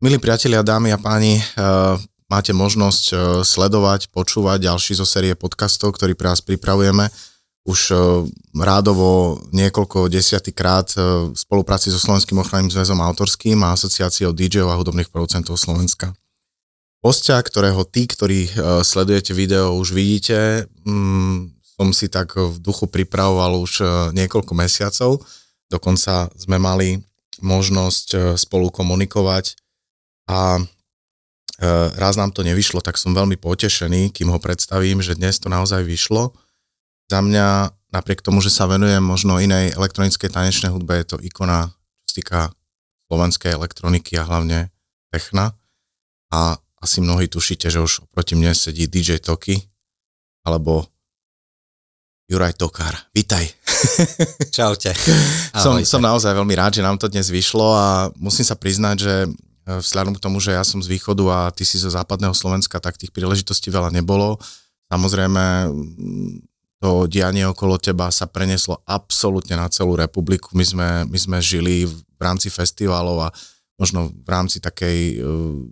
Milí 0.00 0.16
priatelia, 0.16 0.64
dámy 0.64 0.96
a 0.96 0.98
páni, 0.98 1.36
eh, 1.36 1.44
máte 2.32 2.56
možnosť 2.56 3.04
eh, 3.12 3.16
sledovať, 3.44 4.08
počúvať 4.08 4.64
ďalší 4.64 4.96
zo 4.96 5.04
série 5.04 5.36
podcastov, 5.36 5.92
ktorý 5.92 6.16
pre 6.16 6.32
vás 6.32 6.40
pripravujeme 6.40 7.12
už 7.68 7.80
eh, 7.92 7.96
rádovo 8.56 9.36
niekoľko 9.52 10.08
desiatýkrát 10.08 10.96
v 10.96 11.36
spolupráci 11.36 11.92
so 11.92 12.00
Slovenským 12.00 12.40
ochranným 12.40 12.72
zväzom 12.72 12.96
autorským 12.96 13.60
a 13.60 13.76
asociáciou 13.76 14.32
DJov 14.32 14.72
a 14.72 14.80
hudobných 14.80 15.12
producentov 15.12 15.60
Slovenska. 15.60 16.16
Hostia, 17.04 17.36
ktorého 17.36 17.84
tí, 17.84 18.08
ktorí 18.08 18.48
sledujete 18.80 19.36
video, 19.36 19.76
už 19.76 19.92
vidíte, 19.92 20.64
mm, 20.80 21.52
som 21.76 21.92
si 21.92 22.08
tak 22.08 22.40
v 22.40 22.56
duchu 22.56 22.88
pripravoval 22.88 23.52
už 23.60 23.84
niekoľko 24.16 24.52
mesiacov. 24.56 25.20
Dokonca 25.68 26.32
sme 26.40 26.56
mali 26.56 27.04
možnosť 27.44 28.36
spolu 28.40 28.72
komunikovať 28.72 29.59
a 30.28 30.58
e, 30.58 30.62
raz 31.96 32.18
nám 32.20 32.34
to 32.34 32.44
nevyšlo, 32.44 32.84
tak 32.84 32.98
som 32.98 33.16
veľmi 33.16 33.40
potešený, 33.40 34.12
kým 34.12 34.28
ho 34.28 34.42
predstavím, 34.42 35.00
že 35.00 35.16
dnes 35.16 35.40
to 35.40 35.48
naozaj 35.48 35.84
vyšlo. 35.86 36.34
Za 37.10 37.24
mňa, 37.24 37.72
napriek 37.94 38.20
tomu, 38.20 38.42
že 38.42 38.52
sa 38.52 38.68
venujem 38.68 39.02
možno 39.02 39.40
inej 39.40 39.74
elektronickej 39.78 40.30
tanečnej 40.30 40.70
hudbe, 40.70 41.00
je 41.00 41.14
to 41.14 41.16
ikona, 41.22 41.70
čo 41.70 42.06
sa 42.06 42.14
týka 42.14 42.40
slovenskej 43.10 43.50
elektroniky 43.54 44.14
a 44.20 44.26
hlavne 44.26 44.70
techna. 45.10 45.58
A 46.30 46.60
asi 46.80 47.02
mnohí 47.02 47.26
tušíte, 47.26 47.68
že 47.68 47.82
už 47.82 48.06
oproti 48.06 48.38
mne 48.38 48.54
sedí 48.54 48.86
DJ 48.86 49.18
Toky, 49.18 49.58
alebo 50.46 50.86
Juraj 52.30 52.54
Tokár. 52.54 52.94
Vítaj. 53.10 53.42
Čaute. 54.54 54.94
som, 55.66 55.82
som 55.82 55.98
naozaj 55.98 56.30
veľmi 56.30 56.54
rád, 56.54 56.78
že 56.78 56.86
nám 56.86 56.94
to 56.94 57.10
dnes 57.10 57.26
vyšlo 57.26 57.74
a 57.74 57.86
musím 58.14 58.46
sa 58.46 58.54
priznať, 58.54 58.96
že 59.02 59.14
vzhľadom 59.78 60.18
k 60.18 60.22
tomu, 60.22 60.42
že 60.42 60.58
ja 60.58 60.66
som 60.66 60.82
z 60.82 60.90
východu 60.90 61.24
a 61.30 61.38
ty 61.54 61.62
si 61.62 61.78
zo 61.78 61.92
západného 61.92 62.34
Slovenska, 62.34 62.82
tak 62.82 62.98
tých 62.98 63.14
príležitostí 63.14 63.70
veľa 63.70 63.94
nebolo. 63.94 64.42
Samozrejme, 64.90 65.70
to 66.80 67.06
dianie 67.06 67.46
okolo 67.46 67.76
teba 67.76 68.10
sa 68.10 68.26
preneslo 68.26 68.82
absolútne 68.88 69.54
na 69.54 69.70
celú 69.70 69.94
republiku. 69.94 70.56
My 70.56 70.64
sme, 70.64 70.88
my 71.06 71.18
sme 71.20 71.38
žili 71.38 71.84
v 71.86 72.20
rámci 72.20 72.48
festivalov 72.48 73.28
a 73.28 73.34
možno 73.76 74.12
v 74.12 74.28
rámci 74.28 74.60
takej 74.60 74.98
e, 74.98 75.14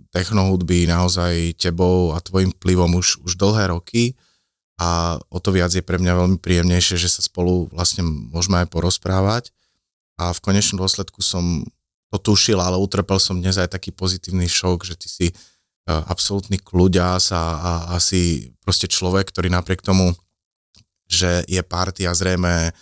technohudby 0.09 0.89
naozaj 0.89 1.57
tebou 1.61 2.13
a 2.13 2.21
tvojim 2.21 2.49
vplyvom 2.57 2.97
už, 2.97 3.21
už 3.21 3.37
dlhé 3.37 3.69
roky 3.69 4.17
a 4.81 5.21
o 5.29 5.37
to 5.37 5.53
viac 5.53 5.69
je 5.69 5.85
pre 5.85 6.01
mňa 6.01 6.13
veľmi 6.17 6.37
príjemnejšie, 6.41 6.97
že 6.97 7.09
sa 7.09 7.21
spolu 7.21 7.69
vlastne 7.69 8.01
môžeme 8.01 8.65
aj 8.65 8.73
porozprávať 8.73 9.53
a 10.17 10.33
v 10.33 10.39
konečnom 10.41 10.81
dôsledku 10.81 11.21
som 11.21 11.69
to 12.09 12.17
tušil, 12.17 12.57
ale 12.57 12.77
utrpel 12.77 13.21
som 13.21 13.37
dnes 13.37 13.57
aj 13.57 13.73
taký 13.73 13.93
pozitívny 13.93 14.49
šok, 14.49 14.85
že 14.85 14.95
ty 14.97 15.07
si 15.07 15.27
e, 15.29 15.33
absolútny 15.85 16.57
kľuďas 16.57 17.33
a, 17.33 17.43
a 17.59 17.71
asi 17.97 18.51
proste 18.65 18.89
človek, 18.89 19.29
ktorý 19.29 19.53
napriek 19.53 19.85
tomu, 19.85 20.17
že 21.09 21.45
je 21.49 21.61
party 21.61 22.05
a 22.05 22.13
zrejme 22.13 22.73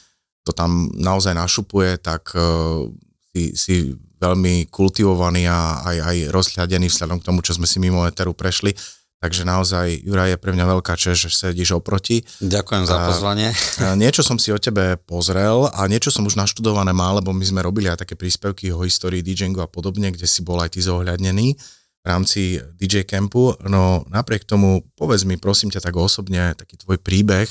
to 0.47 0.55
tam 0.55 0.87
naozaj 0.95 1.35
našupuje, 1.35 1.99
tak 1.99 2.31
uh, 2.31 2.87
si, 3.35 3.51
si 3.51 3.75
veľmi 4.17 4.71
kultivovaný 4.71 5.43
a 5.51 5.83
aj, 5.83 5.97
aj 5.99 6.17
rozhľadený 6.31 6.87
vzhľadom 6.87 7.19
k 7.19 7.27
tomu, 7.27 7.39
čo 7.43 7.51
sme 7.59 7.67
si 7.67 7.83
mimo 7.83 8.07
Eteru 8.07 8.31
prešli 8.31 8.71
Takže 9.17 9.49
naozaj, 9.49 10.05
Jura, 10.05 10.29
je 10.29 10.37
pre 10.37 10.53
mňa 10.53 10.77
veľká 10.77 10.93
čest, 10.93 11.25
že 11.25 11.33
sedíš 11.33 11.73
oproti. 11.73 12.21
Ďakujem 12.37 12.85
za 12.85 13.01
pozvanie. 13.01 13.49
A, 13.81 13.97
niečo 13.97 14.21
som 14.21 14.37
si 14.37 14.53
o 14.53 14.61
tebe 14.61 14.93
pozrel 15.09 15.65
a 15.73 15.89
niečo 15.89 16.13
som 16.13 16.21
už 16.29 16.37
naštudované 16.37 16.93
mal, 16.93 17.17
lebo 17.17 17.33
my 17.33 17.41
sme 17.41 17.65
robili 17.65 17.89
aj 17.89 18.05
také 18.05 18.13
príspevky 18.13 18.69
o 18.69 18.85
histórii 18.85 19.25
DJingu 19.25 19.65
a 19.65 19.65
podobne, 19.65 20.13
kde 20.13 20.29
si 20.29 20.45
bol 20.45 20.61
aj 20.61 20.77
ty 20.77 20.85
zohľadnený 20.85 21.57
v 21.57 22.05
rámci 22.05 22.61
DJ 22.77 23.09
Campu. 23.09 23.57
No 23.65 24.05
napriek 24.05 24.45
tomu, 24.45 24.85
povedz 24.93 25.25
mi 25.25 25.41
prosím 25.41 25.73
ťa 25.73 25.81
tak 25.81 25.97
osobne, 25.97 26.53
taký 26.53 26.77
tvoj 26.77 27.01
príbeh. 27.01 27.49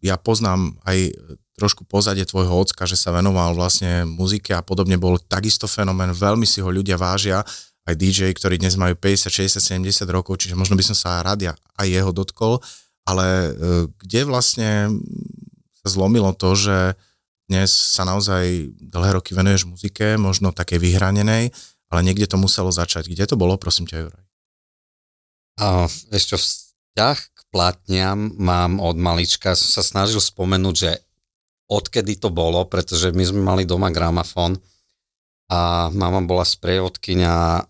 Ja 0.00 0.16
poznám 0.16 0.80
aj 0.88 1.20
trošku 1.60 1.84
pozadie 1.84 2.24
tvojho 2.24 2.64
ocka, 2.64 2.88
že 2.88 2.96
sa 2.96 3.12
venoval 3.12 3.52
vlastne 3.52 4.08
muzike 4.08 4.56
a 4.56 4.64
podobne, 4.64 4.96
bol 4.96 5.20
takisto 5.20 5.68
fenomén, 5.68 6.16
veľmi 6.16 6.48
si 6.48 6.64
ho 6.64 6.72
ľudia 6.72 6.96
vážia 6.96 7.44
aj 7.84 7.94
DJ, 8.00 8.32
ktorí 8.32 8.56
dnes 8.56 8.80
majú 8.80 8.96
50, 8.96 9.28
60, 9.28 9.60
70 9.60 10.08
rokov, 10.08 10.40
čiže 10.40 10.56
možno 10.56 10.74
by 10.74 10.84
som 10.84 10.96
sa 10.96 11.20
rád 11.20 11.52
aj 11.52 11.86
jeho 11.86 12.10
dotkol, 12.16 12.64
ale 13.04 13.26
e, 13.26 13.50
kde 14.00 14.20
vlastne 14.24 14.88
sa 15.84 15.88
zlomilo 15.92 16.32
to, 16.32 16.56
že 16.56 16.96
dnes 17.44 17.68
sa 17.68 18.08
naozaj 18.08 18.72
dlhé 18.80 19.20
roky 19.20 19.36
venuješ 19.36 19.68
muzike, 19.68 20.16
možno 20.16 20.56
také 20.56 20.80
vyhranenej, 20.80 21.52
ale 21.92 22.00
niekde 22.00 22.24
to 22.24 22.40
muselo 22.40 22.72
začať. 22.72 23.12
Kde 23.12 23.28
to 23.28 23.36
bolo, 23.36 23.60
prosím 23.60 23.84
ťa, 23.84 24.08
Juraj? 24.08 24.24
A, 25.60 25.86
ešte 26.08 26.40
vzťah 26.40 27.18
k 27.20 27.38
platniam 27.52 28.32
mám 28.40 28.80
od 28.80 28.96
malička. 28.96 29.52
Som 29.52 29.70
sa 29.70 29.82
snažil 29.84 30.24
spomenúť, 30.24 30.74
že 30.74 31.04
odkedy 31.68 32.16
to 32.16 32.32
bolo, 32.32 32.64
pretože 32.64 33.12
my 33.12 33.24
sme 33.28 33.40
mali 33.44 33.62
doma 33.68 33.92
gramafón 33.92 34.56
a 35.52 35.92
mama 35.92 36.24
bola 36.24 36.48
sprievodkynia 36.48 37.68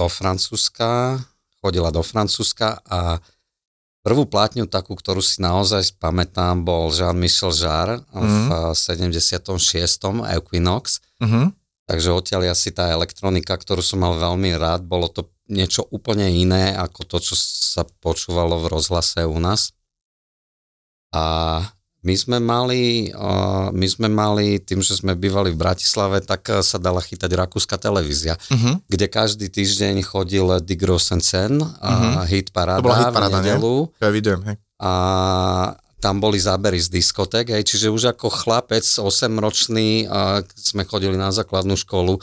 do 0.00 0.08
Francúzska, 0.08 1.20
chodila 1.60 1.92
do 1.92 2.00
Francúzska 2.00 2.80
a 2.88 3.20
prvú 4.00 4.24
plátňu 4.24 4.64
takú, 4.64 4.96
ktorú 4.96 5.20
si 5.20 5.44
naozaj 5.44 6.00
pamätám, 6.00 6.64
bol 6.64 6.88
Jean-Michel 6.88 7.52
Jarre 7.52 8.00
mm. 8.08 8.72
v 8.72 8.72
76. 8.72 9.60
Equinox. 10.24 11.04
Mm-hmm. 11.20 11.46
Takže 11.84 12.08
odtiaľ 12.14 12.54
asi 12.54 12.72
tá 12.72 12.88
elektronika, 12.88 13.58
ktorú 13.58 13.82
som 13.84 14.00
mal 14.00 14.16
veľmi 14.16 14.56
rád, 14.56 14.86
bolo 14.86 15.10
to 15.10 15.28
niečo 15.50 15.84
úplne 15.90 16.30
iné 16.30 16.70
ako 16.78 17.02
to, 17.04 17.18
čo 17.18 17.34
sa 17.36 17.82
počúvalo 17.82 18.62
v 18.62 18.70
rozhlase 18.70 19.26
u 19.26 19.36
nás. 19.42 19.74
A 21.10 21.58
my 22.00 22.14
sme 22.16 22.38
mali, 22.40 23.12
my 23.72 23.86
sme 23.86 24.08
mali, 24.08 24.56
tým, 24.56 24.80
že 24.80 24.96
sme 24.96 25.12
bývali 25.12 25.52
v 25.52 25.60
Bratislave, 25.60 26.24
tak 26.24 26.48
e, 26.48 26.64
sa 26.64 26.80
dala 26.80 27.04
chytať 27.04 27.28
rakúska 27.28 27.76
televízia, 27.76 28.40
uh-huh. 28.40 28.80
kde 28.88 29.06
každý 29.12 29.52
týždeň 29.52 30.00
chodil 30.00 30.48
Die 30.64 30.80
Grossen 30.80 31.20
Sen, 31.20 31.60
uh-huh. 31.60 32.24
hit 32.24 32.56
paráda, 32.56 32.80
to 32.80 32.88
bola 32.88 33.00
hit 33.04 33.12
paráda, 33.12 33.36
v 33.36 33.44
nedelu. 33.44 33.76
Ja 34.00 34.08
vidujem, 34.08 34.40
hej. 34.48 34.56
A 34.80 34.92
tam 36.00 36.24
boli 36.24 36.40
zábery 36.40 36.80
z 36.80 36.88
diskotek, 36.88 37.52
hej, 37.52 37.68
čiže 37.68 37.92
už 37.92 38.16
ako 38.16 38.32
chlapec 38.32 38.80
8-ročný 38.80 40.08
sme 40.56 40.88
chodili 40.88 41.20
na 41.20 41.28
základnú 41.28 41.76
školu, 41.76 42.16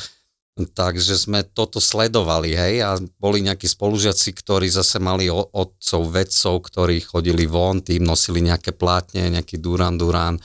Takže 0.57 1.13
sme 1.13 1.45
toto 1.45 1.78
sledovali, 1.78 2.57
hej, 2.57 2.75
a 2.81 2.97
boli 3.22 3.45
nejakí 3.45 3.69
spolužiaci, 3.69 4.34
ktorí 4.34 4.66
zase 4.73 4.97
mali 4.97 5.29
otcov, 5.29 6.01
vedcov, 6.09 6.66
ktorí 6.66 6.97
chodili 7.06 7.45
von, 7.45 7.85
tým 7.85 8.01
nosili 8.01 8.41
nejaké 8.41 8.73
plátne, 8.73 9.29
nejaký 9.38 9.62
Duran 9.62 10.01
Duran. 10.01 10.41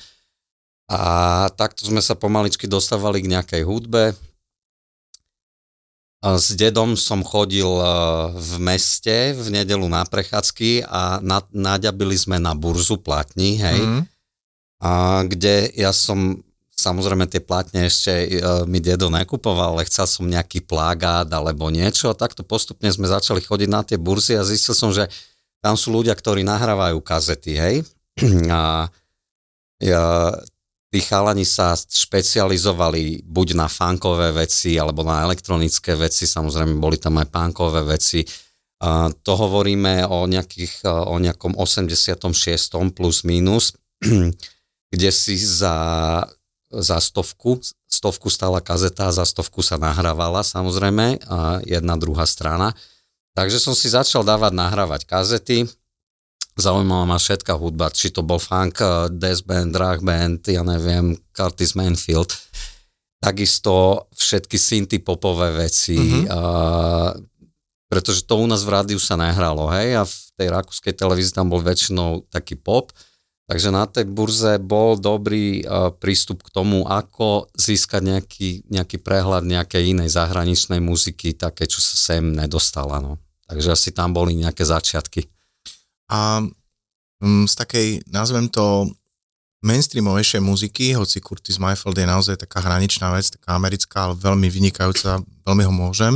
A 0.93 1.49
takto 1.57 1.89
sme 1.89 2.05
sa 2.05 2.13
pomaličky 2.13 2.69
dostávali 2.69 3.25
k 3.25 3.33
nejakej 3.33 3.63
hudbe. 3.65 4.13
S 6.23 6.53
dedom 6.61 6.93
som 6.95 7.25
chodil 7.25 7.67
e, 7.67 7.85
v 8.37 8.53
meste 8.61 9.33
v 9.33 9.49
nedelu 9.49 9.89
na 9.89 10.05
prechádzky 10.05 10.87
a 10.87 11.25
naďabili 11.51 12.15
sme 12.15 12.37
na 12.37 12.53
burzu 12.53 13.01
platní, 13.01 13.59
hej, 13.59 13.81
mm. 13.81 14.03
a 14.85 15.25
kde 15.27 15.73
ja 15.75 15.91
som 15.91 16.45
Samozrejme 16.73 17.29
tie 17.29 17.39
plátne 17.39 17.87
ešte 17.87 18.11
e, 18.11 18.29
mi 18.67 18.81
dedo 18.81 19.13
nekupoval, 19.13 19.77
ale 19.77 19.87
chcel 19.87 20.09
som 20.09 20.25
nejaký 20.27 20.65
plagát 20.65 21.29
alebo 21.31 21.69
niečo 21.69 22.11
a 22.11 22.19
takto 22.19 22.43
postupne 22.43 22.89
sme 22.89 23.07
začali 23.07 23.45
chodiť 23.45 23.69
na 23.71 23.85
tie 23.85 24.01
burzy 24.01 24.35
a 24.35 24.43
zistil 24.43 24.75
som, 24.75 24.91
že 24.91 25.07
tam 25.63 25.79
sú 25.79 25.95
ľudia, 25.95 26.17
ktorí 26.17 26.43
nahrávajú 26.43 26.99
kazety, 27.05 27.55
hej. 27.55 27.77
A 28.51 28.91
ja, 29.79 30.05
tí 30.93 30.99
chalani 31.01 31.47
sa 31.47 31.79
špecializovali 31.79 33.25
buď 33.25 33.49
na 33.57 33.67
funkové 33.71 34.35
veci 34.35 34.75
alebo 34.77 35.07
na 35.07 35.23
elektronické 35.23 35.95
veci, 35.95 36.27
samozrejme 36.27 36.77
boli 36.77 36.99
tam 36.99 37.17
aj 37.23 37.31
punkové 37.31 37.81
veci. 37.87 38.27
A 38.83 39.07
to 39.15 39.33
hovoríme 39.39 40.03
o, 40.11 40.27
nejakých, 40.27 40.83
o 40.85 41.15
nejakom 41.23 41.55
86. 41.55 42.19
plus 42.91 43.23
minus, 43.23 43.79
kde 44.93 45.11
si 45.15 45.39
za 45.39 45.75
za 46.81 46.97
stovku. 46.99 47.61
Stovku 47.85 48.33
stala 48.33 48.65
kazeta, 48.65 49.13
za 49.13 49.29
stovku 49.29 49.61
sa 49.61 49.77
nahrávala 49.77 50.41
samozrejme, 50.41 51.21
a 51.29 51.61
jedna 51.69 52.01
druhá 52.01 52.25
strana. 52.25 52.73
Takže 53.37 53.61
som 53.61 53.77
si 53.77 53.93
začal 53.93 54.25
dávať 54.25 54.53
nahrávať 54.57 55.05
kazety. 55.05 55.69
Zaujímala 56.53 57.09
ma 57.09 57.17
všetká 57.17 57.57
hudba, 57.57 57.89
či 57.89 58.13
to 58.13 58.21
bol 58.21 58.37
funk, 58.37 58.81
eh, 58.81 59.09
death 59.09 59.45
band, 59.49 59.73
drag 59.73 60.05
band, 60.05 60.45
ja 60.49 60.61
neviem, 60.61 61.17
Curtis 61.33 61.73
Manfield. 61.73 62.29
Takisto 63.23 64.05
všetky 64.19 64.59
synty 64.59 64.99
popové 64.99 65.55
veci, 65.55 65.95
mm-hmm. 65.95 66.27
a, 66.27 67.15
pretože 67.87 68.27
to 68.27 68.35
u 68.35 68.51
nás 68.51 68.67
v 68.67 68.75
rádiu 68.75 68.99
sa 68.99 69.15
nehralo, 69.15 69.71
hej, 69.71 69.95
a 69.95 70.03
v 70.03 70.17
tej 70.35 70.49
rakúskej 70.51 70.91
televízii 70.91 71.39
tam 71.39 71.47
bol 71.47 71.63
väčšinou 71.63 72.27
taký 72.35 72.59
pop, 72.59 72.91
Takže 73.51 73.69
na 73.75 73.85
tej 73.91 74.07
burze 74.07 74.57
bol 74.63 74.95
dobrý 74.97 75.67
uh, 75.67 75.91
prístup 75.91 76.47
k 76.47 76.53
tomu, 76.55 76.87
ako 76.87 77.51
získať 77.59 78.01
nejaký, 78.01 78.51
nejaký 78.71 79.03
prehľad 79.03 79.45
nejakej 79.45 79.99
inej 79.99 80.15
zahraničnej 80.15 80.79
muziky, 80.79 81.35
také, 81.35 81.67
čo 81.67 81.83
sa 81.83 81.97
sem 81.99 82.23
nedostala. 82.33 83.03
No. 83.03 83.19
Takže 83.51 83.75
asi 83.75 83.91
tam 83.91 84.15
boli 84.15 84.39
nejaké 84.39 84.63
začiatky. 84.63 85.27
A 86.09 86.47
um, 87.21 87.45
z 87.45 87.55
takej, 87.59 87.87
nazvem 88.09 88.47
to, 88.47 88.89
mainstreamovejšej 89.63 90.43
muziky, 90.43 90.95
hoci 90.99 91.23
Curtis 91.23 91.59
Mayfield 91.59 91.95
je 91.95 92.07
naozaj 92.07 92.37
taká 92.47 92.63
hraničná 92.63 93.15
vec, 93.15 93.31
taká 93.31 93.55
americká, 93.55 94.11
ale 94.11 94.19
veľmi 94.19 94.51
vynikajúca, 94.51 95.23
veľmi 95.47 95.63
ho 95.67 95.75
môžem 95.75 96.15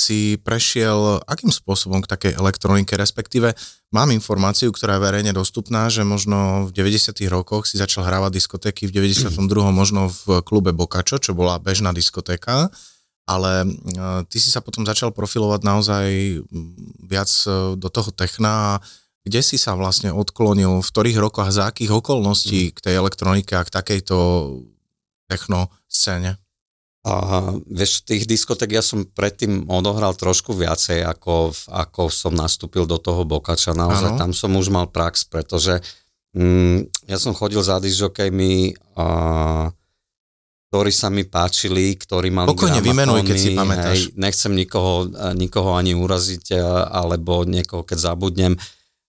si 0.00 0.40
prešiel 0.40 1.20
akým 1.28 1.52
spôsobom 1.52 2.00
k 2.00 2.10
takej 2.10 2.32
elektronike, 2.40 2.96
respektíve 2.96 3.52
mám 3.90 4.14
informáciu, 4.14 4.70
ktorá 4.70 4.98
je 4.98 5.04
verejne 5.06 5.32
dostupná, 5.34 5.90
že 5.90 6.06
možno 6.06 6.70
v 6.70 6.74
90 6.74 7.14
rokoch 7.30 7.66
si 7.66 7.78
začal 7.78 8.06
hrávať 8.06 8.38
diskotéky, 8.38 8.86
v 8.86 8.94
92. 8.94 9.34
možno 9.70 10.10
v 10.10 10.42
klube 10.46 10.70
Bokačo, 10.70 11.18
čo 11.18 11.34
bola 11.34 11.58
bežná 11.58 11.90
diskotéka, 11.90 12.70
ale 13.26 13.62
e, 13.62 13.66
ty 14.30 14.38
si 14.38 14.50
sa 14.50 14.62
potom 14.62 14.82
začal 14.86 15.14
profilovať 15.14 15.60
naozaj 15.62 16.06
viac 17.06 17.30
e, 17.46 17.78
do 17.78 17.88
toho 17.90 18.10
techna 18.14 18.82
kde 19.20 19.40
si 19.44 19.60
sa 19.60 19.76
vlastne 19.76 20.10
odklonil, 20.16 20.80
v 20.80 20.90
ktorých 20.90 21.20
rokoch 21.20 21.44
a 21.44 21.52
za 21.52 21.68
akých 21.68 21.92
okolností 21.92 22.72
k 22.72 22.78
tej 22.80 22.94
elektronike 23.04 23.52
a 23.52 23.66
k 23.68 23.70
takejto 23.72 24.16
techno 25.28 25.68
scéne? 25.86 26.40
A 27.00 27.40
vieš, 27.64 28.04
tých 28.04 28.28
diskotek 28.28 28.76
ja 28.76 28.84
som 28.84 29.08
predtým 29.08 29.64
odohral 29.72 30.12
trošku 30.12 30.52
viacej, 30.52 31.00
ako, 31.00 31.56
ako 31.72 32.12
som 32.12 32.36
nastúpil 32.36 32.84
do 32.84 33.00
toho 33.00 33.24
Bokača. 33.24 33.72
Naozaj 33.72 34.10
ano. 34.16 34.20
tam 34.20 34.30
som 34.36 34.52
už 34.52 34.68
mal 34.68 34.84
prax, 34.84 35.24
pretože 35.24 35.80
mm, 36.36 37.08
ja 37.08 37.16
som 37.16 37.32
chodil 37.32 37.64
za 37.64 37.80
disjokejmi, 37.80 38.76
ktorí 40.68 40.92
sa 40.92 41.08
mi 41.08 41.24
páčili, 41.24 41.96
ktorí 41.96 42.28
mali 42.28 42.52
Pokojne 42.52 42.84
vymenuj, 42.84 43.24
keď 43.24 43.36
si 43.40 43.56
pamätáš. 43.56 44.12
Hej, 44.12 44.20
nechcem 44.20 44.52
nikoho, 44.52 45.08
nikoho 45.32 45.80
ani 45.80 45.96
uraziť, 45.96 46.52
alebo 46.84 47.48
niekoho, 47.48 47.80
keď 47.80 48.12
zabudnem, 48.12 48.60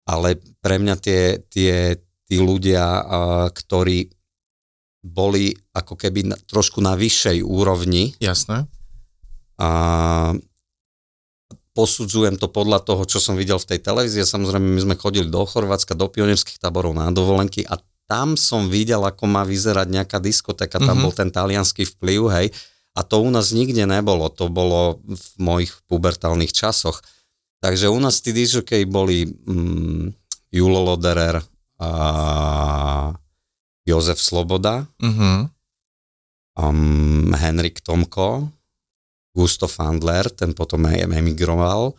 ale 0.07 0.39
pre 0.63 0.79
mňa 0.79 0.95
tie, 0.95 1.43
tie, 1.51 1.99
tí 2.31 2.37
ľudia, 2.39 3.03
ktorí 3.51 4.20
boli 5.01 5.57
ako 5.73 5.97
keby 5.97 6.33
na, 6.33 6.37
trošku 6.37 6.85
na 6.85 6.97
vyššej 6.97 7.41
úrovni. 7.41 8.13
Jasné. 8.21 8.69
A 9.61 9.69
posudzujem 11.73 12.37
to 12.37 12.53
podľa 12.53 12.85
toho, 12.85 13.03
čo 13.09 13.23
som 13.23 13.37
videl 13.39 13.57
v 13.57 13.75
tej 13.75 13.81
televízii. 13.81 14.25
Samozrejme, 14.27 14.65
my 14.65 14.81
sme 14.81 14.97
chodili 15.01 15.29
do 15.29 15.41
Chorvátska, 15.45 15.97
do 15.97 16.09
pionierských 16.13 16.61
táborov 16.61 16.93
na 16.93 17.09
dovolenky 17.09 17.65
a 17.65 17.81
tam 18.11 18.35
som 18.35 18.67
videl, 18.67 19.07
ako 19.07 19.31
má 19.31 19.47
vyzerať 19.47 19.87
nejaká 19.87 20.19
diskotéka. 20.19 20.83
Tam 20.83 20.99
mm-hmm. 20.99 21.05
bol 21.07 21.13
ten 21.15 21.31
talianský 21.31 21.87
vplyv, 21.87 22.21
hej. 22.35 22.47
A 22.99 23.07
to 23.07 23.23
u 23.23 23.31
nás 23.31 23.55
nikde 23.55 23.87
nebolo. 23.87 24.27
To 24.35 24.51
bolo 24.51 24.99
v 25.07 25.29
mojich 25.39 25.71
pubertálnych 25.87 26.51
časoch. 26.51 27.07
Takže 27.63 27.87
u 27.87 27.99
nás 28.03 28.19
tí 28.19 28.35
dižokej 28.35 28.83
boli 28.91 29.31
mm, 29.31 30.11
Julo 30.51 30.83
Loderer 30.91 31.39
a 31.79 31.91
Jozef 33.91 34.23
Sloboda, 34.23 34.87
uh-huh. 35.03 35.51
um, 36.59 37.35
Henrik 37.35 37.83
Tomko, 37.83 38.47
Gusto 39.35 39.67
Fandler, 39.67 40.31
ten 40.31 40.55
potom 40.55 40.87
emigroval. 40.87 41.95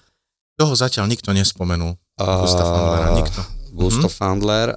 Toho 0.56 0.74
zatiaľ 0.76 1.12
nikto 1.12 1.32
nespomenul. 1.36 1.96
Uh, 2.20 2.44
Gustav 2.44 2.68
Fandlera, 2.68 3.08
nikto. 3.16 3.42
Gusto 3.72 4.08
uh-huh. 4.08 4.18
Fandler 4.18 4.68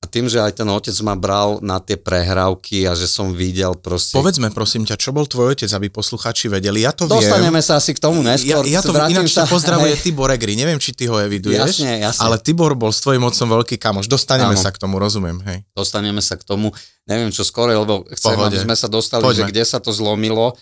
a 0.00 0.08
tým, 0.08 0.32
že 0.32 0.40
aj 0.40 0.56
ten 0.56 0.64
otec 0.64 0.96
ma 1.04 1.12
bral 1.12 1.60
na 1.60 1.76
tie 1.76 1.92
prehrávky 1.92 2.88
a 2.88 2.96
že 2.96 3.04
som 3.04 3.36
videl 3.36 3.76
proste... 3.76 4.16
Povedzme 4.16 4.48
prosím 4.48 4.88
ťa, 4.88 4.96
čo 4.96 5.12
bol 5.12 5.28
tvoj 5.28 5.52
otec, 5.52 5.68
aby 5.76 5.92
posluchači 5.92 6.48
vedeli. 6.48 6.88
Ja 6.88 6.96
to 6.96 7.04
Dostaneme 7.04 7.60
viem. 7.60 7.68
sa 7.68 7.76
asi 7.76 7.92
k 7.92 8.00
tomu 8.00 8.24
neskôr. 8.24 8.64
Ja, 8.64 8.64
ja 8.64 8.80
to 8.80 8.96
ináč 8.96 9.36
sa... 9.36 9.44
pozdravuje 9.44 9.92
hej. 9.92 10.00
Tibor 10.00 10.32
Egri, 10.32 10.56
neviem, 10.56 10.80
či 10.80 10.96
ty 10.96 11.04
ho 11.04 11.20
eviduješ, 11.20 11.84
jasne, 11.84 12.00
jasne. 12.00 12.20
ale 12.24 12.40
Tibor 12.40 12.72
bol 12.80 12.96
s 12.96 13.04
tvojim 13.04 13.20
otcom 13.20 13.60
veľký 13.60 13.76
kamoš. 13.76 14.08
Dostaneme 14.08 14.56
Áno. 14.56 14.64
sa 14.64 14.72
k 14.72 14.80
tomu, 14.80 14.96
rozumiem. 14.96 15.36
Hej. 15.44 15.68
Dostaneme 15.76 16.24
sa 16.24 16.40
k 16.40 16.48
tomu, 16.48 16.72
neviem 17.04 17.28
čo 17.28 17.44
skoro, 17.44 17.68
lebo 17.68 18.08
chcem, 18.16 18.40
Pohode. 18.40 18.56
aby 18.56 18.56
sme 18.56 18.74
sa 18.80 18.88
dostali, 18.88 19.20
Poďme. 19.20 19.44
že 19.44 19.52
kde 19.52 19.64
sa 19.68 19.84
to 19.84 19.92
zlomilo 19.92 20.56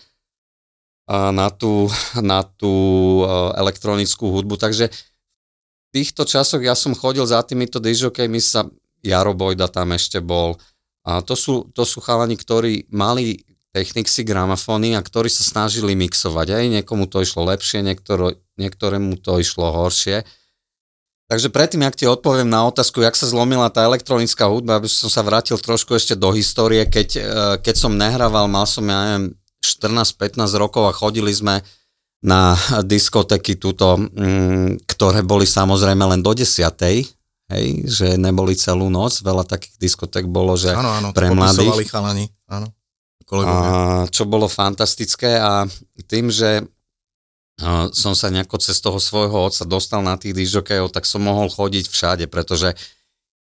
na 1.07 1.47
tú, 1.47 1.87
na 2.19 2.43
tú 2.43 3.23
elektronickú 3.55 4.35
hudbu. 4.35 4.59
Takže 4.59 4.91
v 4.91 5.89
týchto 5.95 6.27
časoch 6.27 6.59
ja 6.59 6.75
som 6.75 6.91
chodil 6.91 7.23
za 7.23 7.39
týmito 7.47 7.79
my 7.79 8.41
sa 8.43 8.67
Jaro 9.03 9.33
Bojda 9.35 9.71
tam 9.71 9.95
ešte 9.95 10.19
bol. 10.19 10.59
A 11.07 11.23
to 11.23 11.33
sú, 11.33 11.71
to 11.73 11.87
sú 11.87 12.03
chalani, 12.03 12.35
ktorí 12.35 12.91
mali 12.91 13.47
technixy, 13.71 14.25
gramafóny 14.25 14.97
a 14.97 15.01
ktorí 15.01 15.29
sa 15.29 15.45
snažili 15.45 15.93
mixovať. 15.93 16.47
Aj 16.53 16.65
niekomu 16.65 17.05
to 17.05 17.21
išlo 17.21 17.45
lepšie, 17.45 17.85
niektoré, 17.85 18.37
niektorému 18.57 19.21
to 19.21 19.37
išlo 19.37 19.69
horšie. 19.69 20.25
Takže 21.29 21.53
predtým, 21.53 21.85
ak 21.85 21.93
ti 21.93 22.09
odpoviem 22.09 22.49
na 22.49 22.65
otázku, 22.65 23.05
jak 23.05 23.13
sa 23.13 23.29
zlomila 23.29 23.69
tá 23.69 23.85
elektronická 23.85 24.49
hudba, 24.49 24.81
aby 24.81 24.89
som 24.89 25.13
sa 25.13 25.21
vrátil 25.21 25.61
trošku 25.61 25.93
ešte 25.93 26.17
do 26.17 26.33
histórie, 26.33 26.89
keď, 26.89 27.09
e, 27.13 27.21
keď 27.61 27.75
som 27.77 27.93
nehrával, 27.93 28.49
mal 28.49 28.65
som, 28.65 28.81
ja 28.89 28.97
neviem, 29.13 29.37
14-15 29.61 30.57
rokov 30.57 30.89
a 30.89 30.97
chodili 30.97 31.29
sme 31.29 31.61
na 32.25 32.57
diskotéky 32.81 33.61
túto, 33.61 33.95
mm, 33.95 34.89
ktoré 34.89 35.21
boli 35.21 35.45
samozrejme 35.45 36.17
len 36.17 36.25
do 36.25 36.33
10 36.33 36.65
hej, 37.49 37.89
že 37.89 38.07
neboli 38.15 38.53
celú 38.53 38.87
noc, 38.93 39.19
veľa 39.25 39.45
takých 39.45 39.75
diskotek 39.81 40.25
bolo, 40.29 40.53
že 40.53 40.73
áno, 40.73 40.89
áno, 40.89 41.09
pre 41.11 41.33
mladých. 41.33 41.89
chalani, 41.89 42.25
áno. 42.45 42.69
A, 43.29 44.09
čo 44.09 44.25
bolo 44.25 44.49
fantastické 44.49 45.37
a 45.37 45.69
tým, 46.09 46.33
že 46.33 46.65
som 47.93 48.15
sa 48.15 48.31
nejako 48.31 48.57
cez 48.57 48.79
toho 48.79 48.97
svojho 48.97 49.51
otca 49.51 49.67
dostal 49.67 49.99
na 49.99 50.15
tých 50.15 50.31
dižokejov, 50.31 50.95
tak 50.95 51.03
som 51.03 51.27
mohol 51.27 51.51
chodiť 51.51 51.91
všade, 51.91 52.25
pretože 52.31 52.73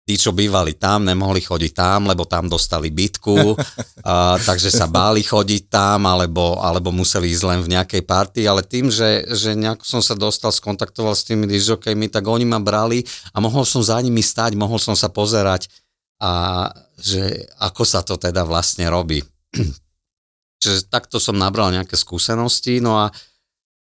tí, 0.05 0.21
čo 0.21 0.37
bývali 0.37 0.77
tam, 0.77 1.09
nemohli 1.09 1.41
chodiť 1.41 1.73
tam, 1.73 2.05
lebo 2.05 2.29
tam 2.29 2.47
dostali 2.47 2.93
bitku, 2.93 3.56
a, 4.05 4.37
takže 4.37 4.69
sa 4.69 4.85
báli 4.85 5.25
chodiť 5.25 5.73
tam, 5.73 6.05
alebo, 6.05 6.61
alebo 6.61 6.93
museli 6.93 7.33
ísť 7.33 7.45
len 7.49 7.61
v 7.65 7.73
nejakej 7.73 8.03
party, 8.05 8.45
ale 8.45 8.61
tým, 8.61 8.93
že, 8.93 9.25
že 9.33 9.56
nejak 9.56 9.81
som 9.81 10.05
sa 10.05 10.12
dostal, 10.12 10.53
skontaktoval 10.53 11.17
s 11.17 11.25
tými 11.25 11.49
dižokejmi, 11.49 12.12
tak 12.12 12.29
oni 12.29 12.45
ma 12.45 12.61
brali 12.61 13.01
a 13.33 13.41
mohol 13.41 13.65
som 13.65 13.81
za 13.81 13.97
nimi 14.05 14.21
stať, 14.21 14.55
mohol 14.61 14.77
som 14.77 14.93
sa 14.93 15.09
pozerať 15.09 15.73
a 16.21 16.69
že 17.00 17.49
ako 17.59 17.83
sa 17.83 18.05
to 18.05 18.21
teda 18.21 18.45
vlastne 18.45 18.87
robí. 18.93 19.25
Čiže 20.62 20.89
takto 20.93 21.17
som 21.17 21.37
nabral 21.37 21.73
nejaké 21.73 21.97
skúsenosti, 21.97 22.81
no 22.85 23.00
a, 23.00 23.09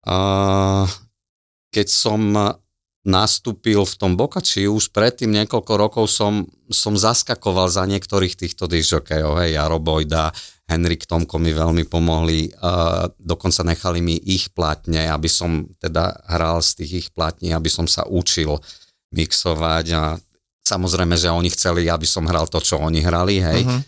a 0.07 0.15
keď 1.71 1.87
som 1.87 2.19
nastúpil 3.07 3.87
v 3.87 3.95
tom 3.95 4.19
Bokači, 4.19 4.67
už 4.67 4.91
predtým 4.91 5.31
niekoľko 5.31 5.73
rokov 5.79 6.05
som, 6.11 6.43
som 6.67 6.99
zaskakoval 6.99 7.71
za 7.71 7.87
niektorých 7.87 8.35
týchto 8.35 8.67
dižokejov, 8.67 9.39
hej, 9.39 9.55
Jaro 9.55 9.79
Bojda, 9.79 10.35
Henrik 10.67 11.07
Tomko 11.07 11.39
mi 11.39 11.55
veľmi 11.55 11.87
pomohli, 11.87 12.51
uh, 12.51 13.07
dokonca 13.15 13.63
nechali 13.63 14.03
mi 14.03 14.19
ich 14.19 14.51
platne, 14.51 15.07
aby 15.07 15.31
som 15.31 15.63
teda 15.79 16.27
hral 16.27 16.59
z 16.59 16.83
tých 16.83 16.91
ich 16.91 17.09
platní, 17.15 17.55
aby 17.55 17.71
som 17.71 17.87
sa 17.87 18.03
učil 18.03 18.59
mixovať 19.15 19.85
a 19.95 20.19
samozrejme, 20.67 21.15
že 21.15 21.31
oni 21.31 21.47
chceli, 21.55 21.87
aby 21.87 22.03
som 22.03 22.27
hral 22.27 22.51
to, 22.51 22.59
čo 22.59 22.83
oni 22.83 22.99
hrali, 22.99 23.39
hej. 23.39 23.63
Uh-huh. 23.63 23.79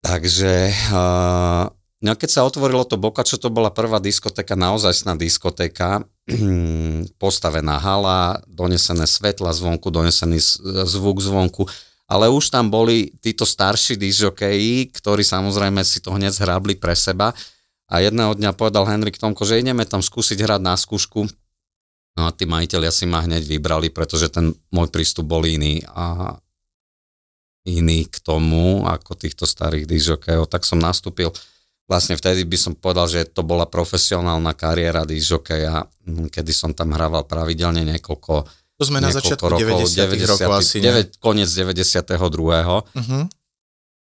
Takže 0.00 0.72
uh, 0.96 1.68
no 2.04 2.12
keď 2.12 2.30
sa 2.30 2.44
otvorilo 2.44 2.84
to 2.84 3.00
Boka, 3.00 3.24
čo 3.24 3.40
to 3.40 3.48
bola 3.48 3.72
prvá 3.72 3.96
diskotéka, 3.96 4.52
naozajstná 4.52 5.16
diskotéka, 5.16 6.04
postavená 7.22 7.80
hala, 7.80 8.44
donesené 8.44 9.08
svetla 9.08 9.56
zvonku, 9.56 9.88
donesený 9.88 10.38
zvuk 10.84 11.24
zvonku, 11.24 11.64
ale 12.04 12.28
už 12.28 12.52
tam 12.52 12.68
boli 12.68 13.08
títo 13.24 13.48
starší 13.48 13.96
disjokeji, 13.96 14.92
ktorí 14.92 15.24
samozrejme 15.24 15.80
si 15.80 16.04
to 16.04 16.12
hneď 16.12 16.36
zhrabli 16.36 16.76
pre 16.76 16.92
seba. 16.92 17.32
A 17.88 18.04
jedného 18.04 18.36
dňa 18.36 18.52
povedal 18.52 18.84
Henrik 18.84 19.16
Tomko, 19.16 19.48
že 19.48 19.60
ideme 19.60 19.88
tam 19.88 20.04
skúsiť 20.04 20.36
hrať 20.44 20.60
na 20.60 20.76
skúšku. 20.76 21.24
No 22.14 22.28
a 22.28 22.30
tí 22.30 22.44
majiteľia 22.44 22.92
si 22.92 23.08
ma 23.08 23.24
hneď 23.24 23.48
vybrali, 23.48 23.88
pretože 23.88 24.28
ten 24.28 24.52
môj 24.68 24.92
prístup 24.92 25.26
bol 25.26 25.42
iný 25.48 25.80
a 25.96 26.36
iný 27.64 28.04
k 28.04 28.20
tomu 28.20 28.84
ako 28.84 29.16
týchto 29.16 29.48
starých 29.48 29.88
disjokejov, 29.88 30.46
tak 30.52 30.68
som 30.68 30.76
nastúpil 30.76 31.32
vlastne 31.84 32.16
vtedy 32.16 32.44
by 32.48 32.58
som 32.58 32.72
povedal, 32.72 33.06
že 33.08 33.28
to 33.28 33.44
bola 33.44 33.68
profesionálna 33.68 34.56
kariéra 34.56 35.04
disjokeja, 35.04 35.84
hm, 36.08 36.32
kedy 36.32 36.52
som 36.52 36.72
tam 36.72 36.96
hrával 36.96 37.28
pravidelne 37.28 37.84
niekoľko 37.84 38.34
To 38.80 38.84
sme 38.84 38.98
na 38.98 39.12
začiatku 39.12 39.46
rokov, 39.46 39.86
90. 39.86 40.18
90 40.18 40.32
rokov 40.34 40.52
asi, 40.58 40.76
9, 40.82 41.22
Koniec 41.22 41.46
92. 41.46 42.10
Uh-huh. 42.10 43.24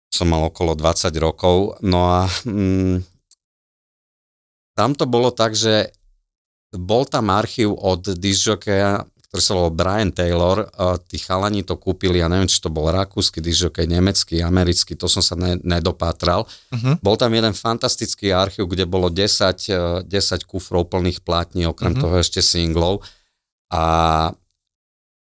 Som 0.10 0.28
mal 0.28 0.42
okolo 0.50 0.74
20 0.76 1.14
rokov. 1.22 1.80
No 1.86 2.10
a 2.10 2.28
mm, 2.44 3.06
tam 4.76 4.98
to 4.98 5.06
bolo 5.08 5.32
tak, 5.32 5.56
že 5.56 5.94
bol 6.76 7.08
tam 7.08 7.34
archív 7.34 7.74
od 7.74 8.04
disjokeja, 8.20 9.08
ktorý 9.30 9.42
sa 9.46 9.54
volal 9.54 9.78
Brian 9.78 10.10
Taylor, 10.10 10.66
tí 11.06 11.22
chalani 11.22 11.62
to 11.62 11.78
kúpili, 11.78 12.18
ja 12.18 12.26
neviem, 12.26 12.50
či 12.50 12.58
to 12.58 12.74
bol 12.74 12.90
rakúsky 12.90 13.38
dižokej, 13.38 13.86
nemecký, 13.86 14.42
americký, 14.42 14.98
to 14.98 15.06
som 15.06 15.22
sa 15.22 15.38
ne, 15.38 15.62
nedopátral. 15.62 16.50
Uh-huh. 16.74 16.98
Bol 16.98 17.14
tam 17.14 17.38
jeden 17.38 17.54
fantastický 17.54 18.34
archív, 18.34 18.66
kde 18.66 18.90
bolo 18.90 19.14
10, 19.14 19.22
uh, 19.70 20.02
10 20.02 20.50
kufrov 20.50 20.90
plných 20.90 21.22
plátní, 21.22 21.70
okrem 21.70 21.94
uh-huh. 21.94 22.10
toho 22.10 22.16
ešte 22.18 22.42
singlov. 22.42 23.06
A 23.70 24.34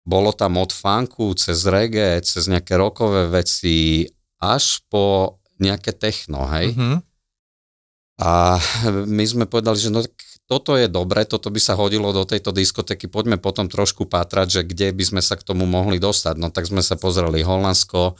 bolo 0.09 0.33
tam 0.33 0.57
od 0.57 0.73
funku 0.73 1.37
cez 1.37 1.69
reggae, 1.69 2.25
cez 2.25 2.49
nejaké 2.49 2.81
rokové 2.81 3.29
veci, 3.29 4.09
až 4.41 4.81
po 4.89 5.37
nejaké 5.61 5.93
techno, 5.93 6.49
hej. 6.49 6.73
Uh-huh. 6.73 6.97
A 8.25 8.57
my 9.05 9.25
sme 9.29 9.45
povedali, 9.45 9.77
že 9.77 9.93
no 9.93 10.01
toto 10.49 10.81
je 10.81 10.89
dobre, 10.89 11.29
toto 11.29 11.53
by 11.53 11.61
sa 11.61 11.77
hodilo 11.77 12.09
do 12.17 12.25
tejto 12.25 12.57
diskotéky, 12.57 13.05
poďme 13.05 13.37
potom 13.37 13.69
trošku 13.69 14.09
pátrať, 14.09 14.49
že 14.49 14.63
kde 14.65 14.97
by 14.97 15.05
sme 15.05 15.21
sa 15.21 15.37
k 15.37 15.45
tomu 15.45 15.69
mohli 15.69 16.01
dostať. 16.01 16.41
No 16.41 16.49
tak 16.49 16.65
sme 16.65 16.81
sa 16.81 16.97
pozreli 16.97 17.45
Holandsko, 17.45 18.17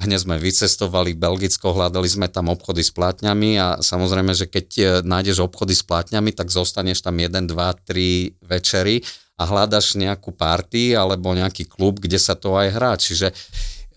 hneď 0.00 0.18
sme 0.24 0.40
vycestovali 0.40 1.12
Belgicko, 1.12 1.76
hľadali 1.76 2.08
sme 2.08 2.32
tam 2.32 2.48
obchody 2.48 2.80
s 2.80 2.88
plátňami 2.96 3.60
a 3.60 3.66
samozrejme, 3.84 4.32
že 4.32 4.48
keď 4.48 4.66
e, 4.78 4.84
nájdeš 5.04 5.44
obchody 5.44 5.76
s 5.76 5.84
plátňami, 5.84 6.32
tak 6.32 6.48
zostaneš 6.48 7.04
tam 7.04 7.20
1, 7.20 7.50
2, 7.50 7.52
3 7.52 8.48
večery 8.48 9.04
a 9.36 9.42
hľadaš 9.44 10.00
nejakú 10.00 10.32
party 10.32 10.96
alebo 10.96 11.36
nejaký 11.36 11.68
klub, 11.68 12.00
kde 12.00 12.16
sa 12.16 12.32
to 12.32 12.56
aj 12.56 12.68
hrá. 12.74 12.98
Čiže 12.98 13.30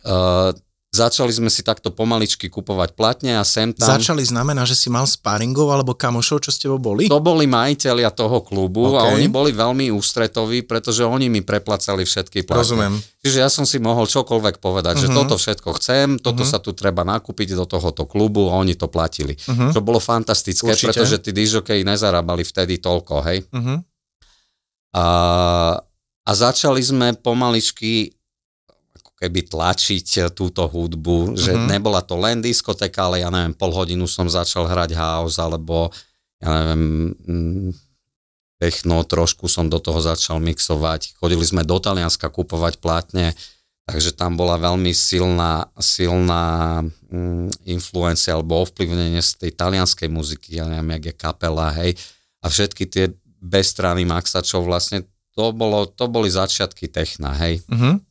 uh, 0.06 0.54
Začali 0.92 1.32
sme 1.32 1.48
si 1.48 1.64
takto 1.64 1.88
pomaličky 1.96 2.52
kupovať 2.52 3.00
platne 3.00 3.40
a 3.40 3.48
sem 3.48 3.72
tam. 3.72 3.96
Začali 3.96 4.28
znamená, 4.28 4.68
že 4.68 4.76
si 4.76 4.92
mal 4.92 5.08
sparingov 5.08 5.72
alebo 5.72 5.96
kamošov, 5.96 6.44
čo 6.44 6.52
ste 6.52 6.68
boli? 6.68 7.08
To 7.08 7.24
boli 7.24 7.48
majiteľia 7.48 8.12
toho 8.12 8.44
klubu 8.44 8.92
okay. 8.92 9.00
a 9.00 9.02
oni 9.16 9.32
boli 9.32 9.56
veľmi 9.56 9.88
ústretoví, 9.88 10.68
pretože 10.68 11.08
oni 11.08 11.32
mi 11.32 11.48
preplacali 11.48 12.04
všetky 12.04 12.44
platne. 12.44 12.60
Rozumiem. 12.60 12.94
Čiže 13.24 13.38
ja 13.40 13.48
som 13.48 13.64
si 13.64 13.80
mohol 13.80 14.04
čokoľvek 14.04 14.60
povedať, 14.60 15.00
uh-huh. 15.00 15.04
že 15.08 15.08
mhm. 15.08 15.16
toto 15.16 15.36
všetko 15.40 15.70
chcem, 15.80 16.08
toto 16.20 16.44
uh-huh. 16.44 16.52
sa 16.52 16.60
tu 16.60 16.76
treba 16.76 17.08
nakúpiť 17.08 17.56
do 17.56 17.64
tohoto 17.64 18.04
klubu 18.04 18.52
a 18.52 18.60
oni 18.60 18.76
to 18.76 18.92
platili. 18.92 19.40
Uh-huh. 19.48 19.72
To 19.72 19.80
bolo 19.80 20.04
fantastické, 20.04 20.76
Určite. 20.76 20.92
pretože 20.92 21.24
tí 21.24 21.32
dižokej 21.32 21.88
nezarábali 21.88 22.44
vtedy 22.44 22.84
toľko, 22.84 23.16
hej. 23.32 23.48
Uh-huh. 23.48 23.80
A, 24.92 25.06
a 26.28 26.32
začali 26.36 26.84
sme 26.84 27.16
pomaličky 27.16 28.12
keby 29.22 29.46
tlačiť 29.46 30.08
eh, 30.18 30.30
túto 30.34 30.66
hudbu, 30.66 31.38
že 31.38 31.54
mm-hmm. 31.54 31.70
nebola 31.70 32.02
to 32.02 32.18
len 32.18 32.42
diskoteka, 32.42 33.06
ale 33.06 33.22
ja 33.22 33.30
neviem, 33.30 33.54
pol 33.54 33.70
hodinu 33.70 34.10
som 34.10 34.26
začal 34.26 34.66
hrať 34.66 34.98
house, 34.98 35.38
alebo 35.38 35.94
ja 36.42 36.50
neviem, 36.50 37.14
mm, 37.14 37.70
techno, 38.58 39.06
trošku 39.06 39.46
som 39.46 39.70
do 39.70 39.78
toho 39.78 40.02
začal 40.02 40.42
mixovať. 40.42 41.14
Chodili 41.22 41.46
sme 41.46 41.62
do 41.62 41.78
Talianska 41.78 42.34
kupovať 42.34 42.82
plátne, 42.82 43.38
takže 43.86 44.14
tam 44.18 44.38
bola 44.38 44.58
veľmi 44.58 44.90
silná, 44.94 45.70
silná 45.78 46.82
mm, 47.10 47.70
influencia 47.70 48.34
alebo 48.34 48.66
ovplyvnenie 48.66 49.22
z 49.22 49.32
tej 49.38 49.52
talianskej 49.54 50.10
muziky, 50.10 50.58
ja 50.58 50.66
neviem, 50.66 50.98
jak 50.98 51.04
je 51.10 51.16
kapela, 51.18 51.70
hej, 51.78 51.94
a 52.42 52.50
všetky 52.50 52.90
tie 52.90 53.14
bez 53.42 53.74
strany 53.74 54.06
Maxačov 54.06 54.66
vlastne, 54.66 55.06
to, 55.34 55.50
bolo, 55.54 55.90
to 55.90 56.06
boli 56.10 56.30
začiatky 56.30 56.90
techna, 56.90 57.34
hej. 57.38 57.62
Mm-hmm. 57.70 58.11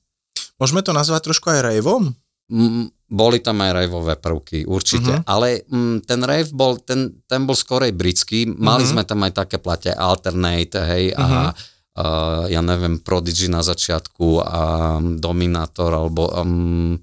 Môžeme 0.61 0.85
to 0.85 0.93
nazvať 0.93 1.33
trošku 1.33 1.49
aj 1.49 1.65
raveom? 1.65 2.13
Mm, 2.51 2.93
boli 3.11 3.39
tam 3.43 3.63
aj 3.63 3.73
raveové 3.75 4.15
prvky, 4.19 4.69
určite. 4.69 5.23
Uh-huh. 5.23 5.27
Ale 5.27 5.67
mm, 5.67 6.07
ten 6.07 6.21
rave 6.23 6.51
bol, 6.55 6.79
ten, 6.79 7.23
ten 7.27 7.43
bol 7.49 7.59
skorej 7.59 7.91
britský. 7.91 8.47
Mali 8.47 8.87
uh-huh. 8.87 8.93
sme 8.95 9.03
tam 9.09 9.25
aj 9.27 9.33
také 9.35 9.57
plate 9.59 9.91
Alternate, 9.91 10.79
hej, 10.95 11.05
uh-huh. 11.15 11.27
a 11.27 11.39
uh, 11.51 12.45
ja 12.47 12.63
neviem, 12.63 13.03
Prodigy 13.03 13.51
na 13.51 13.67
začiatku, 13.67 14.47
a 14.47 14.63
um, 14.99 15.19
Dominator, 15.19 15.91
alebo 15.91 16.31
um, 16.31 16.95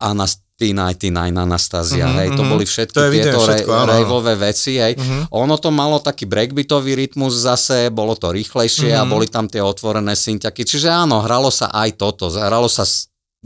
Anast- 0.00 0.47
P99 0.58 1.38
Anastasia, 1.38 2.10
uh-huh, 2.10 2.18
hej, 2.18 2.28
to 2.34 2.42
boli 2.42 2.66
všetky 2.66 2.98
to 2.98 3.14
tieto 3.14 3.38
všetko, 3.38 3.70
raveové 3.70 4.34
veci, 4.34 4.74
hej. 4.74 4.98
Uh-huh. 4.98 5.46
Ono 5.46 5.54
to 5.54 5.70
malo 5.70 6.02
taký 6.02 6.26
breakbeatový 6.26 6.98
rytmus 6.98 7.30
zase, 7.38 7.94
bolo 7.94 8.18
to 8.18 8.34
rýchlejšie 8.34 8.90
uh-huh. 8.90 9.06
a 9.06 9.10
boli 9.10 9.30
tam 9.30 9.46
tie 9.46 9.62
otvorené 9.62 10.18
synťaky, 10.18 10.66
čiže 10.66 10.90
áno, 10.90 11.22
hralo 11.22 11.54
sa 11.54 11.70
aj 11.70 11.94
toto, 11.94 12.26
hralo 12.34 12.66
sa, 12.66 12.82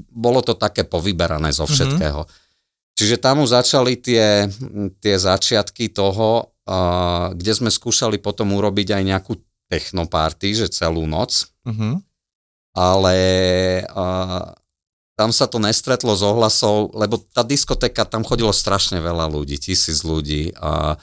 bolo 0.09 0.40
to 0.40 0.57
také 0.57 0.88
povyberané 0.88 1.52
zo 1.52 1.69
všetkého. 1.69 2.25
Uh-huh. 2.25 2.40
Čiže 2.97 3.21
tam 3.21 3.45
už 3.45 3.61
začali 3.61 4.00
tie, 4.00 4.49
tie 5.00 5.14
začiatky 5.21 5.92
toho, 5.92 6.49
uh, 6.64 7.37
kde 7.37 7.52
sme 7.52 7.69
skúšali 7.69 8.21
potom 8.21 8.57
urobiť 8.57 8.88
aj 8.97 9.02
nejakú 9.04 9.33
technoparty, 9.69 10.64
že 10.64 10.73
celú 10.73 11.04
noc. 11.04 11.49
Uh-huh. 11.69 12.00
Ale 12.73 13.16
uh, 13.85 14.49
tam 15.23 15.31
sa 15.31 15.47
to 15.47 15.62
nestretlo 15.62 16.19
s 16.19 16.23
ohlasou, 16.26 16.91
lebo 16.99 17.23
tá 17.31 17.47
diskotéka, 17.47 18.02
tam 18.02 18.26
chodilo 18.26 18.50
strašne 18.50 18.99
veľa 18.99 19.31
ľudí, 19.31 19.55
tisíc 19.55 20.02
ľudí 20.02 20.50
a 20.59 20.99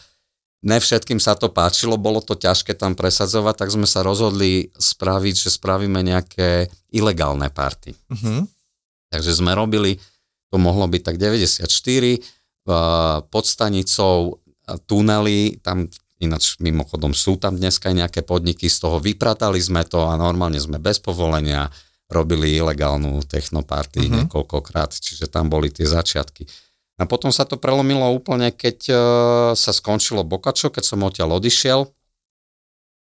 ne 0.59 0.75
všetkým 0.75 1.23
sa 1.23 1.39
to 1.39 1.47
páčilo, 1.47 1.95
bolo 1.95 2.19
to 2.19 2.35
ťažké 2.35 2.75
tam 2.75 2.99
presadzovať, 2.99 3.55
tak 3.63 3.71
sme 3.71 3.87
sa 3.87 4.03
rozhodli 4.03 4.75
spraviť, 4.75 5.35
že 5.47 5.55
spravíme 5.55 6.03
nejaké 6.03 6.67
ilegálne 6.91 7.47
party. 7.47 7.95
Uh-huh. 7.95 8.43
Takže 9.07 9.39
sme 9.39 9.55
robili, 9.55 10.03
to 10.51 10.59
mohlo 10.59 10.83
byť 10.91 10.99
tak 10.99 11.15
94, 11.15 12.67
pod 13.23 13.45
stanicou 13.47 14.43
tunely, 14.83 15.63
tam 15.63 15.87
ináč 16.19 16.59
mimochodom 16.59 17.15
sú 17.15 17.39
tam 17.39 17.55
dneska 17.55 17.87
aj 17.87 17.95
nejaké 17.95 18.21
podniky, 18.27 18.67
z 18.67 18.83
toho 18.83 18.99
vypratali 18.99 19.63
sme 19.63 19.87
to 19.87 20.03
a 20.11 20.19
normálne 20.19 20.59
sme 20.59 20.75
bez 20.75 20.99
povolenia 20.99 21.71
robili 22.09 22.57
ilegálnu 22.57 23.21
technoparty 23.29 24.01
uh-huh. 24.03 24.13
niekoľkokrát, 24.25 24.97
čiže 24.97 25.29
tam 25.29 25.47
boli 25.47 25.69
tie 25.69 25.85
začiatky. 25.85 26.49
A 26.99 27.07
potom 27.07 27.31
sa 27.31 27.47
to 27.47 27.55
prelomilo 27.55 28.03
úplne, 28.11 28.51
keď 28.51 28.77
uh, 28.91 28.99
sa 29.55 29.71
skončilo 29.71 30.27
Bokačo, 30.27 30.67
keď 30.73 30.83
som 30.83 31.05
odtiaľ 31.05 31.39
odišiel, 31.39 31.87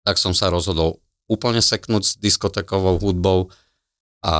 tak 0.04 0.20
som 0.20 0.36
sa 0.36 0.52
rozhodol 0.52 1.00
úplne 1.32 1.64
seknúť 1.64 2.04
s 2.04 2.14
diskotekovou 2.20 3.00
hudbou 3.00 3.50
a 4.26 4.36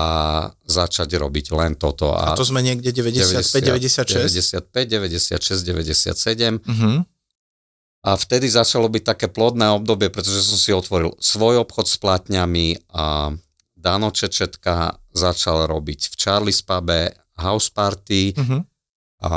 začať 0.66 1.14
robiť 1.22 1.54
len 1.54 1.78
toto. 1.78 2.10
A, 2.14 2.34
a 2.34 2.38
to 2.38 2.46
sme 2.46 2.66
niekde 2.66 2.90
95, 2.90 3.54
96? 3.80 4.66
95, 4.66 4.66
96, 4.66 5.62
97. 5.62 6.58
Uh-huh. 6.58 7.06
A 8.06 8.10
vtedy 8.18 8.50
začalo 8.50 8.90
byť 8.90 9.04
také 9.06 9.28
plodné 9.30 9.70
obdobie, 9.74 10.10
pretože 10.10 10.46
som 10.46 10.58
si 10.58 10.74
otvoril 10.74 11.14
svoj 11.22 11.66
obchod 11.66 11.86
s 11.90 11.98
platňami 12.02 12.82
a 12.94 13.34
Dano 13.86 14.10
Čečetka 14.10 14.98
začal 15.14 15.70
robiť 15.70 16.10
v 16.10 16.14
Charlie's 16.18 16.66
Pube 16.66 17.14
house 17.38 17.70
party, 17.70 18.34
uh-huh. 18.34 18.62
a 19.22 19.32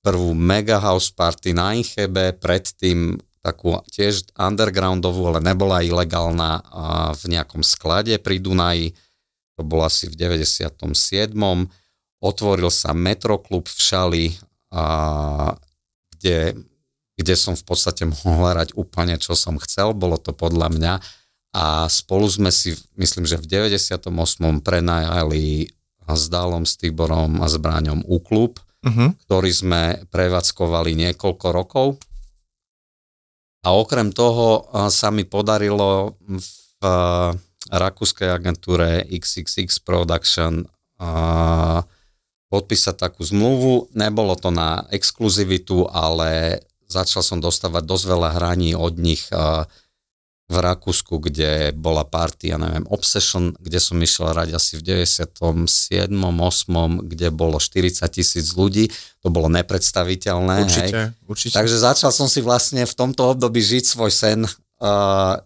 prvú 0.00 0.32
mega 0.32 0.80
house 0.80 1.12
party 1.12 1.52
na 1.52 1.76
Inchebe, 1.76 2.32
predtým 2.32 3.20
takú 3.44 3.76
tiež 3.90 4.32
undergroundovú, 4.38 5.34
ale 5.34 5.42
nebola 5.42 5.82
ilegálna 5.82 6.62
v 7.18 7.22
nejakom 7.28 7.60
sklade 7.66 8.16
pri 8.22 8.38
Dunaji. 8.38 8.94
To 9.58 9.66
bolo 9.66 9.84
asi 9.84 10.08
v 10.08 10.14
97. 10.16 10.78
Otvoril 12.22 12.70
sa 12.70 12.94
Metroklub 12.94 13.66
v 13.66 13.78
Šali, 13.82 14.26
a, 14.70 15.52
kde, 16.14 16.54
kde 17.18 17.34
som 17.34 17.58
v 17.58 17.64
podstate 17.66 18.06
mohol 18.06 18.54
hrať 18.54 18.78
úplne, 18.78 19.18
čo 19.18 19.34
som 19.34 19.58
chcel. 19.58 19.90
Bolo 19.90 20.22
to 20.22 20.30
podľa 20.30 20.70
mňa 20.70 20.94
a 21.52 21.84
spolu 21.92 22.24
sme 22.32 22.48
si, 22.48 22.72
myslím, 22.96 23.28
že 23.28 23.36
v 23.36 23.68
98. 23.68 24.08
prenajali 24.64 25.68
s 26.08 26.24
Dálom, 26.32 26.64
s 26.64 26.80
Tiborom 26.80 27.44
a 27.44 27.46
s 27.46 27.60
Bráňom 27.60 28.08
U-klub, 28.08 28.56
uh-huh. 28.56 29.12
ktorý 29.28 29.50
sme 29.52 29.82
prevádzkovali 30.08 30.96
niekoľko 30.96 31.46
rokov. 31.52 32.00
A 33.62 33.76
okrem 33.76 34.10
toho 34.10 34.66
sa 34.90 35.14
mi 35.14 35.22
podarilo 35.22 36.18
v 36.26 36.40
rakúskej 37.70 38.32
agentúre 38.32 39.06
XXX 39.06 39.70
Production 39.86 40.66
podpísať 42.50 42.96
takú 42.98 43.22
zmluvu. 43.22 43.94
Nebolo 43.94 44.34
to 44.34 44.50
na 44.50 44.82
exkluzivitu, 44.90 45.86
ale 45.86 46.60
začal 46.90 47.22
som 47.22 47.38
dostávať 47.38 47.86
dosť 47.86 48.04
veľa 48.10 48.30
hraní 48.34 48.74
od 48.74 48.98
nich 48.98 49.30
v 50.52 50.58
Rakúsku, 50.60 51.16
kde 51.16 51.72
bola 51.72 52.04
party, 52.04 52.52
ja 52.52 52.60
neviem, 52.60 52.84
Obsession, 52.92 53.56
kde 53.56 53.80
som 53.80 53.96
išiel 53.96 54.36
hrať 54.36 54.52
asi 54.52 54.76
v 54.76 55.08
97. 55.08 56.12
8. 56.12 57.08
kde 57.08 57.32
bolo 57.32 57.56
40 57.56 58.04
tisíc 58.12 58.52
ľudí. 58.52 58.92
To 59.24 59.32
bolo 59.32 59.48
nepredstaviteľné. 59.48 60.68
Určite, 60.68 60.98
hej. 61.08 61.24
určite. 61.24 61.56
Takže 61.56 61.76
začal 61.80 62.12
som 62.12 62.28
si 62.28 62.44
vlastne 62.44 62.84
v 62.84 62.94
tomto 62.94 63.32
období 63.32 63.64
žiť 63.64 63.84
svoj 63.88 64.12
sen. 64.12 64.44
Uh, 64.76 65.40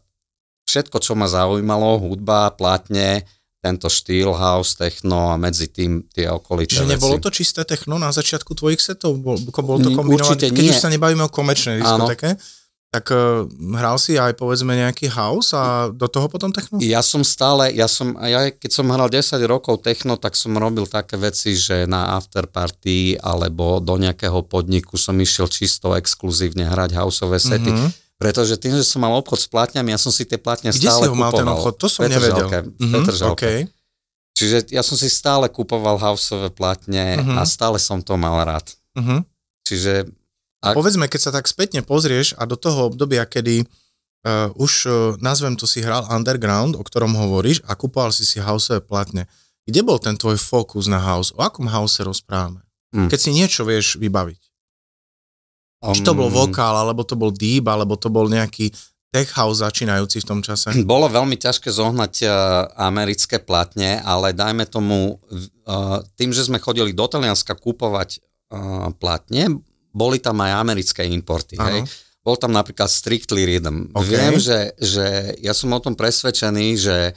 všetko, 0.67 0.99
čo 0.99 1.15
ma 1.15 1.31
zaujímalo, 1.31 2.03
hudba, 2.03 2.51
plátne, 2.51 3.23
tento 3.63 3.91
štýl, 3.91 4.31
house, 4.35 4.79
techno 4.79 5.31
a 5.31 5.35
medzi 5.35 5.67
tým 5.67 6.07
tie 6.11 6.31
okolité 6.31 6.83
Čiže 6.83 6.95
nebolo 6.99 7.19
to 7.19 7.35
čisté 7.35 7.67
techno 7.67 7.99
na 7.99 8.15
začiatku 8.15 8.55
tvojich 8.55 8.79
setov? 8.79 9.19
Bol, 9.19 9.43
bol 9.43 9.79
to 9.83 9.91
kombinované? 9.91 10.23
Určite 10.23 10.47
Keď 10.55 10.65
nie. 10.67 10.71
už 10.71 10.79
sa 10.79 10.91
nebavíme 10.91 11.27
o 11.27 11.31
komerčnej 11.31 11.83
diskoteke, 11.83 12.39
tak 12.95 13.13
uh, 13.13 13.45
hral 13.77 13.99
si 13.99 14.17
aj 14.17 14.39
povedzme 14.39 14.73
nejaký 14.73 15.11
house 15.11 15.53
a 15.53 15.91
do 15.91 16.07
toho 16.07 16.31
potom 16.31 16.55
techno? 16.55 16.79
Ja 16.81 17.03
som 17.03 17.27
stále, 17.27 17.75
ja 17.75 17.91
som, 17.91 18.15
ja 18.23 18.49
keď 18.49 18.71
som 18.73 18.87
hral 18.89 19.11
10 19.11 19.43
rokov 19.45 19.83
techno, 19.83 20.17
tak 20.17 20.39
som 20.39 20.55
robil 20.57 20.87
také 20.89 21.19
veci, 21.19 21.59
že 21.59 21.85
na 21.85 22.17
afterparty 22.17 23.21
alebo 23.21 23.83
do 23.83 24.01
nejakého 24.01 24.47
podniku 24.47 24.95
som 24.97 25.19
išiel 25.19 25.51
čisto 25.51 25.93
exkluzívne 25.99 26.65
hrať 26.71 26.97
houseové 26.97 27.43
sety. 27.43 27.69
Mm-hmm. 27.69 27.91
Pretože 28.17 28.57
tým, 28.57 28.73
že 28.73 28.87
som 28.87 29.05
mal 29.05 29.13
obchod 29.13 29.45
s 29.45 29.49
platňami, 29.53 29.93
ja 29.93 30.01
som 30.01 30.09
si 30.09 30.25
tie 30.25 30.41
platne 30.41 30.73
Kde 30.73 30.89
stále 30.89 31.05
si 31.05 31.09
ho 31.13 31.15
mal 31.19 31.37
ten 31.37 31.45
obchod? 31.45 31.77
To 31.77 31.89
som 31.93 32.09
nevedel. 32.09 32.49
Mm-hmm, 32.49 33.29
okay. 33.29 33.69
Čiže 34.33 34.73
ja 34.73 34.81
som 34.81 34.97
si 34.97 35.13
stále 35.13 35.53
kupoval 35.53 36.01
houseové 36.01 36.49
platne 36.49 37.21
mm-hmm. 37.21 37.37
a 37.37 37.43
stále 37.45 37.77
som 37.77 38.01
to 38.01 38.17
mal 38.17 38.41
rád. 38.41 38.73
Mm-hmm. 38.97 39.21
Čiže 39.69 39.93
ak... 40.71 40.75
Povedzme, 40.75 41.07
keď 41.07 41.21
sa 41.21 41.33
tak 41.35 41.47
spätne 41.47 41.85
pozrieš 41.87 42.35
a 42.35 42.47
do 42.49 42.59
toho 42.59 42.91
obdobia, 42.91 43.23
kedy 43.29 43.63
uh, 44.27 44.51
už, 44.59 44.73
uh, 44.87 44.95
nazvem 45.23 45.55
to, 45.55 45.69
si 45.69 45.85
hral 45.85 46.07
underground, 46.11 46.75
o 46.75 46.83
ktorom 46.83 47.15
hovoríš 47.15 47.63
a 47.67 47.79
kupoval 47.79 48.11
si 48.11 48.27
si 48.27 48.43
houseové 48.43 48.83
platne, 48.83 49.31
kde 49.67 49.81
bol 49.83 49.99
ten 49.99 50.15
tvoj 50.15 50.39
fokus 50.39 50.87
na 50.87 51.03
house? 51.03 51.35
O 51.35 51.43
akom 51.43 51.67
house 51.67 51.99
rozprávame? 51.99 52.63
Hmm. 52.95 53.11
Keď 53.11 53.19
si 53.19 53.31
niečo 53.35 53.67
vieš 53.67 53.99
vybaviť. 53.99 54.41
Um, 55.83 55.93
Či 55.93 56.07
to 56.07 56.15
bol 56.17 56.31
vokál, 56.31 56.73
alebo 56.79 57.03
to 57.03 57.19
bol 57.19 57.35
deep, 57.35 57.67
alebo 57.67 57.99
to 57.99 58.09
bol 58.09 58.31
nejaký 58.31 58.71
tech 59.11 59.33
house 59.33 59.61
začínajúci 59.65 60.23
v 60.23 60.29
tom 60.29 60.41
čase? 60.41 60.73
Bolo 60.87 61.09
veľmi 61.09 61.37
ťažké 61.41 61.69
zohnať 61.73 62.15
uh, 62.25 62.31
americké 62.79 63.41
platne, 63.41 64.01
ale 64.05 64.37
dajme 64.37 64.65
tomu, 64.69 65.19
uh, 65.19 66.01
tým, 66.21 66.31
že 66.31 66.47
sme 66.47 66.63
chodili 66.63 66.93
do 66.93 67.07
Talianska 67.09 67.57
kúpovať 67.57 68.21
uh, 68.53 68.93
platne, 68.97 69.61
boli 69.97 70.21
tam 70.21 70.45
aj 70.45 70.53
americké 70.61 71.09
importy, 71.09 71.57
hej. 71.57 71.89
Bol 72.21 72.37
tam 72.37 72.53
napríklad 72.53 72.91
Strictly 72.91 73.47
Rhythm. 73.49 73.95
Okay. 73.95 74.13
Viem, 74.13 74.35
že, 74.37 74.75
že 74.77 75.39
ja 75.41 75.55
som 75.55 75.73
o 75.73 75.81
tom 75.81 75.95
presvedčený, 75.95 76.67
že 76.75 77.15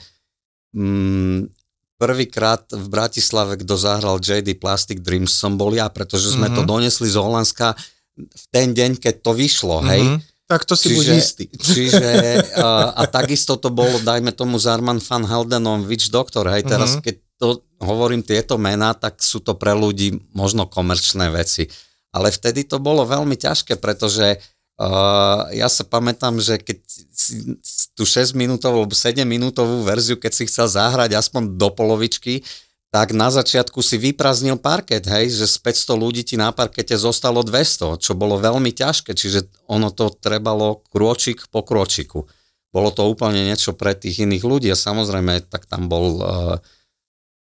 mm, 0.70 1.50
prvýkrát 1.98 2.64
v 2.70 2.86
Bratislave, 2.86 3.58
kto 3.60 3.74
zahral 3.74 4.22
JD 4.22 4.56
Plastic 4.56 5.02
Dreams, 5.02 5.34
som 5.34 5.58
bol 5.58 5.74
ja, 5.74 5.90
pretože 5.90 6.32
sme 6.32 6.48
mm-hmm. 6.48 6.56
to 6.56 6.62
donesli 6.62 7.10
z 7.10 7.18
Holandska 7.18 7.74
v 8.16 8.44
ten 8.54 8.70
deň, 8.70 9.02
keď 9.02 9.14
to 9.20 9.34
vyšlo, 9.34 9.82
hej. 9.84 10.00
Mm-hmm. 10.06 10.20
Tak 10.46 10.66
to 10.66 10.74
si 10.74 10.90
čiže, 10.90 10.96
buď 10.98 11.06
istý. 11.14 11.44
Čiže, 11.74 12.10
a, 12.58 12.90
a 12.98 13.02
takisto 13.06 13.54
to 13.54 13.70
bolo, 13.70 14.02
dajme 14.02 14.34
tomu, 14.34 14.58
Zarman 14.58 14.98
van 14.98 15.22
Heldenom 15.26 15.86
Witch 15.86 16.10
Doctor, 16.10 16.46
hej, 16.54 16.66
teraz 16.66 16.98
mm-hmm. 16.98 17.04
keď 17.06 17.14
to 17.38 17.48
hovorím 17.82 18.22
tieto 18.22 18.58
mená, 18.58 18.94
tak 18.94 19.18
sú 19.22 19.42
to 19.42 19.58
pre 19.58 19.74
ľudí 19.74 20.14
možno 20.34 20.70
komerčné 20.70 21.30
veci 21.34 21.66
ale 22.10 22.34
vtedy 22.34 22.66
to 22.66 22.82
bolo 22.82 23.06
veľmi 23.06 23.38
ťažké, 23.38 23.78
pretože 23.78 24.38
uh, 24.80 25.46
ja 25.54 25.70
sa 25.70 25.86
pamätám, 25.86 26.42
že 26.42 26.58
keď 26.58 26.78
si 27.14 27.54
tú 27.94 28.02
6 28.02 28.34
minútovú 28.34 28.82
alebo 28.82 28.96
7 28.96 29.22
minútovú 29.22 29.86
verziu, 29.86 30.18
keď 30.18 30.32
si 30.34 30.44
chcel 30.50 30.66
zahrať 30.66 31.14
aspoň 31.14 31.54
do 31.54 31.68
polovičky, 31.70 32.42
tak 32.90 33.14
na 33.14 33.30
začiatku 33.30 33.78
si 33.86 34.02
vypraznil 34.02 34.58
parket, 34.58 35.06
hej, 35.06 35.30
že 35.30 35.46
z 35.46 35.56
500 35.62 35.94
ľudí 35.94 36.22
ti 36.26 36.34
na 36.34 36.50
parkete 36.50 36.98
zostalo 36.98 37.46
200, 37.46 38.02
čo 38.02 38.18
bolo 38.18 38.34
veľmi 38.34 38.74
ťažké, 38.74 39.14
čiže 39.14 39.46
ono 39.70 39.94
to 39.94 40.10
trebalo 40.10 40.82
krôčik 40.90 41.46
po 41.54 41.62
krôčiku. 41.62 42.26
Bolo 42.74 42.90
to 42.90 43.06
úplne 43.06 43.46
niečo 43.46 43.78
pre 43.78 43.94
tých 43.94 44.26
iných 44.26 44.42
ľudí 44.42 44.68
a 44.74 44.78
samozrejme, 44.78 45.46
tak 45.46 45.70
tam 45.70 45.86
bol 45.86 46.18
uh, 46.18 46.58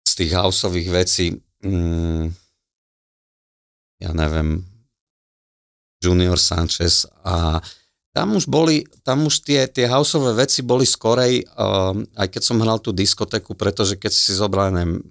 z 0.05 0.11
tých 0.21 0.37
houseových 0.37 0.89
vecí 0.93 1.41
um, 1.65 2.29
ja 4.03 4.11
neviem, 4.11 4.67
Junior 6.03 6.35
Sanchez 6.35 7.07
a 7.23 7.63
tam 8.13 8.37
už 8.37 8.45
boli, 8.45 8.85
tam 9.01 9.25
už 9.25 9.41
tie, 9.41 9.65
tie 9.65 9.89
houseové 9.89 10.45
veci 10.45 10.61
boli 10.61 10.85
skorej, 10.85 11.47
uh, 11.57 11.97
aj 12.13 12.27
keď 12.29 12.41
som 12.45 12.61
hral 12.61 12.77
tú 12.77 12.93
diskotéku, 12.93 13.57
pretože 13.57 13.97
keď 13.97 14.11
si 14.13 14.37
zobral, 14.37 14.69
neviem, 14.69 15.01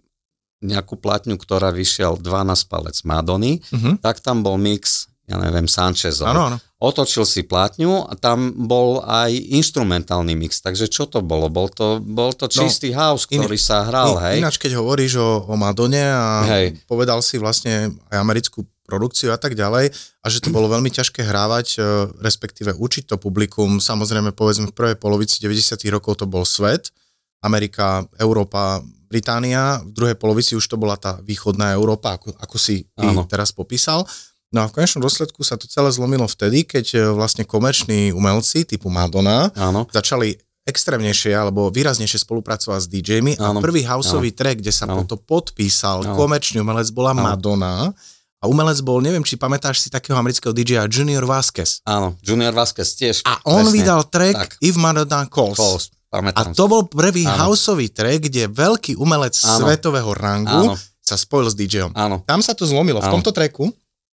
nejakú 0.62 0.94
platňu, 0.94 1.34
ktorá 1.34 1.74
vyšiel 1.74 2.22
12 2.22 2.70
palec 2.70 2.96
Madony, 3.02 3.58
uh-huh. 3.58 3.98
tak 3.98 4.22
tam 4.22 4.46
bol 4.46 4.54
mix, 4.54 5.10
ja 5.26 5.34
neviem, 5.34 5.66
Sanchezov. 5.66 6.30
Áno, 6.30 6.54
áno. 6.54 6.58
Otočil 6.78 7.26
si 7.26 7.42
platňu 7.42 8.06
a 8.06 8.14
tam 8.14 8.54
bol 8.70 9.02
aj 9.02 9.34
instrumentálny 9.34 10.38
mix. 10.38 10.62
Takže 10.62 10.86
čo 10.86 11.10
to 11.10 11.18
bolo? 11.22 11.50
Bol 11.50 11.70
to, 11.74 11.98
bol 11.98 12.30
to 12.30 12.46
no, 12.46 12.54
čistý 12.54 12.94
no, 12.94 13.02
house, 13.02 13.26
ktorý 13.26 13.58
in, 13.58 13.66
sa 13.66 13.82
hral, 13.86 14.18
in, 14.18 14.22
hej? 14.22 14.36
Ináč, 14.46 14.62
keď 14.62 14.78
hovoríš 14.78 15.18
o, 15.18 15.50
o 15.50 15.54
Madone 15.58 16.06
a 16.06 16.46
hej. 16.46 16.78
povedal 16.86 17.18
si 17.26 17.42
vlastne 17.42 17.98
aj 18.10 18.18
americkú 18.22 18.62
produkciu 18.92 19.32
a 19.32 19.40
tak 19.40 19.56
ďalej 19.56 19.88
a 20.20 20.26
že 20.28 20.44
to 20.44 20.52
bolo 20.52 20.68
veľmi 20.68 20.92
ťažké 20.92 21.24
hrávať, 21.24 21.80
e, 21.80 22.12
respektíve 22.20 22.76
učiť 22.76 23.08
to 23.08 23.16
publikum. 23.16 23.80
Samozrejme, 23.80 24.36
povedzme, 24.36 24.68
v 24.68 24.76
prvej 24.76 24.96
polovici 25.00 25.40
90. 25.40 25.88
rokov 25.88 26.20
to 26.20 26.28
bol 26.28 26.44
svet, 26.44 26.92
Amerika, 27.40 28.04
Európa, 28.20 28.84
Británia, 29.08 29.80
v 29.82 29.92
druhej 29.92 30.16
polovici 30.16 30.52
už 30.52 30.64
to 30.68 30.76
bola 30.76 31.00
tá 31.00 31.20
východná 31.24 31.72
Európa, 31.72 32.16
ako, 32.16 32.36
ako 32.36 32.56
si 32.60 32.84
ty 32.84 33.06
teraz 33.28 33.52
popísal. 33.52 34.04
No 34.52 34.64
a 34.64 34.68
v 34.68 34.76
konečnom 34.76 35.00
dôsledku 35.00 35.40
sa 35.40 35.56
to 35.56 35.64
celé 35.64 35.88
zlomilo 35.88 36.28
vtedy, 36.28 36.68
keď 36.68 36.86
e, 36.92 36.98
vlastne 37.16 37.48
komerční 37.48 38.12
umelci 38.12 38.68
typu 38.68 38.92
Madonna 38.92 39.48
Áno. 39.56 39.88
začali 39.88 40.36
extrémnejšie 40.62 41.34
alebo 41.34 41.72
výraznejšie 41.74 42.22
spolupracovať 42.22 42.80
s 42.84 42.86
DJmi 42.86 43.32
a 43.40 43.58
prvý 43.58 43.82
houseový 43.82 44.30
track, 44.30 44.62
kde 44.62 44.70
sa 44.70 44.86
to 44.86 45.18
podpísal 45.18 46.06
Áno. 46.06 46.14
komerčný 46.14 46.62
umelec 46.62 46.92
bola 46.94 47.16
Áno. 47.16 47.24
Madonna 47.24 47.90
a 48.42 48.50
umelec 48.50 48.82
bol, 48.82 48.98
neviem, 48.98 49.22
či 49.22 49.38
pamätáš 49.38 49.78
si 49.78 49.88
takého 49.88 50.18
amerického 50.18 50.50
DJ 50.50 50.90
Junior 50.90 51.22
Vasquez. 51.22 51.78
Áno, 51.86 52.18
Junior 52.18 52.50
Vasquez 52.50 52.90
tiež. 52.98 53.22
A 53.22 53.38
on 53.46 53.62
presne. 53.62 53.74
vydal 53.78 54.02
track 54.10 54.34
tak. 54.34 54.50
If 54.58 54.74
Madonna 54.74 55.30
Calls. 55.30 55.54
Calls. 55.54 55.84
Pamätám. 56.10 56.50
A 56.50 56.52
to 56.52 56.66
bol 56.68 56.84
prvý 56.84 57.24
Áno. 57.24 57.54
houseový 57.54 57.88
track, 57.88 58.28
kde 58.28 58.50
veľký 58.50 58.98
umelec 59.00 59.32
Áno. 59.46 59.64
svetového 59.64 60.10
rangu 60.12 60.68
Áno. 60.68 60.74
sa 61.00 61.16
spojil 61.16 61.48
s 61.48 61.56
DJom. 61.56 61.94
Áno. 61.96 62.20
Tam 62.26 62.42
sa 62.44 62.52
to 62.52 62.68
zlomilo. 62.68 63.00
Áno. 63.00 63.08
V 63.08 63.14
tomto 63.16 63.32
tracku 63.32 63.72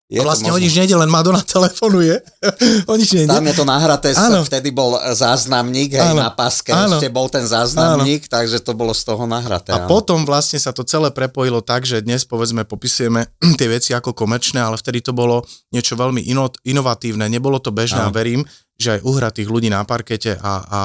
je 0.09 0.25
vlastne 0.25 0.49
o 0.49 0.57
nič 0.57 0.73
nejde, 0.73 0.97
len 0.97 1.05
Madonna 1.05 1.45
telefonuje. 1.45 2.17
o 2.91 2.93
nič 2.97 3.13
nejde. 3.13 3.29
Tam 3.29 3.45
je 3.45 3.53
to 3.53 3.61
nahraté, 3.61 4.17
áno. 4.17 4.41
vtedy 4.41 4.73
bol 4.73 4.97
záznamník 4.97 5.93
hej, 5.93 6.17
na 6.17 6.33
paske, 6.33 6.73
áno. 6.73 6.97
ešte 6.97 7.13
bol 7.13 7.29
ten 7.29 7.45
záznamník, 7.45 8.25
áno. 8.25 8.33
takže 8.41 8.57
to 8.65 8.73
bolo 8.73 8.89
z 8.89 9.05
toho 9.05 9.29
nahraté. 9.29 9.69
A 9.69 9.85
áno. 9.85 9.89
potom 9.93 10.25
vlastne 10.25 10.57
sa 10.57 10.73
to 10.73 10.81
celé 10.81 11.13
prepojilo 11.13 11.61
tak, 11.61 11.85
že 11.85 12.01
dnes 12.01 12.25
povedzme 12.25 12.65
popisujeme 12.65 13.29
tie 13.61 13.69
veci 13.69 13.93
ako 13.93 14.17
komerčné, 14.17 14.57
ale 14.57 14.81
vtedy 14.81 15.05
to 15.05 15.13
bolo 15.13 15.45
niečo 15.69 15.93
veľmi 15.93 16.25
ino- 16.25 16.57
inovatívne, 16.65 17.29
nebolo 17.29 17.61
to 17.61 17.69
bežné 17.69 18.01
áno. 18.01 18.09
a 18.09 18.15
verím, 18.15 18.41
že 18.81 18.97
aj 18.97 19.05
uhratých 19.05 19.45
ľudí 19.45 19.69
na 19.69 19.85
parkete 19.85 20.41
a, 20.41 20.53
a 20.65 20.79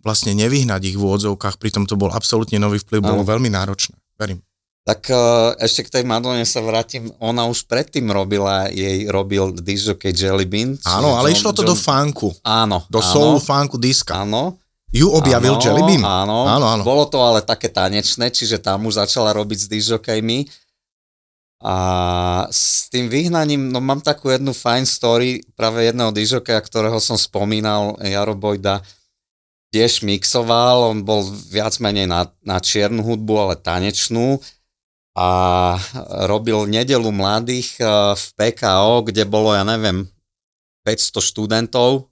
vlastne 0.00 0.32
nevyhnať 0.32 0.80
ich 0.88 0.96
v 0.96 1.04
úvodzovkách, 1.12 1.60
pritom 1.60 1.84
to 1.84 2.00
bol 2.00 2.08
absolútne 2.08 2.56
nový 2.56 2.80
vplyv, 2.80 3.04
bolo 3.04 3.20
veľmi 3.20 3.52
náročné. 3.52 4.00
Verím. 4.16 4.40
Tak 4.82 5.06
uh, 5.14 5.54
ešte 5.62 5.86
k 5.86 5.92
tej 5.98 6.04
Madone 6.04 6.42
sa 6.42 6.58
vrátim. 6.58 7.14
Ona 7.22 7.46
už 7.46 7.70
predtým 7.70 8.10
robila, 8.10 8.66
jej 8.66 9.06
robil 9.06 9.54
DJ 9.54 9.94
Jelly 10.10 10.42
Bean. 10.42 10.74
Áno, 10.82 11.14
ale 11.14 11.30
John, 11.30 11.38
išlo 11.38 11.50
to 11.54 11.62
John... 11.62 11.70
do 11.70 11.76
funku. 11.78 12.28
Áno. 12.42 12.82
Do 12.90 12.98
áno, 12.98 13.06
soul 13.06 13.34
funku 13.38 13.78
diska. 13.78 14.26
Áno. 14.26 14.58
Ju 14.90 15.06
objavil 15.14 15.54
áno, 15.54 15.62
Jelly 15.62 15.82
Bean. 15.86 16.02
Áno, 16.02 16.50
áno, 16.50 16.66
áno. 16.66 16.82
Bolo 16.82 17.06
to 17.06 17.22
ale 17.22 17.46
také 17.46 17.70
tanečné, 17.70 18.34
čiže 18.34 18.58
tam 18.58 18.90
už 18.90 18.98
začala 18.98 19.30
robiť 19.30 19.58
s 19.64 19.66
DJkami. 19.70 20.50
A 21.62 21.76
s 22.50 22.90
tým 22.90 23.06
vyhnaním, 23.06 23.70
no 23.70 23.78
mám 23.78 24.02
takú 24.02 24.34
jednu 24.34 24.50
fine 24.50 24.82
story, 24.82 25.46
práve 25.54 25.86
jedného 25.86 26.10
DJokeja, 26.10 26.58
ktorého 26.58 26.98
som 26.98 27.14
spomínal, 27.14 27.94
Jaro 28.02 28.34
Bojda, 28.34 28.82
tiež 29.70 30.02
mixoval, 30.02 30.90
on 30.90 31.06
bol 31.06 31.22
viac 31.54 31.78
menej 31.78 32.10
na, 32.10 32.26
na 32.42 32.58
čiernu 32.58 33.06
hudbu, 33.06 33.34
ale 33.38 33.54
tanečnú 33.54 34.42
a 35.12 35.28
robil 36.24 36.64
nedelu 36.64 37.12
mladých 37.12 37.76
e, 37.76 37.84
v 38.16 38.24
PKO, 38.32 39.04
kde 39.04 39.28
bolo, 39.28 39.52
ja 39.52 39.60
neviem, 39.60 40.08
500 40.88 41.20
študentov. 41.20 42.08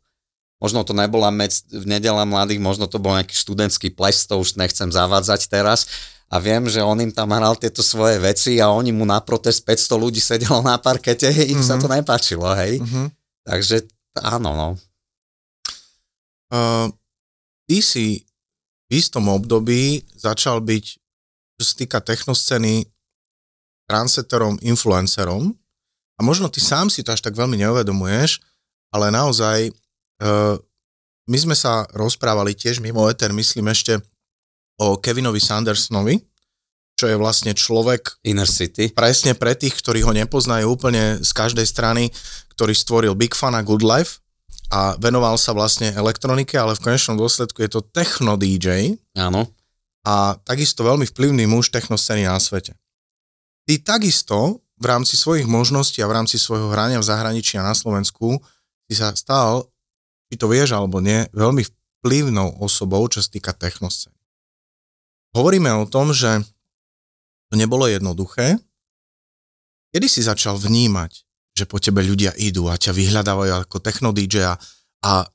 Možno 0.61 0.85
to 0.85 0.93
nebola 0.93 1.33
v 1.33 1.85
nedela 1.89 2.29
mladých, 2.29 2.61
možno 2.61 2.85
to 2.85 3.01
bol 3.01 3.17
nejaký 3.17 3.33
študentský 3.33 3.97
ples, 3.97 4.29
to 4.29 4.37
už 4.37 4.61
nechcem 4.61 4.93
zavádzať 4.93 5.49
teraz. 5.49 5.89
A 6.31 6.39
viem, 6.39 6.69
že 6.69 6.85
on 6.85 7.01
im 7.01 7.11
tam 7.11 7.33
hral 7.33 7.57
tieto 7.57 7.81
svoje 7.81 8.21
veci 8.21 8.61
a 8.61 8.69
oni 8.71 8.93
mu 8.93 9.09
na 9.09 9.19
protest 9.25 9.65
500 9.65 9.97
ľudí 9.97 10.21
sedelo 10.21 10.61
na 10.61 10.77
parkete, 10.77 11.27
im 11.33 11.57
mm-hmm. 11.57 11.65
sa 11.65 11.81
to 11.81 11.89
mhm. 11.89 12.05
nepáčilo, 12.05 12.53
hej. 12.61 12.85
Mm-hmm. 12.85 13.07
Takže 13.49 13.77
áno, 14.21 14.53
no. 14.53 14.69
Uh, 16.51 16.93
ty 17.65 17.81
si 17.81 18.29
v 18.91 19.01
istom 19.01 19.31
období 19.31 20.03
začal 20.19 20.61
byť 20.61 20.85
čo 21.61 21.69
sa 21.69 21.77
týka 21.77 22.01
technoscény, 22.01 22.89
transeterom, 23.85 24.57
influencerom. 24.65 25.53
A 26.17 26.21
možno 26.25 26.49
ty 26.49 26.57
sám 26.57 26.89
si 26.89 27.05
to 27.05 27.13
až 27.13 27.21
tak 27.21 27.37
veľmi 27.37 27.61
neuvedomuješ, 27.61 28.41
ale 28.89 29.13
naozaj 29.13 29.69
uh, 29.69 30.57
my 31.29 31.37
sme 31.37 31.53
sa 31.53 31.85
rozprávali 31.93 32.57
tiež 32.57 32.81
mimo 32.81 33.05
Ether, 33.13 33.29
myslím 33.37 33.69
ešte 33.69 34.01
o 34.81 34.97
Kevinovi 34.97 35.37
Sandersonovi, 35.37 36.17
čo 36.97 37.13
je 37.13 37.21
vlastne 37.21 37.53
človek... 37.53 38.25
Inner 38.25 38.49
City. 38.49 38.89
Presne 38.97 39.37
pre 39.37 39.53
tých, 39.53 39.77
ktorí 39.77 40.01
ho 40.01 40.17
nepoznajú 40.17 40.65
úplne 40.65 41.21
z 41.21 41.31
každej 41.37 41.69
strany, 41.69 42.09
ktorý 42.57 42.73
stvoril 42.73 43.13
Big 43.13 43.37
Fun 43.37 43.53
a 43.53 43.61
Good 43.61 43.85
Life 43.85 44.25
a 44.73 44.97
venoval 44.97 45.37
sa 45.37 45.53
vlastne 45.53 45.93
elektronike, 45.93 46.57
ale 46.57 46.73
v 46.73 46.89
konečnom 46.89 47.21
dôsledku 47.21 47.61
je 47.61 47.71
to 47.77 47.85
techno 47.85 48.41
DJ. 48.41 48.97
Áno. 49.13 49.60
A 50.07 50.37
takisto 50.43 50.81
veľmi 50.81 51.05
vplyvný 51.05 51.45
muž 51.45 51.69
technoscény 51.69 52.25
na 52.25 52.41
svete. 52.41 52.73
Ty 53.69 53.75
takisto 53.85 54.65
v 54.81 54.85
rámci 54.89 55.21
svojich 55.21 55.45
možností 55.45 56.01
a 56.01 56.09
v 56.09 56.17
rámci 56.17 56.41
svojho 56.41 56.73
hrania 56.73 56.97
v 56.97 57.09
zahraničí 57.09 57.61
a 57.61 57.69
na 57.69 57.77
Slovensku 57.77 58.41
si 58.89 58.97
sa 58.97 59.13
stal, 59.13 59.69
či 60.33 60.41
to 60.41 60.49
vieš 60.49 60.73
alebo 60.73 61.05
nie, 61.05 61.29
veľmi 61.37 61.63
vplyvnou 62.01 62.65
osobou, 62.65 63.05
čo 63.13 63.21
sa 63.21 63.29
týka 63.29 63.53
technoscény. 63.53 64.17
Hovoríme 65.37 65.69
o 65.77 65.85
tom, 65.85 66.17
že 66.17 66.41
to 67.53 67.55
nebolo 67.61 67.87
jednoduché. 67.87 68.57
Kedy 69.93 70.07
si 70.09 70.25
začal 70.25 70.57
vnímať, 70.57 71.13
že 71.55 71.69
po 71.69 71.77
tebe 71.83 72.01
ľudia 72.01 72.33
idú 72.41 72.71
a 72.71 72.79
ťa 72.79 72.95
vyhľadávajú 72.95 73.53
ako 73.69 73.77
techno 73.83 74.15
DJ 74.17 74.55
a 74.55 74.59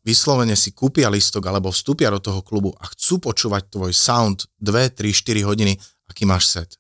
vyslovene 0.06 0.54
si 0.54 0.70
kúpia 0.70 1.10
listok 1.10 1.50
alebo 1.50 1.74
vstúpia 1.74 2.14
do 2.14 2.22
toho 2.22 2.46
klubu 2.46 2.78
a 2.78 2.86
chcú 2.94 3.18
počúvať 3.18 3.66
tvoj 3.74 3.92
sound 3.98 4.46
2, 4.62 4.94
3, 4.94 5.10
4 5.10 5.42
hodiny, 5.42 5.74
aký 6.06 6.24
máš 6.30 6.54
set? 6.54 6.78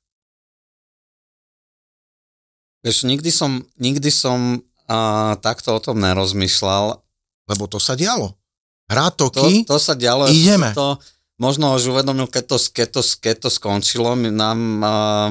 Vieš, 2.85 3.09
nikdy 3.09 3.33
som, 3.33 3.65
nikdy 3.81 4.13
som 4.13 4.61
uh, 4.61 5.33
takto 5.41 5.73
o 5.73 5.81
tom 5.81 5.97
nerozmýšľal. 5.97 7.01
Lebo 7.49 7.63
to 7.65 7.81
sa 7.81 7.97
dialo. 7.97 8.37
Hrátoky, 8.85 9.65
to, 9.65 9.73
to 9.73 9.77
sa 9.81 9.97
dialo. 9.97 10.29
ideme. 10.29 10.69
To 10.77 11.01
možno 11.41 11.73
už 11.73 11.89
uvedomil, 11.89 12.29
keď 12.29 12.53
to, 12.53 12.57
keď 12.69 12.87
to, 12.93 13.01
keď 13.01 13.35
to 13.41 13.49
skončilo. 13.49 14.13
Nám, 14.13 14.59
uh, 14.85 15.29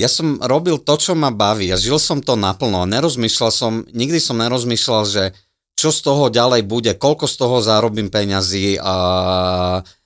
ja 0.00 0.08
som 0.08 0.40
robil 0.40 0.80
to, 0.80 0.96
čo 0.96 1.12
ma 1.12 1.28
baví 1.28 1.68
a 1.68 1.76
žil 1.76 2.00
som 2.00 2.24
to 2.24 2.32
naplno. 2.32 2.88
Nerozmýšľal 2.88 3.52
som, 3.52 3.84
nikdy 3.92 4.16
som 4.16 4.40
nerozmýšľal, 4.40 5.02
že 5.04 5.36
čo 5.84 5.92
z 5.92 6.00
toho 6.00 6.32
ďalej 6.32 6.64
bude, 6.64 6.96
koľko 6.96 7.28
z 7.28 7.36
toho 7.36 7.60
zarobím 7.60 8.08
peňazí 8.08 8.80
a 8.80 8.94
uh, 9.84 10.02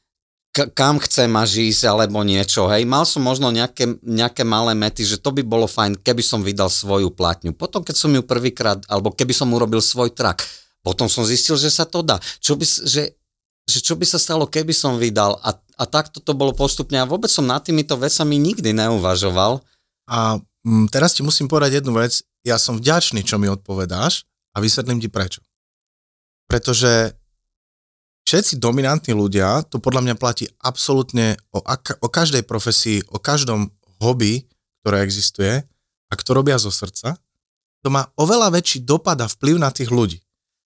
kam 0.75 0.99
chcem 0.99 1.31
až 1.39 1.71
ísť 1.71 1.87
alebo 1.87 2.27
niečo, 2.27 2.67
hej. 2.73 2.83
Mal 2.83 3.07
som 3.07 3.23
možno 3.23 3.55
nejaké, 3.55 4.01
nejaké 4.03 4.43
malé 4.43 4.75
mety, 4.75 5.07
že 5.07 5.23
to 5.23 5.31
by 5.31 5.47
bolo 5.47 5.71
fajn, 5.71 6.03
keby 6.03 6.23
som 6.25 6.43
vydal 6.43 6.67
svoju 6.67 7.15
platňu. 7.15 7.55
Potom, 7.55 7.87
keď 7.87 7.95
som 7.95 8.11
ju 8.11 8.27
prvýkrát, 8.27 8.83
alebo 8.91 9.15
keby 9.15 9.31
som 9.31 9.55
urobil 9.55 9.79
svoj 9.79 10.11
track, 10.11 10.43
potom 10.83 11.07
som 11.07 11.23
zistil, 11.23 11.55
že 11.55 11.71
sa 11.71 11.87
to 11.87 12.03
dá. 12.03 12.19
Čo 12.43 12.59
by, 12.59 12.65
že, 12.67 13.15
že 13.69 13.79
čo 13.79 13.95
by 13.95 14.03
sa 14.09 14.19
stalo, 14.19 14.51
keby 14.51 14.75
som 14.75 14.99
vydal 14.99 15.39
a, 15.45 15.55
a 15.55 15.85
takto 15.87 16.19
to 16.19 16.35
bolo 16.35 16.51
postupne 16.51 16.99
a 16.99 17.07
vôbec 17.07 17.31
som 17.31 17.47
nad 17.47 17.63
týmito 17.63 17.95
vecami 17.95 18.35
nikdy 18.41 18.75
neuvažoval. 18.75 19.63
A 20.11 20.43
mm, 20.67 20.91
teraz 20.91 21.15
ti 21.15 21.23
musím 21.23 21.47
povedať 21.47 21.85
jednu 21.85 21.95
vec. 21.95 22.19
Ja 22.43 22.59
som 22.59 22.81
vďačný, 22.81 23.23
čo 23.23 23.39
mi 23.39 23.47
odpovedáš 23.47 24.27
a 24.57 24.65
vysvetlím 24.65 24.99
ti 24.99 25.13
prečo. 25.13 25.45
Pretože 26.49 27.13
všetci 28.25 28.57
dominantní 28.57 29.13
ľudia, 29.13 29.63
to 29.69 29.77
podľa 29.79 30.05
mňa 30.09 30.15
platí 30.17 30.49
absolútne 30.65 31.37
o, 31.53 31.61
ak- 31.61 32.01
o 32.01 32.09
každej 32.09 32.43
profesii, 32.49 33.05
o 33.13 33.21
každom 33.21 33.69
hobby, 34.01 34.49
ktoré 34.81 35.05
existuje 35.05 35.61
a 36.09 36.13
kto 36.17 36.31
robia 36.33 36.57
zo 36.57 36.73
srdca, 36.73 37.21
to 37.85 37.89
má 37.93 38.09
oveľa 38.17 38.51
väčší 38.59 38.83
dopad 38.83 39.21
a 39.21 39.29
vplyv 39.29 39.57
na 39.61 39.71
tých 39.71 39.93
ľudí. 39.93 40.19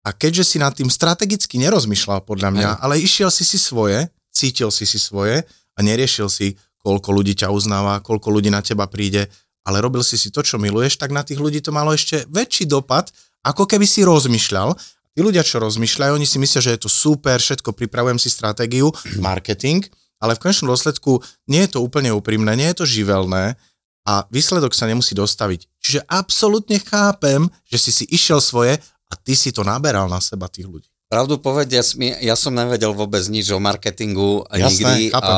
A 0.01 0.11
keďže 0.11 0.43
si 0.43 0.57
nad 0.57 0.73
tým 0.73 0.89
strategicky 0.89 1.61
nerozmýšľal 1.61 2.25
podľa 2.25 2.49
mňa, 2.51 2.69
Aj. 2.75 2.79
ale 2.83 3.01
išiel 3.01 3.29
si 3.29 3.45
si 3.45 3.61
svoje, 3.61 4.09
cítil 4.33 4.73
si 4.73 4.83
si 4.83 4.97
svoje 4.97 5.45
a 5.77 5.79
neriešil 5.79 6.27
si, 6.27 6.57
koľko 6.81 7.13
ľudí 7.13 7.37
ťa 7.37 7.53
uznáva, 7.53 8.01
koľko 8.01 8.33
ľudí 8.33 8.49
na 8.49 8.65
teba 8.65 8.89
príde, 8.89 9.29
ale 9.61 9.77
robil 9.77 10.01
si 10.01 10.17
si 10.17 10.33
to, 10.33 10.41
čo 10.41 10.57
miluješ, 10.57 10.97
tak 10.97 11.13
na 11.13 11.21
tých 11.21 11.37
ľudí 11.37 11.61
to 11.61 11.69
malo 11.69 11.93
ešte 11.93 12.25
väčší 12.33 12.65
dopad, 12.65 13.13
ako 13.45 13.69
keby 13.69 13.85
si 13.85 14.01
rozmýšľal 14.01 14.73
Tí 15.21 15.29
ľudia, 15.29 15.45
čo 15.45 15.61
rozmýšľajú, 15.61 16.17
oni 16.17 16.25
si 16.25 16.41
myslia, 16.41 16.65
že 16.65 16.73
je 16.73 16.81
to 16.81 16.89
super, 16.89 17.37
všetko, 17.37 17.77
pripravujem 17.77 18.17
si 18.17 18.25
stratégiu, 18.25 18.89
marketing, 19.21 19.85
ale 20.17 20.33
v 20.33 20.41
konečnom 20.41 20.73
dôsledku 20.73 21.21
nie 21.45 21.61
je 21.61 21.77
to 21.77 21.79
úplne 21.85 22.09
úprimné, 22.09 22.57
nie 22.57 22.65
je 22.73 22.81
to 22.81 22.89
živelné 22.89 23.53
a 24.01 24.25
výsledok 24.33 24.73
sa 24.73 24.89
nemusí 24.89 25.13
dostaviť. 25.13 25.69
Čiže 25.77 26.09
absolútne 26.09 26.81
chápem, 26.81 27.45
že 27.69 27.77
si 27.77 27.91
si 27.93 28.09
išiel 28.09 28.41
svoje 28.41 28.81
a 28.81 29.13
ty 29.13 29.37
si 29.37 29.53
to 29.53 29.61
naberal 29.61 30.09
na 30.09 30.17
seba 30.17 30.49
tých 30.49 30.65
ľudí. 30.65 30.89
Pravdu 31.05 31.37
povediac, 31.37 31.85
ja 32.17 32.33
som 32.33 32.57
nevedel 32.57 32.89
vôbec 32.89 33.21
nič 33.29 33.53
o 33.53 33.61
marketingu 33.61 34.49
Jasné, 34.49 34.65
nikdy. 34.73 35.13
Chápem. 35.13 35.37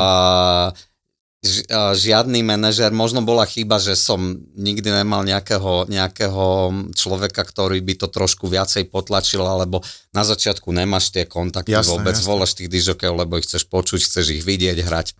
žiadny 1.94 2.40
manažer, 2.40 2.88
možno 2.88 3.20
bola 3.20 3.44
chyba, 3.44 3.76
že 3.76 3.92
som 4.00 4.40
nikdy 4.56 4.88
nemal 4.88 5.20
nejakého, 5.28 5.84
nejakého 5.92 6.72
človeka, 6.96 7.44
ktorý 7.44 7.84
by 7.84 7.94
to 8.00 8.08
trošku 8.08 8.48
viacej 8.48 8.88
potlačil, 8.88 9.44
alebo 9.44 9.84
na 10.16 10.24
začiatku 10.24 10.72
nemáš 10.72 11.12
tie 11.12 11.28
kontakty 11.28 11.76
jasné, 11.76 11.92
vôbec, 11.92 12.16
jasné. 12.16 12.28
voláš 12.28 12.52
tých 12.56 12.72
dižokejov, 12.72 13.14
lebo 13.20 13.36
ich 13.36 13.44
chceš 13.44 13.68
počuť, 13.68 14.00
chceš 14.00 14.40
ich 14.40 14.42
vidieť, 14.42 14.80
hrať. 14.80 15.12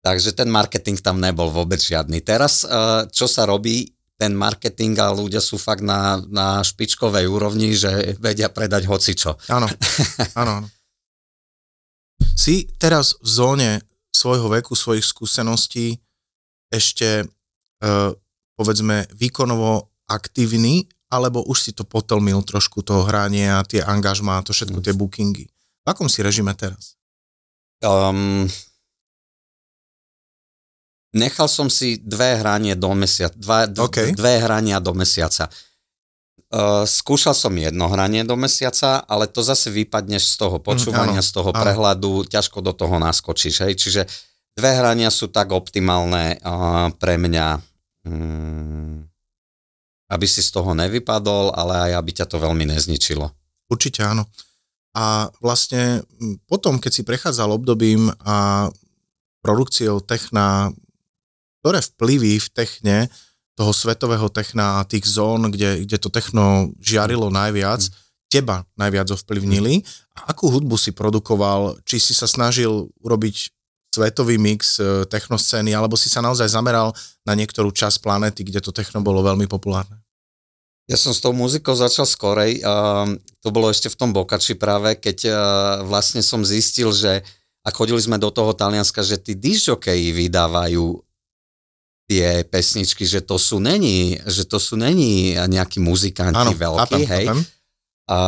Takže 0.00 0.32
ten 0.32 0.48
marketing 0.48 0.96
tam 1.04 1.20
nebol 1.20 1.52
vôbec 1.52 1.82
žiadny. 1.82 2.24
Teraz, 2.24 2.64
e, 2.64 3.04
čo 3.12 3.28
sa 3.28 3.44
robí, 3.44 3.92
ten 4.18 4.32
marketing 4.32 4.98
a 4.98 5.12
ľudia 5.12 5.38
sú 5.38 5.60
fakt 5.60 5.84
na, 5.84 6.18
na 6.32 6.64
špičkovej 6.64 7.28
úrovni, 7.28 7.76
že 7.76 8.16
vedia 8.18 8.48
predať 8.48 8.88
hocičo. 8.88 9.36
Áno, 9.52 9.68
áno. 10.42 10.64
Si 12.34 12.66
teraz 12.80 13.18
v 13.20 13.28
zóne 13.28 13.70
svojho 14.18 14.50
veku, 14.50 14.74
svojich 14.74 15.06
skúseností 15.06 16.02
ešte 16.74 17.22
e, 17.22 17.26
povedzme 18.58 19.06
výkonovo 19.14 19.86
aktívny, 20.10 20.90
alebo 21.08 21.46
už 21.46 21.58
si 21.62 21.70
to 21.70 21.86
potlmil 21.86 22.42
trošku 22.42 22.82
toho 22.82 23.06
hranie 23.06 23.46
a 23.46 23.62
tie 23.62 23.80
angažmá, 23.80 24.42
to 24.42 24.50
všetko 24.50 24.82
tie 24.82 24.92
bookingy. 24.92 25.46
V 25.48 25.86
akom 25.86 26.10
si 26.10 26.20
režime 26.20 26.52
teraz? 26.52 26.98
Um, 27.80 28.50
nechal 31.14 31.48
som 31.48 31.70
si 31.70 31.96
dve 32.02 32.36
hranie 32.36 32.74
do 32.74 32.92
mesiaca, 32.92 33.38
dva, 33.38 33.70
okay. 33.88 34.12
dve 34.12 34.42
hrania 34.42 34.82
do 34.82 34.92
mesiaca. 34.92 35.48
Uh, 36.48 36.88
skúšal 36.88 37.36
som 37.36 37.52
jedno 37.52 37.92
hranie 37.92 38.24
do 38.24 38.32
mesiaca, 38.32 39.04
ale 39.04 39.28
to 39.28 39.44
zase 39.44 39.68
vypadneš 39.68 40.32
z 40.32 40.34
toho 40.40 40.56
mm, 40.56 40.64
počúvania, 40.64 41.20
mm, 41.20 41.24
áno, 41.24 41.28
z 41.28 41.32
toho 41.36 41.50
áno. 41.52 41.60
prehľadu, 41.60 42.12
ťažko 42.24 42.64
do 42.64 42.72
toho 42.72 42.96
naskočíš. 42.96 43.68
Hej? 43.68 43.76
Čiže 43.76 44.02
dve 44.56 44.70
hrania 44.72 45.12
sú 45.12 45.28
tak 45.28 45.52
optimálne 45.52 46.40
uh, 46.40 46.88
pre 46.96 47.20
mňa, 47.20 47.46
um, 48.08 49.04
aby 50.08 50.24
si 50.24 50.40
z 50.40 50.48
toho 50.48 50.72
nevypadol, 50.72 51.52
ale 51.52 51.92
aj 51.92 52.00
aby 52.00 52.10
ťa 52.16 52.26
to 52.32 52.40
veľmi 52.40 52.64
nezničilo. 52.64 53.28
Určite 53.68 54.08
áno. 54.08 54.24
A 54.96 55.28
vlastne 55.44 56.00
potom, 56.48 56.80
keď 56.80 56.92
si 56.96 57.02
prechádzal 57.04 57.60
obdobím 57.60 58.08
a 58.24 58.66
produkciou 59.44 60.00
techna, 60.00 60.72
ktoré 61.60 61.84
vplyvy 61.84 62.40
v 62.40 62.48
techne 62.56 62.96
toho 63.58 63.74
svetového 63.74 64.30
techna 64.30 64.78
a 64.78 64.86
tých 64.86 65.02
zón, 65.10 65.50
kde, 65.50 65.82
kde 65.82 65.98
to 65.98 66.06
techno 66.14 66.70
žiarilo 66.78 67.26
najviac, 67.26 67.82
mm. 67.82 67.92
teba 68.30 68.62
najviac 68.78 69.10
ovplyvnili. 69.10 69.82
A 70.14 70.30
akú 70.30 70.46
hudbu 70.46 70.78
si 70.78 70.94
produkoval? 70.94 71.82
Či 71.82 71.98
si 71.98 72.12
sa 72.14 72.30
snažil 72.30 72.86
urobiť 73.02 73.50
svetový 73.90 74.38
mix 74.38 74.78
e, 74.78 75.02
technoscény, 75.10 75.74
alebo 75.74 75.98
si 75.98 76.06
sa 76.06 76.22
naozaj 76.22 76.46
zameral 76.54 76.94
na 77.26 77.34
niektorú 77.34 77.74
časť 77.74 77.98
planety, 77.98 78.46
kde 78.46 78.62
to 78.62 78.70
techno 78.70 79.02
bolo 79.02 79.26
veľmi 79.26 79.50
populárne? 79.50 79.98
Ja 80.86 80.94
som 80.94 81.10
s 81.10 81.20
tou 81.20 81.36
muzikou 81.36 81.76
začal 81.76 82.08
skorej. 82.08 82.64
To 83.44 83.48
bolo 83.52 83.68
ešte 83.68 83.92
v 83.92 83.98
tom 84.00 84.16
Bokači 84.16 84.56
práve, 84.56 84.96
keď 84.96 85.18
uh, 85.28 85.34
vlastne 85.84 86.24
som 86.24 86.40
zistil, 86.40 86.88
že 86.96 87.20
a 87.60 87.68
chodili 87.68 88.00
sme 88.00 88.16
do 88.16 88.32
toho 88.32 88.56
Talianska, 88.56 89.04
že 89.04 89.20
tí 89.20 89.36
disjokeji 89.36 90.16
vydávajú 90.16 91.04
tie 92.08 92.40
pesničky, 92.48 93.04
že 93.04 93.20
to 93.20 93.36
sú 93.36 93.60
není, 93.60 94.16
že 94.24 94.48
to 94.48 94.56
sú 94.56 94.80
není 94.80 95.36
nejakí 95.36 95.76
muzikanti 95.76 96.56
ano, 96.56 96.56
veľkí, 96.56 97.04
chápem, 97.04 97.04
hej. 97.04 97.26
Chápem. 97.28 97.40
A, 98.08 98.18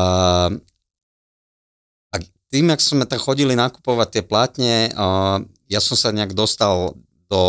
a 2.12 2.16
tým, 2.52 2.68
ak 2.68 2.80
sme 2.84 3.08
tak 3.08 3.24
chodili 3.24 3.56
nakupovať 3.56 4.08
tie 4.12 4.22
plátne, 4.28 4.92
a 4.92 5.40
ja 5.72 5.80
som 5.80 5.96
sa 5.96 6.12
nejak 6.12 6.36
dostal 6.36 6.92
do, 7.32 7.44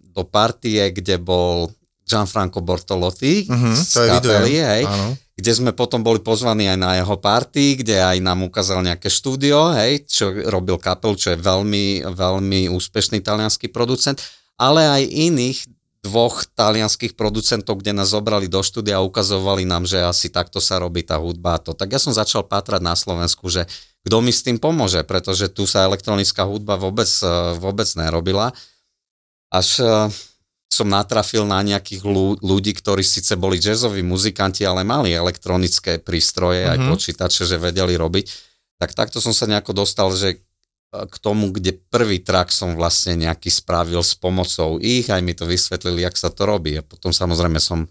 do 0.00 0.24
partie, 0.24 0.88
kde 0.88 1.20
bol 1.20 1.68
Gianfranco 2.08 2.64
Bortolotti 2.64 3.44
uh-huh, 3.44 3.76
z 3.76 3.92
to 3.92 4.00
kapely, 4.08 4.56
hej, 4.64 4.82
áno. 4.88 5.20
kde 5.36 5.52
sme 5.52 5.76
potom 5.76 6.00
boli 6.00 6.24
pozvaní 6.24 6.64
aj 6.64 6.78
na 6.80 6.96
jeho 6.96 7.16
party, 7.20 7.84
kde 7.84 8.00
aj 8.00 8.24
nám 8.24 8.48
ukázal 8.48 8.80
nejaké 8.80 9.12
štúdio, 9.12 9.76
hej, 9.76 10.08
čo 10.08 10.32
robil 10.48 10.80
kapel, 10.80 11.12
čo 11.12 11.36
je 11.36 11.38
veľmi, 11.44 12.08
veľmi 12.08 12.72
úspešný 12.72 13.20
talianský 13.20 13.68
producent 13.68 14.16
ale 14.58 14.86
aj 14.86 15.02
iných 15.10 15.58
dvoch 16.04 16.44
talianských 16.52 17.16
producentov, 17.16 17.80
kde 17.80 17.96
nás 17.96 18.12
zobrali 18.12 18.44
do 18.44 18.60
štúdia 18.60 19.00
a 19.00 19.06
ukazovali 19.06 19.64
nám, 19.64 19.88
že 19.88 20.04
asi 20.04 20.28
takto 20.28 20.60
sa 20.60 20.76
robí 20.76 21.00
tá 21.00 21.16
hudba 21.16 21.56
a 21.56 21.62
to. 21.64 21.72
Tak 21.72 21.96
ja 21.96 22.00
som 22.00 22.12
začal 22.12 22.44
pátrať 22.44 22.84
na 22.84 22.92
Slovensku, 22.92 23.48
že 23.48 23.64
kto 24.04 24.20
mi 24.20 24.28
s 24.28 24.44
tým 24.44 24.60
pomôže, 24.60 25.00
pretože 25.00 25.48
tu 25.48 25.64
sa 25.64 25.88
elektronická 25.88 26.44
hudba 26.44 26.76
vôbec, 26.76 27.08
vôbec 27.56 27.88
nerobila. 27.96 28.52
Až 29.48 29.80
eh, 29.80 30.12
som 30.68 30.92
natrafil 30.92 31.48
na 31.48 31.64
nejakých 31.64 32.04
ľudí, 32.42 32.76
ktorí 32.76 33.00
síce 33.00 33.40
boli 33.40 33.56
jazzoví 33.56 34.04
muzikanti, 34.04 34.66
ale 34.68 34.84
mali 34.84 35.14
elektronické 35.14 36.02
prístroje, 36.02 36.68
uh-huh. 36.68 36.72
aj 36.76 36.78
mhm. 36.84 36.88
počítače, 36.92 37.48
že 37.48 37.56
vedeli 37.56 37.96
robiť. 37.96 38.26
Tak 38.76 38.92
takto 38.92 39.24
som 39.24 39.32
sa 39.32 39.48
nejako 39.48 39.72
dostal, 39.72 40.12
že 40.12 40.44
k 40.94 41.16
tomu, 41.18 41.50
kde 41.50 41.74
prvý 41.74 42.22
track 42.22 42.54
som 42.54 42.78
vlastne 42.78 43.18
nejaký 43.18 43.50
spravil 43.50 44.00
s 44.00 44.14
pomocou 44.14 44.78
ich, 44.78 45.10
aj 45.10 45.20
mi 45.20 45.34
to 45.34 45.44
vysvetlili, 45.44 46.06
jak 46.06 46.14
sa 46.14 46.30
to 46.30 46.46
robí. 46.46 46.78
A 46.78 46.86
potom 46.86 47.10
samozrejme 47.10 47.58
som 47.58 47.90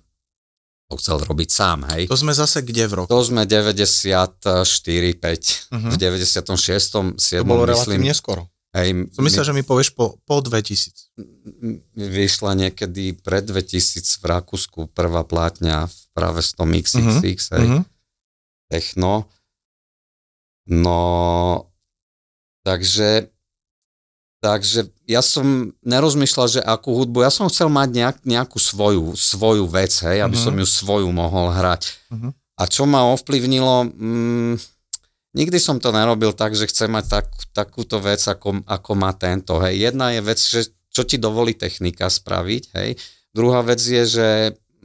to 0.87 0.99
chcel 0.99 1.17
robiť 1.19 1.49
sám, 1.49 1.89
hej. 1.95 2.05
To 2.07 2.19
sme 2.19 2.35
zase 2.35 2.61
kde 2.61 2.85
v 2.87 2.93
roku? 3.03 3.09
To 3.09 3.23
sme 3.23 3.47
94, 3.49 4.63
5, 4.63 5.23
uh-huh. 5.23 5.89
v 5.89 5.95
96, 5.95 7.17
7, 7.17 7.41
To 7.41 7.45
bolo 7.47 7.63
relatívne 7.65 8.13
skoro. 8.13 8.47
Hej, 8.73 9.13
Som 9.13 9.21
myslel, 9.25 9.45
my, 9.45 9.49
že 9.49 9.53
mi 9.53 9.63
povieš 9.65 9.93
po, 9.93 10.17
po 10.25 10.41
2000. 10.41 11.13
Vyšla 11.93 12.51
niekedy 12.57 13.13
pred 13.21 13.45
2000 13.45 14.17
v 14.17 14.25
Rakúsku 14.25 14.79
prvá 14.89 15.21
plátňa 15.21 15.85
práve 16.13 16.41
s 16.41 16.57
tom 16.57 16.73
XXX, 16.73 16.97
uh-huh. 16.97 17.53
hej, 17.57 17.65
uh-huh. 17.69 17.83
techno. 18.69 19.29
No, 20.63 20.99
takže, 22.63 23.29
takže 24.39 24.89
ja 25.05 25.21
som 25.21 25.75
nerozmýšľal, 25.83 26.47
že 26.47 26.61
akú 26.63 26.95
hudbu, 26.95 27.23
ja 27.23 27.31
som 27.31 27.51
chcel 27.51 27.67
mať 27.69 27.89
nejak, 27.91 28.17
nejakú 28.23 28.57
svoju, 28.57 29.13
svoju 29.19 29.67
vec, 29.69 29.93
hej, 30.03 30.23
aby 30.23 30.35
uh-huh. 30.35 30.47
som 30.49 30.55
ju 30.55 30.67
svoju 30.67 31.09
mohol 31.11 31.51
hrať. 31.51 31.91
Uh-huh. 32.09 32.31
A 32.57 32.63
čo 32.65 32.87
ma 32.87 33.05
ovplyvnilo, 33.11 33.91
mm, 33.91 34.55
Nikdy 35.33 35.57
som 35.57 35.81
to 35.81 35.89
nerobil 35.89 36.29
tak, 36.37 36.53
že 36.53 36.69
chcem 36.69 36.93
mať 36.93 37.05
tak, 37.09 37.27
takúto 37.57 37.97
vec, 37.97 38.21
ako, 38.21 38.61
ako 38.69 38.91
má 38.93 39.17
tento. 39.17 39.57
Hej. 39.57 39.89
Jedna 39.89 40.13
je 40.13 40.21
vec, 40.21 40.37
že 40.37 40.69
čo 40.93 41.01
ti 41.01 41.17
dovolí 41.17 41.57
technika 41.57 42.05
spraviť. 42.05 42.63
Hej. 42.77 42.89
Druhá 43.33 43.65
vec 43.65 43.81
je, 43.81 44.05
že 44.05 44.27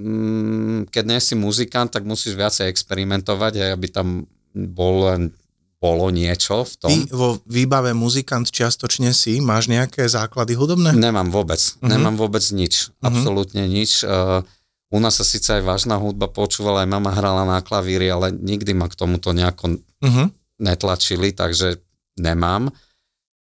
mm, 0.00 0.88
keď 0.88 1.04
nie 1.04 1.20
si 1.20 1.36
muzikant, 1.36 1.92
tak 1.92 2.08
musíš 2.08 2.32
viacej 2.32 2.64
experimentovať, 2.72 3.52
hej, 3.60 3.70
aby 3.76 3.86
tam 3.92 4.24
bol 4.56 5.12
len 5.12 5.36
bolo 5.78 6.10
niečo 6.10 6.66
v 6.66 6.74
tom. 6.78 6.90
Ty 6.90 6.96
vo 7.14 7.28
výbave 7.46 7.94
muzikant 7.94 8.50
čiastočne 8.50 9.14
si, 9.14 9.38
máš 9.38 9.70
nejaké 9.70 10.10
základy 10.10 10.58
hudobné? 10.58 10.90
Nemám 10.94 11.30
vôbec, 11.30 11.62
uh-huh. 11.62 11.86
nemám 11.86 12.18
vôbec 12.18 12.42
nič, 12.50 12.90
uh-huh. 12.90 13.08
absolútne 13.08 13.62
nič. 13.70 14.02
Uh, 14.02 14.42
u 14.90 14.98
nás 14.98 15.20
sa 15.20 15.24
síce 15.26 15.54
aj 15.54 15.62
vážna 15.62 16.00
hudba 16.00 16.26
počúvala, 16.26 16.82
aj 16.82 16.90
mama 16.90 17.14
hrala 17.14 17.46
na 17.46 17.62
klavíri, 17.62 18.10
ale 18.10 18.34
nikdy 18.34 18.74
ma 18.74 18.90
k 18.90 18.98
tomuto 18.98 19.30
nejako 19.30 19.78
uh-huh 20.02 20.28
netlačili, 20.58 21.32
takže 21.32 21.78
nemám. 22.18 22.70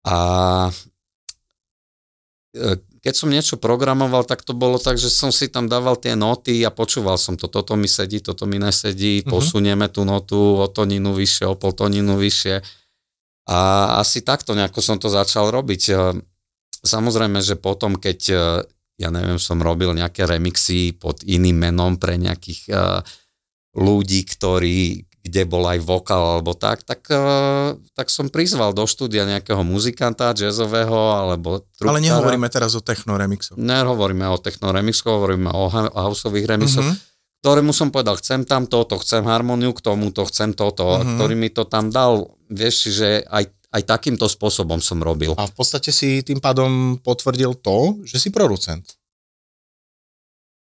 A 0.06 0.18
e, 2.54 2.76
keď 3.08 3.16
som 3.16 3.32
niečo 3.32 3.56
programoval, 3.56 4.28
tak 4.28 4.44
to 4.44 4.52
bolo 4.52 4.76
tak, 4.76 5.00
že 5.00 5.08
som 5.08 5.32
si 5.32 5.48
tam 5.48 5.64
dával 5.64 5.96
tie 5.96 6.12
noty 6.12 6.60
a 6.60 6.68
počúval 6.68 7.16
som 7.16 7.40
to. 7.40 7.48
Toto 7.48 7.72
mi 7.72 7.88
sedí, 7.88 8.20
toto 8.20 8.44
mi 8.44 8.60
nesedí, 8.60 9.24
uh-huh. 9.24 9.32
posunieme 9.32 9.88
tú 9.88 10.04
notu 10.04 10.36
o 10.60 10.68
toninu 10.68 11.16
vyššie, 11.16 11.48
o 11.48 11.56
pol 11.56 11.72
toninu 11.72 12.20
vyššie. 12.20 12.60
A 13.48 13.58
asi 14.04 14.20
takto 14.20 14.52
nejako 14.52 14.84
som 14.84 15.00
to 15.00 15.08
začal 15.08 15.48
robiť. 15.48 15.82
E, 15.88 16.20
samozrejme, 16.84 17.40
že 17.40 17.56
potom, 17.56 17.96
keď 17.96 18.20
e, 18.28 18.36
ja 19.00 19.08
neviem, 19.08 19.40
som 19.40 19.56
robil 19.56 19.96
nejaké 19.96 20.28
remixy 20.28 20.92
pod 20.92 21.24
iným 21.24 21.64
menom 21.64 21.96
pre 21.96 22.20
nejakých 22.20 22.76
ľudí, 23.72 24.20
ktorí, 24.28 25.07
kde 25.28 25.44
bol 25.44 25.68
aj 25.68 25.84
vokál 25.84 26.40
alebo 26.40 26.56
tak, 26.56 26.82
tak, 26.82 27.04
uh, 27.12 27.76
tak 27.92 28.08
som 28.08 28.32
prizval 28.32 28.72
do 28.72 28.88
štúdia 28.88 29.28
nejakého 29.28 29.60
muzikanta 29.60 30.32
jazzového 30.32 30.96
alebo 31.20 31.62
trubkára. 31.76 32.00
Ale 32.00 32.04
nehovoríme 32.08 32.48
teraz 32.48 32.72
o 32.72 32.80
techno 32.80 33.20
remixoch. 33.20 33.60
Nehovoríme 33.60 34.24
o 34.32 34.40
techno 34.40 34.72
remixoch, 34.72 35.12
hovoríme 35.20 35.52
o 35.52 35.68
houseových 35.92 36.48
remixoch, 36.48 36.82
mm-hmm. 36.82 37.44
ktorému 37.44 37.70
som 37.76 37.92
povedal, 37.92 38.16
chcem 38.18 38.42
tam 38.48 38.66
toto, 38.66 38.96
chcem 38.98 39.22
harmoniu 39.22 39.70
k 39.76 39.84
tomuto, 39.84 40.26
chcem 40.26 40.56
toto, 40.56 40.98
mm-hmm. 40.98 41.14
ktorý 41.14 41.34
mi 41.38 41.52
to 41.54 41.68
tam 41.68 41.92
dal, 41.92 42.34
vieš, 42.50 42.90
že 42.90 43.22
aj, 43.30 43.46
aj 43.70 43.82
takýmto 43.86 44.26
spôsobom 44.26 44.82
som 44.82 44.98
robil. 44.98 45.38
A 45.38 45.46
v 45.46 45.54
podstate 45.54 45.94
si 45.94 46.26
tým 46.26 46.42
pádom 46.42 46.98
potvrdil 46.98 47.54
to, 47.62 48.02
že 48.02 48.18
si 48.18 48.34
producent. 48.34 48.97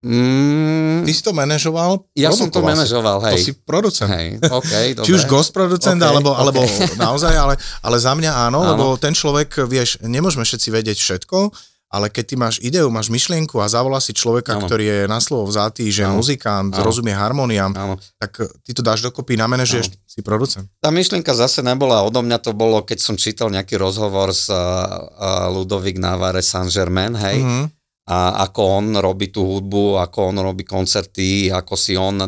Mm, 0.01 1.05
Ty 1.05 1.11
si 1.13 1.21
to 1.21 1.29
manažoval? 1.29 2.09
Ja 2.17 2.33
som 2.33 2.49
to 2.49 2.65
manažoval, 2.65 3.21
hej. 3.29 3.37
To 3.37 3.45
si 3.45 3.53
producent. 3.53 4.09
Hej, 4.09 4.41
okay, 4.41 4.97
Či 5.05 5.13
už 5.13 5.29
ghost 5.29 5.53
producent, 5.53 6.01
okay, 6.01 6.09
alebo, 6.09 6.33
okay. 6.33 6.41
alebo 6.41 6.61
naozaj, 7.05 7.33
ale, 7.37 7.53
ale 7.85 7.97
za 8.01 8.17
mňa 8.17 8.49
áno, 8.49 8.65
áno, 8.65 8.69
lebo 8.73 8.85
ten 8.97 9.13
človek, 9.13 9.61
vieš, 9.69 10.01
nemôžeme 10.01 10.41
všetci 10.41 10.69
vedieť 10.73 10.97
všetko, 10.97 11.53
ale 11.93 12.09
keď 12.09 12.23
ty 12.23 12.35
máš 12.39 12.55
ideu, 12.65 12.89
máš 12.89 13.13
myšlienku 13.13 13.61
a 13.61 13.69
zavolá 13.69 14.01
si 14.01 14.15
človeka, 14.15 14.57
áno. 14.57 14.65
ktorý 14.65 14.83
je 14.89 14.99
na 15.05 15.21
slovo 15.21 15.45
vzatý, 15.45 15.85
že 15.93 16.09
áno. 16.09 16.17
muzikant, 16.17 16.73
áno. 16.73 16.81
rozumie 16.81 17.13
harmoniám, 17.13 17.69
tak 18.17 18.41
ty 18.65 18.71
to 18.73 18.81
dáš 18.81 19.05
dokopy, 19.05 19.37
namenežuješ, 19.37 20.01
si 20.09 20.25
producent. 20.25 20.65
Tá 20.81 20.89
myšlienka 20.89 21.29
zase 21.37 21.61
nebola 21.61 22.01
odo 22.01 22.25
mňa, 22.25 22.41
to 22.41 22.57
bolo, 22.57 22.81
keď 22.81 22.97
som 23.05 23.21
čítal 23.21 23.53
nejaký 23.53 23.77
rozhovor 23.77 24.33
s 24.33 24.49
uh, 24.49 24.57
uh, 24.57 25.53
Ludovic 25.53 26.01
Navare 26.01 26.41
Saint-Germain, 26.41 27.13
hej, 27.13 27.37
mm-hmm 27.37 27.80
a 28.11 28.43
ako 28.43 28.61
on 28.83 28.85
robí 28.99 29.31
tú 29.31 29.47
hudbu, 29.47 30.03
ako 30.03 30.35
on 30.35 30.37
robí 30.43 30.67
koncerty, 30.67 31.47
ako 31.47 31.79
si 31.79 31.95
on 31.95 32.19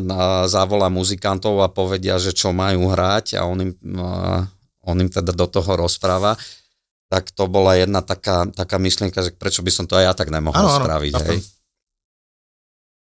zavolá 0.48 0.88
muzikantov 0.88 1.60
a 1.60 1.68
povedia, 1.68 2.16
že 2.16 2.32
čo 2.32 2.56
majú 2.56 2.88
hrať 2.88 3.36
a 3.36 3.44
on 3.44 3.60
im, 3.60 3.72
on 4.80 4.96
im 4.96 5.10
teda 5.12 5.36
do 5.36 5.44
toho 5.44 5.76
rozpráva, 5.76 6.40
tak 7.12 7.28
to 7.36 7.44
bola 7.52 7.76
jedna 7.76 8.00
taká, 8.00 8.48
taká 8.48 8.80
myšlienka, 8.80 9.20
že 9.20 9.36
prečo 9.36 9.60
by 9.60 9.68
som 9.68 9.84
to 9.84 10.00
aj 10.00 10.04
ja 10.08 10.12
tak 10.16 10.32
nemohol 10.32 10.56
ano, 10.56 10.80
spraviť. 10.80 11.14
Ano, 11.20 11.26
hej? 11.28 11.38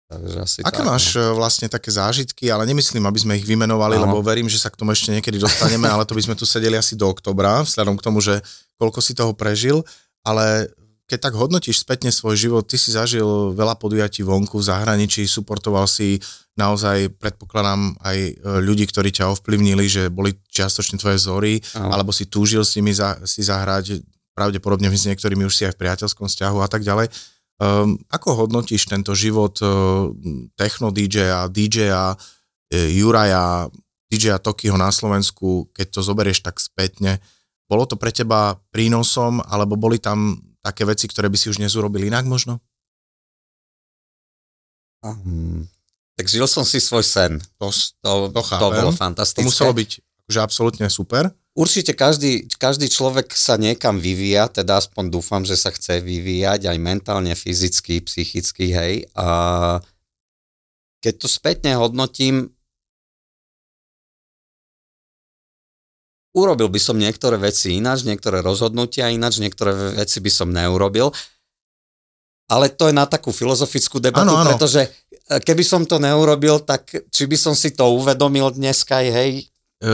Takže 0.05 0.39
asi 0.43 0.59
Aké 0.67 0.83
tak, 0.83 0.91
máš 0.91 1.05
no. 1.15 1.31
E, 1.31 1.39
vlastne 1.39 1.67
také 1.71 1.95
zážitky, 1.95 2.51
ale 2.51 2.67
nemyslím, 2.67 3.07
aby 3.07 3.19
sme 3.23 3.39
ich 3.39 3.47
vymenovali, 3.47 3.97
ano. 3.97 4.11
lebo 4.11 4.19
verím, 4.19 4.51
že 4.51 4.59
sa 4.59 4.69
k 4.69 4.77
tomu 4.83 4.93
ešte 4.93 5.15
niekedy 5.15 5.39
dostaneme, 5.39 5.87
ale 5.95 6.03
to 6.03 6.19
by 6.19 6.27
sme 6.27 6.35
tu 6.35 6.43
sedeli 6.43 6.75
asi 6.75 6.99
do 6.99 7.07
oktobra, 7.07 7.63
vzhľadom 7.63 7.95
k 7.97 8.05
tomu, 8.05 8.19
že 8.19 8.43
koľko 8.83 8.99
si 8.99 9.15
toho 9.15 9.31
prežil, 9.31 9.87
ale 10.27 10.75
keď 11.05 11.19
tak 11.21 11.35
hodnotíš 11.37 11.85
spätne 11.85 12.09
svoj 12.09 12.37
život, 12.37 12.65
ty 12.65 12.81
si 12.81 12.89
zažil 12.89 13.53
veľa 13.53 13.77
podujatí 13.77 14.25
vonku 14.25 14.57
v 14.57 14.69
zahraničí, 14.73 15.29
suportoval 15.29 15.85
si 15.85 16.17
naozaj, 16.57 17.21
predpokladám, 17.21 17.93
aj 18.01 18.17
e, 18.17 18.33
ľudí, 18.65 18.89
ktorí 18.89 19.13
ťa 19.13 19.37
ovplyvnili, 19.37 19.85
že 19.85 20.09
boli 20.09 20.33
čiastočne 20.49 20.97
tvoje 20.97 21.21
vzory, 21.21 21.61
Aho. 21.77 21.93
alebo 21.93 22.09
si 22.09 22.25
túžil 22.25 22.65
s 22.65 22.81
nimi 22.81 22.97
za, 22.97 23.21
si 23.29 23.45
zahrať, 23.45 24.01
pravdepodobne 24.33 24.89
s 24.89 25.07
niektorými 25.07 25.45
už 25.45 25.55
si 25.55 25.63
aj 25.69 25.77
v 25.77 25.81
priateľskom 25.85 26.27
vzťahu 26.27 26.59
a 26.65 26.69
tak 26.73 26.83
ďalej. 26.83 27.13
Um, 27.55 28.01
ako 28.11 28.47
hodnotíš 28.47 28.91
tento 28.91 29.15
život 29.15 29.55
uh, 29.63 30.11
techno 30.59 30.91
DJ-a, 30.91 31.47
DJ-a, 31.47 32.19
uh, 32.19 32.89
Juraja, 32.91 33.71
DJ-a 34.11 34.43
Tokiho 34.43 34.75
na 34.75 34.91
Slovensku, 34.91 35.71
keď 35.71 35.87
to 35.95 36.01
zoberieš 36.03 36.43
tak 36.43 36.59
spätne, 36.59 37.23
bolo 37.71 37.87
to 37.87 37.95
pre 37.95 38.11
teba 38.11 38.59
prínosom, 38.75 39.39
alebo 39.47 39.79
boli 39.79 40.03
tam 40.03 40.43
také 40.65 40.89
veci, 40.89 41.05
ktoré 41.05 41.29
by 41.29 41.37
si 41.37 41.53
už 41.53 41.61
dnes 41.61 41.77
urobil 41.77 42.09
inak 42.09 42.25
možno? 42.25 42.65
Um, 45.05 45.69
tak 46.17 46.33
žil 46.33 46.49
som 46.49 46.65
si 46.65 46.81
svoj 46.81 47.05
sen. 47.05 47.37
To, 47.61 47.69
to, 48.01 48.33
to, 48.33 48.41
to 48.41 48.69
bolo 48.73 48.91
fantastické. 48.97 49.45
To 49.45 49.53
muselo 49.53 49.77
byť 49.77 50.01
že 50.25 50.41
absolútne 50.41 50.89
super. 50.89 51.29
Určite 51.55 51.95
každý, 51.95 52.51
každý 52.59 52.91
človek 52.91 53.31
sa 53.31 53.55
niekam 53.55 54.03
vyvíja, 54.03 54.51
teda 54.51 54.83
aspoň 54.83 55.13
dúfam, 55.13 55.43
že 55.47 55.55
sa 55.55 55.71
chce 55.71 56.03
vyvíjať 56.03 56.67
aj 56.67 56.79
mentálne, 56.83 57.31
fyzicky, 57.37 58.03
psychicky, 58.03 58.75
hej. 58.75 58.95
A 59.15 59.79
keď 60.99 61.15
to 61.21 61.29
spätne 61.31 61.79
hodnotím, 61.79 62.51
urobil 66.35 66.69
by 66.69 66.81
som 66.83 66.99
niektoré 66.99 67.39
veci 67.39 67.79
ináč, 67.79 68.03
niektoré 68.03 68.43
rozhodnutia 68.43 69.09
ináč, 69.09 69.39
niektoré 69.39 69.95
veci 69.95 70.19
by 70.19 70.31
som 70.31 70.51
neurobil. 70.51 71.15
Ale 72.51 72.69
to 72.75 72.91
je 72.91 72.95
na 72.95 73.09
takú 73.09 73.33
filozofickú 73.33 74.03
debatu, 74.03 74.29
ano, 74.29 74.45
ano. 74.45 74.53
pretože 74.53 74.85
e, 74.85 75.41
keby 75.41 75.65
som 75.65 75.89
to 75.89 75.97
neurobil, 75.97 76.61
tak 76.61 76.93
či 77.09 77.25
by 77.25 77.39
som 77.41 77.57
si 77.57 77.73
to 77.73 77.89
uvedomil 77.97 78.53
dneska, 78.53 79.01
hej? 79.01 79.49
E, 79.81 79.89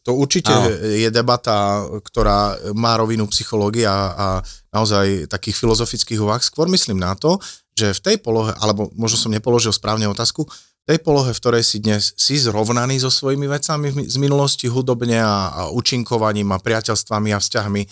to 0.00 0.10
určite 0.16 0.48
ano. 0.48 0.72
je 0.72 1.12
debata, 1.12 1.84
ktorá 2.00 2.56
má 2.72 2.96
rovinu 2.96 3.28
psychológia 3.28 3.92
a 3.92 4.26
naozaj 4.72 5.28
takých 5.28 5.60
filozofických 5.60 6.22
úvah. 6.22 6.40
Skôr 6.40 6.64
myslím 6.72 6.96
na 6.96 7.12
to, 7.12 7.36
že 7.76 7.92
v 7.92 8.00
tej 8.00 8.16
polohe, 8.24 8.56
alebo 8.56 8.88
možno 8.96 9.20
som 9.20 9.34
nepoložil 9.34 9.72
správne 9.72 10.08
otázku, 10.08 10.48
tej 10.82 10.98
polohe, 10.98 11.30
v 11.30 11.40
ktorej 11.40 11.62
si 11.62 11.78
dnes 11.78 12.10
si 12.18 12.38
zrovnaný 12.38 12.98
so 12.98 13.10
svojimi 13.10 13.46
vecami 13.46 13.94
z 14.06 14.16
minulosti 14.18 14.66
hudobne 14.66 15.22
a, 15.22 15.50
a 15.50 15.62
účinkovaním 15.70 16.50
a 16.50 16.58
priateľstvami 16.58 17.30
a 17.30 17.38
vzťahmi, 17.38 17.82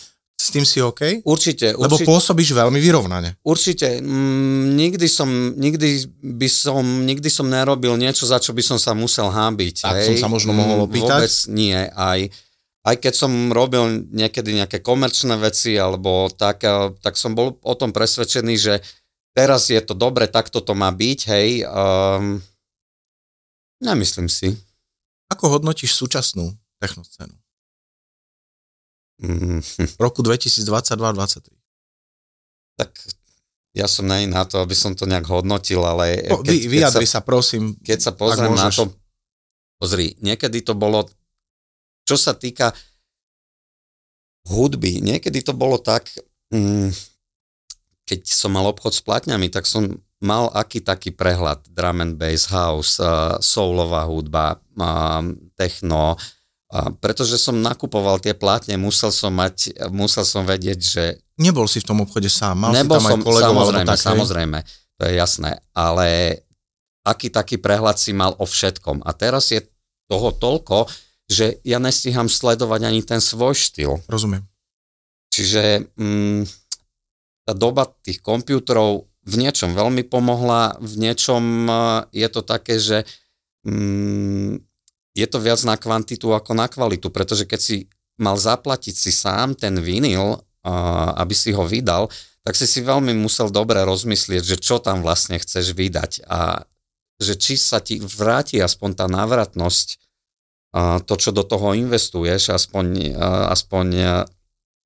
s 0.40 0.48
tým 0.48 0.64
si 0.64 0.80
OK? 0.80 1.20
Určite. 1.22 1.76
Lebo 1.76 2.00
určite, 2.00 2.08
pôsobíš 2.08 2.56
veľmi 2.56 2.80
vyrovnane. 2.80 3.36
Určite. 3.44 4.00
Mm, 4.00 4.72
nikdy, 4.74 5.06
som, 5.06 5.28
nikdy, 5.54 6.08
by 6.24 6.48
som, 6.48 7.04
nikdy 7.04 7.28
som 7.28 7.46
nerobil 7.46 8.00
niečo, 8.00 8.24
za 8.24 8.40
čo 8.40 8.56
by 8.56 8.64
som 8.64 8.78
sa 8.80 8.96
musel 8.96 9.28
hábiť. 9.28 9.84
Tak 9.84 9.96
hej. 10.00 10.06
som 10.10 10.16
sa 10.16 10.28
možno 10.32 10.56
mohol 10.56 10.80
mm, 10.80 10.86
opýtať? 10.88 11.28
Vôbec 11.28 11.36
nie. 11.52 11.76
Aj, 11.76 12.20
aj 12.88 12.96
keď 12.96 13.12
som 13.14 13.52
robil 13.52 14.08
niekedy 14.08 14.56
nejaké 14.56 14.80
komerčné 14.80 15.36
veci 15.36 15.76
alebo 15.76 16.32
tak, 16.32 16.64
tak 17.04 17.14
som 17.20 17.36
bol 17.36 17.60
o 17.60 17.74
tom 17.76 17.92
presvedčený, 17.92 18.54
že 18.56 18.74
teraz 19.36 19.68
je 19.68 19.78
to 19.84 19.92
dobre, 19.92 20.24
takto 20.26 20.64
to 20.64 20.72
má 20.72 20.88
byť, 20.88 21.20
hej. 21.36 21.68
Um, 21.68 22.40
nemyslím 23.80 24.28
si. 24.28 24.54
Ako 25.30 25.58
hodnotíš 25.58 25.96
súčasnú 25.96 26.52
technoscénu? 26.78 27.34
Mm, 29.20 29.60
V 29.60 30.00
roku 30.06 30.24
2022-2023. 30.24 31.52
tak 32.80 32.90
ja 33.70 33.86
som 33.86 34.08
nej 34.08 34.26
na 34.26 34.42
to, 34.48 34.58
aby 34.58 34.74
som 34.74 34.96
to 34.96 35.06
nejak 35.06 35.28
hodnotil, 35.30 35.84
ale 35.86 36.26
Po, 36.26 36.42
vy, 36.42 36.66
vyjadri 36.66 37.06
sa, 37.06 37.22
prosím. 37.22 37.78
keď 37.78 37.98
sa 38.02 38.12
pozriem 38.16 38.50
na 38.50 38.66
to, 38.72 38.90
pozri, 39.78 40.18
niekedy 40.18 40.64
to 40.64 40.74
bolo, 40.74 41.06
čo 42.02 42.18
sa 42.18 42.34
týka 42.34 42.74
hudby, 44.50 44.98
niekedy 44.98 45.44
to 45.44 45.54
bolo 45.54 45.78
tak, 45.78 46.10
mm, 46.50 46.90
keď 48.10 48.20
som 48.26 48.50
mal 48.50 48.66
obchod 48.66 48.90
s 48.90 49.04
platňami, 49.06 49.46
tak 49.52 49.70
som 49.70 49.86
mal 50.20 50.52
aký 50.52 50.84
taký 50.84 51.16
prehľad, 51.16 51.64
drum 51.72 52.04
and 52.04 52.14
bass, 52.20 52.48
house, 52.52 53.00
uh, 53.00 53.40
soulová 53.40 54.04
hudba, 54.04 54.60
uh, 54.76 55.24
techno, 55.56 56.16
uh, 56.16 56.88
pretože 57.00 57.40
som 57.40 57.56
nakupoval 57.56 58.20
tie 58.20 58.36
platne, 58.36 58.76
musel 58.76 59.08
som 59.08 59.32
mať, 59.32 59.88
musel 59.88 60.24
som 60.28 60.44
vedieť, 60.44 60.80
že 60.80 61.04
Nebol 61.40 61.64
si 61.64 61.80
v 61.80 61.88
tom 61.88 62.04
obchode 62.04 62.28
sám, 62.28 62.68
mal 62.68 62.76
Nebol 62.76 63.00
si 63.00 63.08
tam 63.08 63.08
aj 63.08 63.12
som, 63.16 63.20
kolegov 63.24 63.48
alebo 63.48 63.60
samozrejme, 63.64 63.88
tak, 63.88 63.98
samozrejme, 64.00 64.58
to 65.00 65.02
je 65.08 65.12
jasné, 65.16 65.50
ale 65.72 66.08
aký 67.00 67.32
taký 67.32 67.56
prehľad 67.56 67.96
si 67.96 68.12
mal 68.12 68.36
o 68.36 68.44
všetkom. 68.44 69.00
A 69.08 69.10
teraz 69.16 69.48
je 69.48 69.64
toho 70.04 70.36
toľko, 70.36 70.84
že 71.30 71.62
ja 71.62 71.78
nestíham 71.78 72.26
sledovať 72.26 72.80
ani 72.90 73.00
ten 73.06 73.22
svoj 73.22 73.54
štýl. 73.54 74.02
Rozumiem. 74.10 74.44
Čiže 75.30 75.94
mm, 75.94 76.42
tá 77.46 77.52
doba 77.54 77.86
tých 78.02 78.18
počítačov 78.18 79.09
v 79.24 79.34
niečom 79.36 79.76
veľmi 79.76 80.06
pomohla, 80.08 80.80
v 80.80 80.94
niečom 80.96 81.42
eh, 81.68 81.76
je 82.24 82.28
to 82.32 82.40
také, 82.40 82.80
že 82.80 83.04
mm, 83.66 84.60
je 85.16 85.26
to 85.26 85.38
viac 85.42 85.60
na 85.66 85.76
kvantitu 85.76 86.32
ako 86.32 86.56
na 86.56 86.70
kvalitu, 86.70 87.10
pretože 87.10 87.44
keď 87.44 87.60
si 87.60 87.76
mal 88.20 88.36
zaplatiť 88.36 88.94
si 88.94 89.10
sám 89.12 89.56
ten 89.56 89.76
vinyl, 89.80 90.40
a 90.60 91.16
aby 91.24 91.32
si 91.32 91.56
ho 91.56 91.64
vydal, 91.64 92.12
tak 92.44 92.52
si 92.52 92.68
si 92.68 92.84
veľmi 92.84 93.16
musel 93.16 93.48
dobre 93.48 93.80
rozmyslieť, 93.80 94.44
že 94.44 94.56
čo 94.60 94.76
tam 94.76 95.00
vlastne 95.00 95.40
chceš 95.40 95.72
vydať 95.72 96.28
a 96.28 96.68
že 97.20 97.36
či 97.36 97.56
sa 97.56 97.80
ti 97.80 98.00
vráti 98.00 98.60
aspoň 98.60 98.90
tá 98.96 99.06
návratnosť, 99.08 100.00
a 100.70 101.00
to, 101.00 101.16
čo 101.16 101.32
do 101.32 101.42
toho 101.44 101.72
investuješ, 101.76 102.52
aspoň, 102.52 103.16
aspoň 103.50 103.86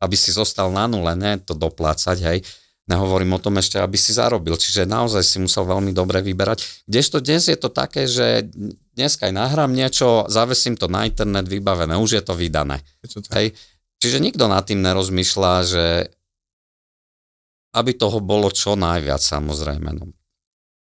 aby 0.03 0.17
si 0.19 0.31
zostal 0.35 0.73
na 0.75 0.91
nule, 0.91 1.13
ne 1.15 1.39
to 1.41 1.55
doplácať, 1.55 2.19
hej. 2.25 2.39
Nehovorím 2.85 3.33
o 3.33 3.41
tom 3.41 3.57
ešte, 3.57 3.81
aby 3.81 3.97
si 3.97 4.13
zarobil. 4.13 4.61
Čiže 4.61 4.85
naozaj 4.85 5.25
si 5.25 5.41
musel 5.41 5.65
veľmi 5.65 5.97
dobre 5.97 6.21
vyberať. 6.21 6.85
Kdežto 6.85 7.25
dnes 7.25 7.49
je 7.49 7.57
to 7.57 7.73
také, 7.73 8.05
že 8.05 8.45
dneska 8.93 9.25
aj 9.25 9.35
nahrám 9.35 9.73
niečo, 9.73 10.29
zavesím 10.29 10.77
to 10.77 10.85
na 10.93 11.09
internet, 11.09 11.49
vybavené, 11.49 11.97
už 11.97 12.21
je 12.21 12.23
to 12.23 12.37
vydané. 12.37 12.85
Je 13.01 13.09
to 13.09 13.25
tak. 13.25 13.41
Hej. 13.41 13.57
Čiže 14.05 14.21
nikto 14.21 14.45
nad 14.53 14.69
tým 14.69 14.85
nerozmýšľa, 14.85 15.53
že 15.65 15.85
aby 17.75 17.97
toho 17.97 18.21
bolo 18.21 18.53
čo 18.53 18.77
najviac 18.77 19.25
samozrejme. 19.25 19.91
No. 19.97 20.13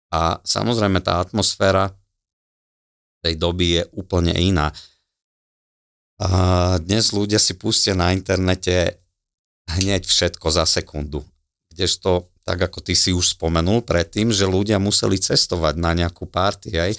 A 0.10 0.42
samozrejme 0.42 1.00
tá 1.06 1.22
atmosféra 1.22 1.94
tej 3.22 3.38
doby 3.38 3.80
je 3.80 3.84
úplne 3.94 4.34
iná. 4.34 4.74
A 6.18 6.28
dnes 6.82 7.14
ľudia 7.14 7.38
si 7.38 7.54
pustia 7.54 7.94
na 7.94 8.10
internete 8.14 8.98
hneď 9.70 10.06
všetko 10.06 10.50
za 10.50 10.66
sekundu. 10.66 11.22
Kdežto, 11.72 12.28
tak 12.44 12.60
ako 12.60 12.84
ty 12.84 12.94
si 12.94 13.16
už 13.16 13.40
spomenul 13.40 13.82
predtým, 13.82 14.30
že 14.36 14.50
ľudia 14.50 14.78
museli 14.78 15.16
cestovať 15.16 15.76
na 15.80 15.96
nejakú 15.96 16.28
party, 16.28 16.70
aj 16.76 16.92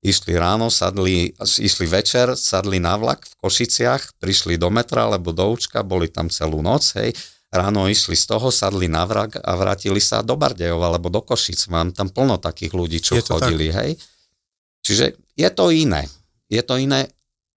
išli 0.00 0.32
ráno, 0.38 0.72
sadli, 0.72 1.36
išli 1.36 1.86
večer, 1.90 2.32
sadli 2.38 2.80
na 2.80 2.96
vlak 2.96 3.26
v 3.26 3.34
Košiciach, 3.42 4.16
prišli 4.16 4.56
do 4.56 4.72
metra 4.72 5.08
alebo 5.08 5.34
do 5.34 5.44
Učka, 5.50 5.84
boli 5.84 6.08
tam 6.08 6.32
celú 6.32 6.64
noc, 6.64 6.96
hej, 6.96 7.12
ráno 7.52 7.90
išli 7.90 8.14
z 8.16 8.24
toho, 8.30 8.48
sadli 8.48 8.86
na 8.86 9.04
vlak 9.04 9.36
a 9.42 9.50
vrátili 9.58 10.00
sa 10.00 10.22
do 10.22 10.38
Bardejov 10.38 10.80
alebo 10.80 11.10
do 11.10 11.20
Košic. 11.20 11.68
Mám 11.68 11.92
tam 11.92 12.08
plno 12.08 12.38
takých 12.38 12.72
ľudí, 12.72 12.98
čo 13.02 13.18
chodili, 13.20 13.74
hej. 13.74 13.98
Čiže 14.80 15.18
je 15.36 15.48
to 15.52 15.68
iné. 15.74 16.08
Je 16.48 16.62
to 16.64 16.78
iné, 16.78 17.10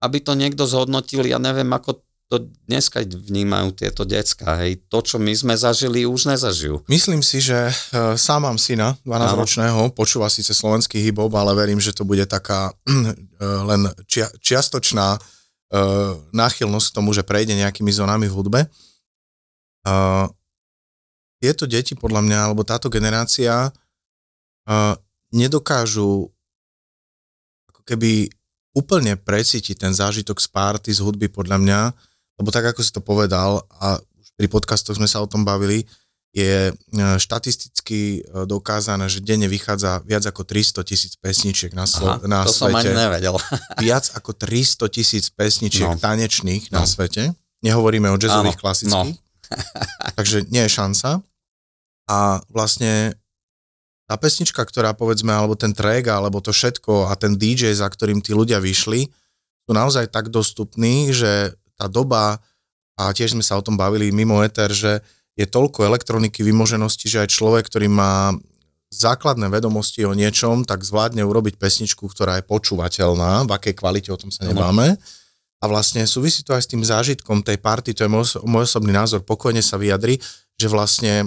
aby 0.04 0.20
to 0.20 0.36
niekto 0.36 0.68
zhodnotil, 0.68 1.24
ja 1.24 1.40
neviem, 1.40 1.70
ako 1.72 2.02
to 2.32 2.48
dneska 2.64 3.04
vnímajú 3.04 3.76
tieto 3.76 4.08
decka, 4.08 4.56
hej. 4.64 4.80
To, 4.88 5.04
čo 5.04 5.20
my 5.20 5.30
sme 5.36 5.54
zažili, 5.54 6.08
už 6.08 6.32
nezažijú. 6.32 6.80
Myslím 6.88 7.20
si, 7.20 7.44
že 7.44 7.68
e, 7.68 7.72
sám 8.16 8.48
mám 8.48 8.56
syna, 8.56 8.96
12-ročného, 9.04 9.92
počúva 9.92 10.32
síce 10.32 10.56
slovenský 10.56 11.04
hip-hop, 11.04 11.30
ale 11.36 11.52
verím, 11.52 11.78
že 11.78 11.92
to 11.92 12.08
bude 12.08 12.24
taká 12.24 12.72
e, 12.88 13.14
len 13.44 13.92
čia, 14.08 14.32
čiastočná 14.40 15.14
e, 15.14 15.20
náchylnosť 16.32 16.86
k 16.90 16.96
tomu, 16.96 17.12
že 17.12 17.28
prejde 17.28 17.60
nejakými 17.60 17.92
zónami 17.92 18.24
v 18.26 18.36
hudbe. 18.40 18.60
E, 18.64 18.68
tieto 21.44 21.68
deti, 21.68 21.92
podľa 21.92 22.24
mňa, 22.24 22.38
alebo 22.40 22.64
táto 22.64 22.88
generácia 22.88 23.68
e, 23.68 23.70
nedokážu 25.36 26.32
ako 27.68 27.80
keby 27.84 28.32
úplne 28.74 29.14
precítiť 29.14 29.76
ten 29.76 29.92
zážitok 29.92 30.40
z 30.40 30.48
party, 30.50 30.90
z 30.90 31.04
hudby, 31.04 31.28
podľa 31.28 31.60
mňa, 31.60 31.80
lebo 32.34 32.48
tak, 32.48 32.64
ako 32.66 32.80
si 32.80 32.90
to 32.90 33.00
povedal, 33.00 33.62
a 33.72 33.94
už 33.96 34.28
pri 34.34 34.46
podcastoch 34.46 34.94
sme 34.94 35.06
sa 35.06 35.18
o 35.18 35.26
tom 35.26 35.42
bavili, 35.42 35.86
je 36.30 36.66
e, 36.66 36.72
štatisticky 37.16 38.00
e, 38.16 38.42
dokázané, 38.42 39.06
že 39.06 39.20
denne 39.20 39.46
vychádza 39.46 40.02
viac 40.02 40.24
ako 40.24 40.42
300 40.42 40.82
tisíc 40.82 41.14
pesničiek 41.14 41.70
na, 41.70 41.86
slo- 41.86 42.18
Aha, 42.18 42.26
na 42.26 42.42
to 42.42 42.50
som 42.50 42.68
ani 42.68 42.90
svete. 42.90 42.98
nevedel. 42.98 43.36
Viac 43.80 44.10
ako 44.12 44.34
300 44.34 44.90
tisíc 44.90 45.30
pesničiek 45.30 45.86
No. 45.86 45.94
tanečných 45.94 46.68
na 46.68 46.82
No. 46.82 46.90
svete. 46.90 47.38
Nehovoríme 47.60 48.10
o 48.10 48.18
jazzových 48.18 48.58
Áno, 48.58 48.62
klasických. 48.62 49.16
Takže 50.18 50.50
nie 50.50 50.66
je 50.66 50.74
šanca. 50.74 51.22
A 52.04 52.18
vlastne 52.50 53.14
tá 54.04 54.18
pesnička, 54.18 54.60
ktorá 54.60 54.92
povedzme, 54.92 55.30
alebo 55.30 55.54
ten 55.54 55.70
track, 55.70 56.10
alebo 56.10 56.42
to 56.42 56.50
všetko 56.50 57.08
a 57.08 57.14
ten 57.14 57.38
DJ, 57.38 57.72
za 57.72 57.86
ktorým 57.86 58.18
tí 58.18 58.34
ľudia 58.34 58.58
vyšli, 58.58 59.06
sú 59.64 59.70
naozaj 59.70 60.10
tak 60.10 60.28
dostupní, 60.28 61.14
že 61.14 61.54
tá 61.74 61.86
doba, 61.90 62.38
a 62.94 63.10
tiež 63.10 63.34
sme 63.34 63.42
sa 63.42 63.58
o 63.58 63.64
tom 63.64 63.74
bavili 63.74 64.14
mimo 64.14 64.38
eter, 64.42 64.70
že 64.70 65.02
je 65.34 65.46
toľko 65.50 65.82
elektroniky, 65.82 66.46
vymoženosti, 66.46 67.10
že 67.10 67.26
aj 67.26 67.34
človek, 67.34 67.66
ktorý 67.66 67.90
má 67.90 68.30
základné 68.94 69.50
vedomosti 69.50 70.06
o 70.06 70.14
niečom, 70.14 70.62
tak 70.62 70.86
zvládne 70.86 71.26
urobiť 71.26 71.58
pesničku, 71.58 72.06
ktorá 72.06 72.38
je 72.38 72.46
počúvateľná, 72.46 73.42
v 73.42 73.50
akej 73.50 73.74
kvalite 73.74 74.14
o 74.14 74.18
tom 74.18 74.30
sa 74.30 74.46
Áno. 74.46 74.54
nebáme. 74.54 74.94
A 75.58 75.64
vlastne 75.66 76.06
súvisí 76.06 76.46
to 76.46 76.54
aj 76.54 76.62
s 76.62 76.70
tým 76.70 76.86
zážitkom 76.86 77.42
tej 77.42 77.58
party, 77.58 77.96
to 77.96 78.06
je 78.06 78.10
môj 78.12 78.38
osobný 78.46 78.94
názor, 78.94 79.26
pokojne 79.26 79.64
sa 79.64 79.74
vyjadri, 79.74 80.22
že 80.54 80.70
vlastne 80.70 81.26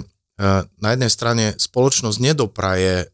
na 0.80 0.88
jednej 0.96 1.12
strane 1.12 1.44
spoločnosť 1.60 2.18
nedopraje 2.22 3.04
e, 3.04 3.06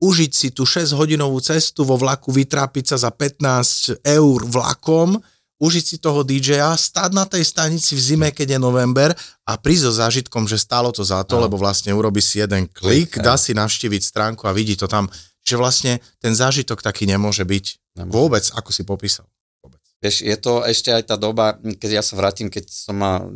užiť 0.00 0.32
si 0.32 0.48
tú 0.52 0.68
6-hodinovú 0.68 1.40
cestu 1.40 1.88
vo 1.88 1.96
vlaku, 1.96 2.34
vytrápiť 2.34 2.92
sa 2.92 3.08
za 3.08 3.10
15 3.14 4.04
eur 4.04 4.38
vlakom, 4.44 5.16
užiť 5.60 5.84
si 5.84 5.96
toho 6.00 6.24
DJ-a, 6.24 6.72
stať 6.72 7.12
na 7.12 7.28
tej 7.28 7.44
stanici 7.44 7.92
v 7.92 8.00
zime, 8.00 8.28
keď 8.32 8.56
je 8.56 8.58
november 8.58 9.12
a 9.44 9.52
prísť 9.60 9.84
so 9.86 9.92
zážitkom, 10.00 10.48
že 10.48 10.56
stálo 10.56 10.88
to 10.88 11.04
za 11.04 11.20
to, 11.28 11.36
lebo 11.36 11.60
vlastne 11.60 11.92
urobí 11.92 12.24
si 12.24 12.40
jeden 12.40 12.64
klik, 12.64 13.12
Klik, 13.12 13.20
dá 13.20 13.36
si 13.36 13.52
navštíviť 13.52 14.00
stránku 14.00 14.48
a 14.48 14.56
vidí 14.56 14.74
to 14.74 14.88
tam, 14.88 15.12
že 15.44 15.60
vlastne 15.60 16.00
ten 16.16 16.32
zážitok 16.32 16.80
taký 16.80 17.04
nemôže 17.04 17.44
byť 17.44 17.96
vôbec, 18.08 18.48
ako 18.56 18.72
si 18.72 18.82
popísal. 18.88 19.28
Vôbec. 19.60 19.84
Vieš, 20.00 20.24
je 20.24 20.36
to 20.40 20.64
ešte 20.64 20.88
aj 20.96 21.12
tá 21.12 21.16
doba, 21.20 21.60
keď 21.60 22.00
ja 22.00 22.02
sa 22.02 22.16
vrátim, 22.16 22.48
keď 22.48 22.64
som 22.72 22.96
mal, 22.96 23.28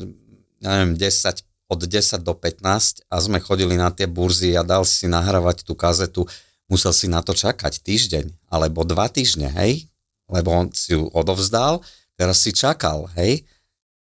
ja 0.64 0.80
neviem, 0.80 0.96
10, 0.96 1.44
od 1.68 1.80
10 1.84 2.24
do 2.24 2.32
15 2.32 3.04
a 3.04 3.14
sme 3.20 3.36
chodili 3.36 3.76
na 3.76 3.92
tie 3.92 4.08
burzy 4.08 4.56
a 4.56 4.64
dal 4.64 4.88
si 4.88 5.04
nahrávať 5.04 5.64
tú 5.64 5.76
kazetu, 5.76 6.24
musel 6.72 6.96
si 6.96 7.04
na 7.04 7.20
to 7.20 7.36
čakať 7.36 7.84
týždeň 7.84 8.48
alebo 8.48 8.80
dva 8.88 9.12
týždne, 9.12 9.52
hej? 9.60 9.88
Lebo 10.24 10.56
on 10.56 10.72
si 10.72 10.96
ju 10.96 11.04
odovzdal, 11.12 11.84
teraz 12.14 12.42
si 12.42 12.54
čakal, 12.54 13.10
hej? 13.18 13.42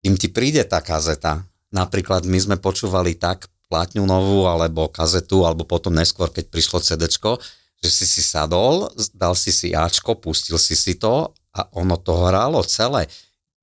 Kým 0.01 0.15
ti 0.15 0.29
príde 0.31 0.63
tá 0.63 0.79
kazeta. 0.79 1.43
Napríklad 1.73 2.23
my 2.23 2.39
sme 2.39 2.55
počúvali 2.55 3.19
tak 3.19 3.51
platňu 3.67 4.07
novú 4.07 4.47
alebo 4.47 4.87
kazetu, 4.87 5.43
alebo 5.43 5.67
potom 5.67 5.91
neskôr, 5.91 6.31
keď 6.31 6.47
prišlo 6.47 6.79
CDčko, 6.79 7.35
že 7.83 7.89
si 7.91 8.05
si 8.07 8.21
sadol, 8.23 8.89
dal 9.13 9.37
si 9.37 9.53
si 9.53 9.75
Ačko, 9.75 10.17
pustil 10.17 10.57
si 10.57 10.73
si 10.73 10.97
to 10.97 11.35
a 11.53 11.61
ono 11.77 11.99
to 11.99 12.15
hralo 12.25 12.63
celé. 12.65 13.05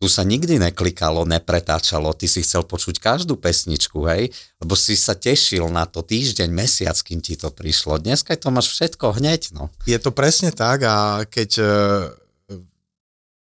Tu 0.03 0.11
sa 0.11 0.21
nikdy 0.21 0.61
neklikalo, 0.61 1.25
nepretáčalo, 1.25 2.13
ty 2.13 2.29
si 2.29 2.45
chcel 2.45 2.67
počuť 2.67 3.01
každú 3.01 3.41
pesničku, 3.41 4.05
hej, 4.11 4.29
lebo 4.61 4.77
si 4.77 5.01
sa 5.01 5.17
tešil 5.17 5.73
na 5.73 5.89
to 5.89 6.05
týždeň, 6.05 6.51
mesiac, 6.53 6.99
kým 7.01 7.25
ti 7.25 7.41
to 7.41 7.49
prišlo. 7.49 7.97
Dneska 8.03 8.37
to 8.37 8.53
máš 8.53 8.75
všetko 8.75 9.17
hneď, 9.17 9.57
no. 9.57 9.73
Je 9.89 9.97
to 9.97 10.13
presne 10.13 10.53
tak 10.53 10.85
a 10.85 11.25
keď 11.25 11.51
e, 11.57 11.67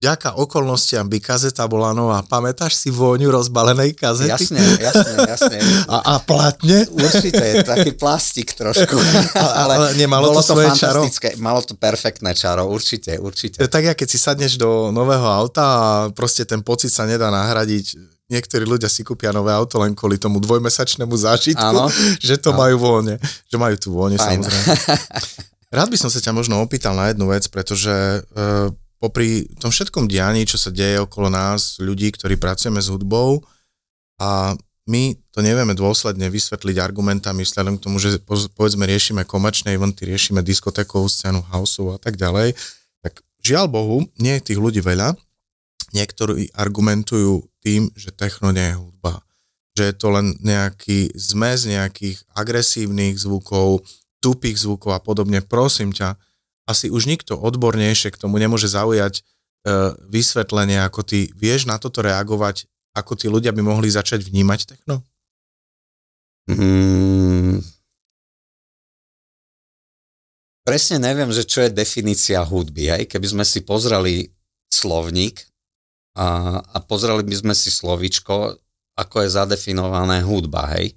vďaka 0.07 0.39
okolnostiam 0.39 1.11
by 1.11 1.19
kazeta 1.19 1.67
bola 1.67 1.91
nová. 1.91 2.23
Pamätáš 2.23 2.79
si 2.79 2.95
vôňu 2.95 3.27
rozbalenej 3.35 3.99
kazety? 3.99 4.31
Jasne, 4.31 4.63
jasne, 4.79 5.15
jasne. 5.27 5.59
A, 5.91 6.15
a 6.15 6.15
platne? 6.23 6.87
Určite, 6.95 7.67
taký 7.67 7.91
plastik 7.99 8.55
trošku. 8.55 8.95
ale, 9.35 9.75
ale 9.75 9.87
nemalo 9.99 10.31
to, 10.31 10.39
to 10.39 10.55
svoje 10.55 10.71
čaro? 10.79 11.03
Malo 11.43 11.59
to 11.67 11.75
perfektné 11.75 12.39
čaro, 12.39 12.71
určite, 12.71 13.19
určite. 13.19 13.67
Tak 13.67 13.83
ja 13.83 13.95
keď 13.99 14.07
si 14.07 14.19
sadneš 14.23 14.55
do 14.63 14.95
nového 14.95 15.27
auta 15.27 15.65
a 15.67 15.87
proste 16.15 16.47
ten 16.47 16.63
pocit 16.63 16.95
sa 16.95 17.03
nedá 17.03 17.27
nahradiť 17.35 17.99
niektorí 18.31 18.67
ľudia 18.67 18.91
si 18.91 19.07
kúpia 19.07 19.31
nové 19.31 19.55
auto 19.55 19.79
len 19.79 19.95
kvôli 19.95 20.19
tomu 20.19 20.43
dvojmesačnému 20.43 21.15
zážitku, 21.15 21.63
ano. 21.63 21.87
že 22.27 22.39
to 22.39 22.55
ano. 22.55 22.59
majú 22.63 22.77
voľne, 22.79 23.15
že 23.23 23.57
majú 23.59 23.75
tu 23.79 23.89
voľne 23.95 24.19
samozrejme. 24.19 24.71
Rád 25.71 25.89
by 25.91 25.99
som 25.99 26.11
sa 26.11 26.23
ťa 26.23 26.31
možno 26.35 26.63
opýtal 26.63 26.95
na 26.95 27.11
jednu 27.11 27.31
vec, 27.31 27.47
pretože 27.51 27.91
uh, 27.91 28.71
popri 28.97 29.45
tom 29.61 29.69
všetkom 29.69 30.09
dianí, 30.09 30.49
čo 30.49 30.57
sa 30.57 30.73
deje 30.73 31.03
okolo 31.03 31.29
nás, 31.29 31.77
ľudí, 31.79 32.09
ktorí 32.13 32.41
pracujeme 32.41 32.81
s 32.81 32.89
hudbou 32.89 33.45
a 34.17 34.57
my 34.87 35.19
to 35.35 35.43
nevieme 35.43 35.75
dôsledne 35.75 36.31
vysvetliť 36.31 36.79
argumentami 36.79 37.43
vzhľadom 37.43 37.77
k 37.77 37.85
tomu, 37.85 37.99
že 37.99 38.23
povedzme 38.55 38.87
riešime 38.87 39.27
komerčné 39.27 39.75
eventy, 39.75 40.07
riešime 40.07 40.47
diskotékovú 40.47 41.11
scénu, 41.11 41.43
houseov 41.51 41.99
a 41.99 42.01
tak 42.01 42.15
ďalej, 42.15 42.55
tak 43.03 43.21
žiaľ 43.43 43.67
Bohu, 43.67 44.07
nie 44.23 44.39
je 44.39 44.55
tých 44.55 44.63
ľudí 44.63 44.79
veľa. 44.79 45.19
Niektorí 45.91 46.55
argumentujú 46.55 47.51
tým, 47.67 47.91
že 47.99 48.15
techno 48.15 48.55
nie 48.55 48.75
je 48.75 48.79
hudba. 48.79 49.27
Že 49.75 49.83
je 49.91 49.95
to 49.99 50.09
len 50.15 50.27
nejaký 50.39 50.99
zmes 51.19 51.67
nejakých 51.67 52.23
agresívnych 52.35 53.19
zvukov, 53.19 53.83
tupých 54.23 54.59
zvukov 54.59 54.95
a 54.95 55.01
podobne. 55.03 55.43
Prosím 55.43 55.91
ťa, 55.91 56.15
asi 56.67 56.91
už 56.91 57.07
nikto 57.07 57.39
odbornejšie 57.39 58.11
k 58.11 58.21
tomu 58.21 58.43
nemôže 58.43 58.67
zaujať 58.67 59.21
e, 59.21 59.23
vysvetlenie, 60.11 60.83
ako 60.83 61.07
ty 61.07 61.31
vieš 61.39 61.71
na 61.71 61.79
toto 61.79 62.03
reagovať, 62.03 62.67
ako 62.93 63.13
tí 63.15 63.27
ľudia 63.31 63.55
by 63.55 63.63
mohli 63.63 63.87
začať 63.87 64.27
vnímať 64.27 64.61
techno? 64.75 65.07
Mm, 66.47 67.63
presne 70.67 70.99
neviem, 70.99 71.31
že 71.31 71.47
čo 71.47 71.63
je 71.63 71.71
definícia 71.71 72.43
hudby. 72.43 72.91
Hej? 72.91 73.03
Keby 73.11 73.27
sme 73.39 73.45
si 73.47 73.63
pozreli 73.63 74.35
slovník, 74.71 75.47
a, 76.17 76.59
a 76.65 76.77
pozreli 76.81 77.21
by 77.23 77.37
sme 77.37 77.55
si 77.55 77.69
slovičko, 77.69 78.57
ako 78.97 79.17
je 79.21 79.29
zadefinované 79.29 80.25
hudba, 80.25 80.73
hej? 80.81 80.97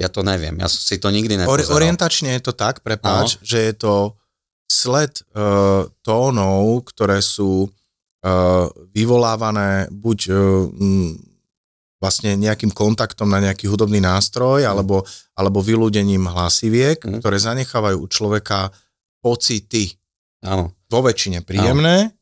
Ja 0.00 0.08
to 0.08 0.24
neviem, 0.24 0.56
ja 0.56 0.70
som 0.72 0.80
si 0.80 0.96
to 0.96 1.12
nikdy 1.12 1.36
nepozeral. 1.36 1.76
Orientačne 1.76 2.32
je 2.38 2.42
to 2.48 2.56
tak, 2.56 2.80
prepáč, 2.80 3.36
no. 3.36 3.44
že 3.44 3.58
je 3.68 3.74
to 3.76 4.16
sled 4.68 5.24
uh, 5.32 5.88
tónov, 6.04 6.84
ktoré 6.92 7.24
sú 7.24 7.66
uh, 7.66 8.68
vyvolávané 8.92 9.88
buď 9.88 10.18
uh, 10.28 10.36
m, 10.68 11.16
vlastne 11.98 12.38
nejakým 12.38 12.70
kontaktom 12.70 13.26
na 13.26 13.42
nejaký 13.42 13.66
hudobný 13.66 13.98
nástroj 13.98 14.62
mm. 14.62 14.70
alebo, 14.70 15.02
alebo 15.34 15.58
vylúdením 15.58 16.30
hlasiviek, 16.30 17.00
mm. 17.02 17.18
ktoré 17.18 17.40
zanechávajú 17.40 17.96
u 17.98 18.06
človeka 18.06 18.70
pocity. 19.18 19.98
Áno. 20.46 20.70
Vo 20.86 21.02
väčšine 21.02 21.42
príjemné, 21.42 22.14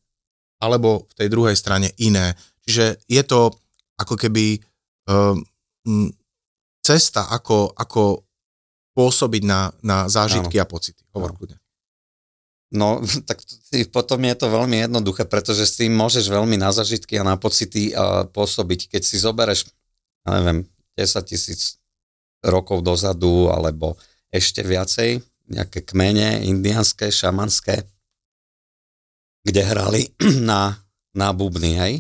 alebo 0.56 1.04
v 1.04 1.14
tej 1.20 1.28
druhej 1.28 1.52
strane 1.52 1.92
iné. 2.00 2.32
Čiže 2.64 3.04
je 3.04 3.22
to 3.28 3.52
ako 4.00 4.16
keby 4.16 4.56
um, 5.04 5.44
cesta, 6.80 7.28
ako, 7.28 7.76
ako 7.76 8.24
pôsobiť 8.96 9.42
na, 9.44 9.68
na 9.84 10.08
zážitky 10.08 10.56
ano. 10.56 10.64
a 10.64 10.66
pocity. 10.66 11.02
Hovor 11.12 11.36
kľudne. 11.36 11.60
No, 12.72 12.98
tak 13.28 13.42
potom 13.94 14.20
je 14.26 14.34
to 14.34 14.46
veľmi 14.50 14.76
jednoduché, 14.86 15.26
pretože 15.26 15.66
s 15.66 15.78
tým 15.78 15.94
môžeš 15.94 16.26
veľmi 16.26 16.58
na 16.58 16.70
zažitky 16.74 17.18
a 17.20 17.26
na 17.26 17.36
pocity 17.38 17.94
a 17.94 18.26
pôsobiť. 18.26 18.90
Keď 18.90 19.02
si 19.02 19.16
zobereš, 19.22 19.70
ja 20.26 20.40
neviem, 20.40 20.66
10 20.98 21.22
tisíc 21.28 21.78
rokov 22.42 22.82
dozadu, 22.82 23.52
alebo 23.52 23.98
ešte 24.32 24.64
viacej, 24.64 25.22
nejaké 25.46 25.86
kmene 25.86 26.42
indianské, 26.42 27.14
šamanské, 27.14 27.86
kde 29.46 29.62
hrali 29.62 30.02
na, 30.50 30.74
na 31.14 31.30
bubny, 31.30 31.78
hej? 31.78 31.94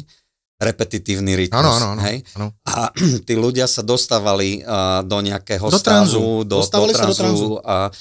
repetitívny 0.56 1.36
rytmus. 1.36 1.60
Áno, 1.60 1.70
áno, 1.76 1.86
áno. 1.96 2.02
Hej? 2.08 2.16
Áno. 2.36 2.48
A 2.64 2.88
tí 3.28 3.36
ľudia 3.36 3.68
sa 3.68 3.84
dostávali 3.84 4.64
uh, 4.64 5.04
do 5.04 5.20
nejakého 5.20 5.68
do 5.68 5.76
stavu, 5.76 6.48
do, 6.48 6.64
do, 6.64 6.64
tranzu, 6.64 7.12
do 7.12 7.14
tranzu. 7.14 7.50
A 7.60 7.92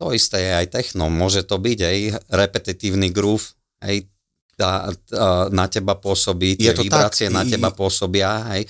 to 0.00 0.16
isté 0.16 0.40
je 0.40 0.52
aj 0.64 0.66
techno. 0.72 1.12
Môže 1.12 1.44
to 1.44 1.60
byť 1.60 1.78
aj 1.84 1.98
repetitívny 2.32 3.12
groove, 3.12 3.52
hej, 3.84 4.08
tá, 4.56 4.88
tá, 5.04 5.52
na 5.52 5.68
teba 5.68 5.96
pôsobí, 5.96 6.56
tie 6.56 6.72
vibrácie 6.72 7.28
tak, 7.28 7.36
na 7.36 7.42
teba 7.44 7.68
pôsobia. 7.68 8.48
Hej. 8.56 8.64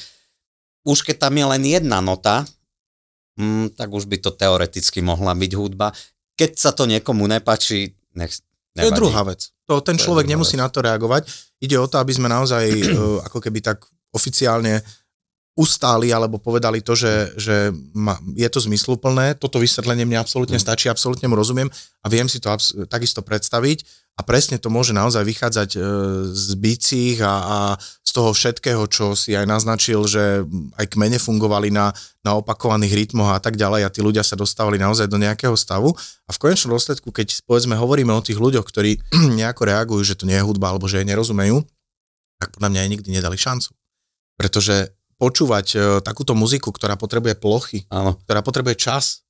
Už 0.82 1.06
keď 1.06 1.30
tam 1.30 1.34
je 1.38 1.46
len 1.46 1.62
jedna 1.62 2.02
nota, 2.02 2.42
hm, 3.38 3.78
tak 3.78 3.94
už 3.94 4.10
by 4.10 4.18
to 4.18 4.34
teoreticky 4.34 4.98
mohla 4.98 5.34
byť 5.38 5.52
hudba. 5.54 5.94
Keď 6.34 6.50
sa 6.58 6.74
to 6.74 6.90
niekomu 6.90 7.30
nepačí, 7.30 7.94
nech, 8.18 8.34
Nevadí. 8.70 8.86
To 8.86 8.94
je 8.94 9.00
druhá 9.02 9.22
vec. 9.26 9.40
To, 9.66 9.74
ten 9.82 9.98
to 9.98 10.02
človek 10.06 10.30
nemusí 10.30 10.54
vec. 10.54 10.62
na 10.62 10.68
to 10.70 10.78
reagovať. 10.78 11.26
Ide 11.58 11.76
o 11.78 11.90
to, 11.90 11.98
aby 11.98 12.12
sme 12.14 12.30
naozaj 12.30 12.64
uh, 12.70 13.18
ako 13.26 13.42
keby 13.42 13.58
tak 13.62 13.82
oficiálne 14.14 14.82
ustáli 15.60 16.08
alebo 16.08 16.40
povedali 16.40 16.80
to, 16.80 16.96
že, 16.96 17.36
že 17.36 17.68
ma, 17.92 18.16
je 18.32 18.48
to 18.48 18.64
zmysluplné. 18.64 19.36
Toto 19.36 19.60
vysvetlenie 19.60 20.08
mne 20.08 20.24
absolútne 20.24 20.56
mm. 20.56 20.64
stačí, 20.64 20.88
absolútne 20.88 21.28
mu 21.28 21.36
rozumiem 21.36 21.68
a 22.00 22.06
viem 22.08 22.24
si 22.24 22.40
to 22.40 22.48
abs- 22.48 22.72
takisto 22.88 23.20
predstaviť 23.20 23.84
a 24.16 24.24
presne 24.24 24.60
to 24.60 24.68
môže 24.68 24.92
naozaj 24.92 25.24
vychádzať 25.24 25.70
e, 25.76 25.78
z 26.32 26.48
bicích 26.60 27.18
a, 27.24 27.34
a 27.40 27.58
z 27.80 28.10
toho 28.12 28.34
všetkého, 28.36 28.84
čo 28.90 29.16
si 29.16 29.32
aj 29.32 29.48
naznačil, 29.48 30.04
že 30.04 30.44
aj 30.76 30.86
kmene 30.92 31.16
fungovali 31.16 31.72
na, 31.72 31.94
na 32.20 32.36
opakovaných 32.36 32.92
rytmoch 32.92 33.32
a 33.32 33.40
tak 33.40 33.56
ďalej 33.56 33.86
a 33.86 33.92
tí 33.92 34.04
ľudia 34.04 34.20
sa 34.20 34.36
dostávali 34.36 34.76
naozaj 34.76 35.08
do 35.08 35.16
nejakého 35.16 35.56
stavu 35.56 35.96
a 36.26 36.30
v 36.34 36.40
konečnom 36.42 36.76
dôsledku, 36.76 37.14
keď 37.14 37.40
povedzme 37.48 37.78
hovoríme 37.78 38.12
o 38.12 38.24
tých 38.24 38.36
ľuďoch, 38.36 38.66
ktorí 38.66 39.00
nejako 39.40 39.62
reagujú, 39.64 40.02
že 40.04 40.18
to 40.20 40.28
nie 40.28 40.36
je 40.36 40.44
hudba 40.44 40.74
alebo 40.74 40.84
že 40.90 41.00
jej 41.00 41.08
nerozumejú, 41.08 41.64
tak 42.40 42.56
podľa 42.56 42.68
mňa 42.76 42.80
aj 42.84 42.90
nikdy 42.92 43.08
nedali 43.14 43.36
šancu. 43.40 43.72
Pretože 44.36 44.99
počúvať 45.20 45.66
e, 45.76 45.78
takúto 46.00 46.32
muziku, 46.32 46.72
ktorá 46.72 46.96
potrebuje 46.96 47.36
plochy, 47.36 47.84
Áno. 47.92 48.16
ktorá 48.24 48.40
potrebuje 48.40 48.80
čas, 48.80 49.20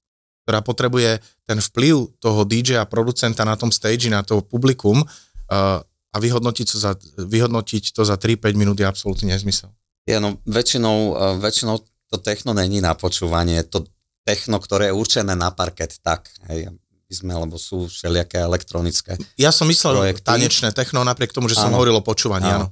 ktorá 0.46 0.62
potrebuje 0.62 1.18
ten 1.50 1.58
vplyv 1.58 2.14
toho 2.22 2.46
DJ 2.46 2.78
a 2.78 2.86
producenta 2.86 3.42
na 3.42 3.58
tom 3.58 3.74
stage, 3.74 4.06
na 4.06 4.22
to 4.22 4.40
publikum, 4.40 5.02
uh, 5.02 5.78
a 6.10 6.16
vyhodnotiť 6.18 6.66
to 6.66 6.78
za, 6.78 6.92
vyhodnotiť 7.22 7.94
to 7.94 8.02
za 8.02 8.18
3-5 8.18 8.58
minút 8.58 8.78
je 8.82 8.86
absolútne 8.86 9.30
nezmysel. 9.30 9.70
Je, 10.10 10.18
no, 10.18 10.42
väčšinou, 10.42 11.14
e, 11.14 11.24
väčšinou 11.38 11.78
to 12.10 12.16
techno 12.18 12.50
není 12.50 12.82
na 12.82 12.98
počúvanie, 12.98 13.62
to 13.62 13.86
techno, 14.26 14.58
ktoré 14.58 14.90
je 14.90 14.98
určené 14.98 15.38
na 15.38 15.54
parket, 15.54 16.02
tak, 16.02 16.26
hej, 16.50 16.74
my 17.10 17.14
sme, 17.14 17.32
lebo 17.46 17.58
sú 17.58 17.86
všelijaké 17.90 18.42
elektronické 18.42 19.18
Ja 19.38 19.50
som 19.50 19.70
myslel 19.70 19.98
projekty. 19.98 20.26
tanečné 20.26 20.70
techno, 20.74 21.02
napriek 21.06 21.30
tomu, 21.30 21.46
že 21.46 21.58
som 21.58 21.70
hovoril 21.74 21.98
o 21.98 22.02
počúvaní, 22.02 22.50
áno. 22.50 22.66
áno. 22.66 22.68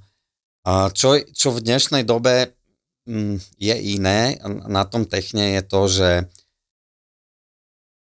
A 0.67 0.73
čo, 0.91 1.15
čo 1.31 1.55
v 1.55 1.63
dnešnej 1.63 2.03
dobe 2.03 2.58
je 3.57 3.75
iné. 3.97 4.37
Na 4.69 4.85
tom 4.85 5.09
techne 5.09 5.57
je 5.57 5.63
to, 5.65 5.83
že 5.89 6.11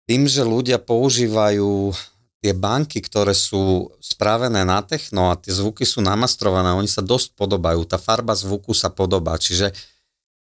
tým, 0.09 0.25
že 0.25 0.41
ľudia 0.41 0.81
používajú 0.81 1.93
tie 2.41 2.55
banky, 2.55 3.05
ktoré 3.05 3.37
sú 3.37 3.93
spravené 4.01 4.65
na 4.65 4.81
techno 4.81 5.29
a 5.29 5.39
tie 5.39 5.53
zvuky 5.53 5.85
sú 5.85 6.01
namastrované, 6.01 6.73
oni 6.73 6.89
sa 6.89 7.05
dosť 7.05 7.35
podobajú, 7.35 7.85
tá 7.85 7.99
farba 8.01 8.33
zvuku 8.33 8.73
sa 8.73 8.89
podobá, 8.89 9.37
čiže 9.37 9.75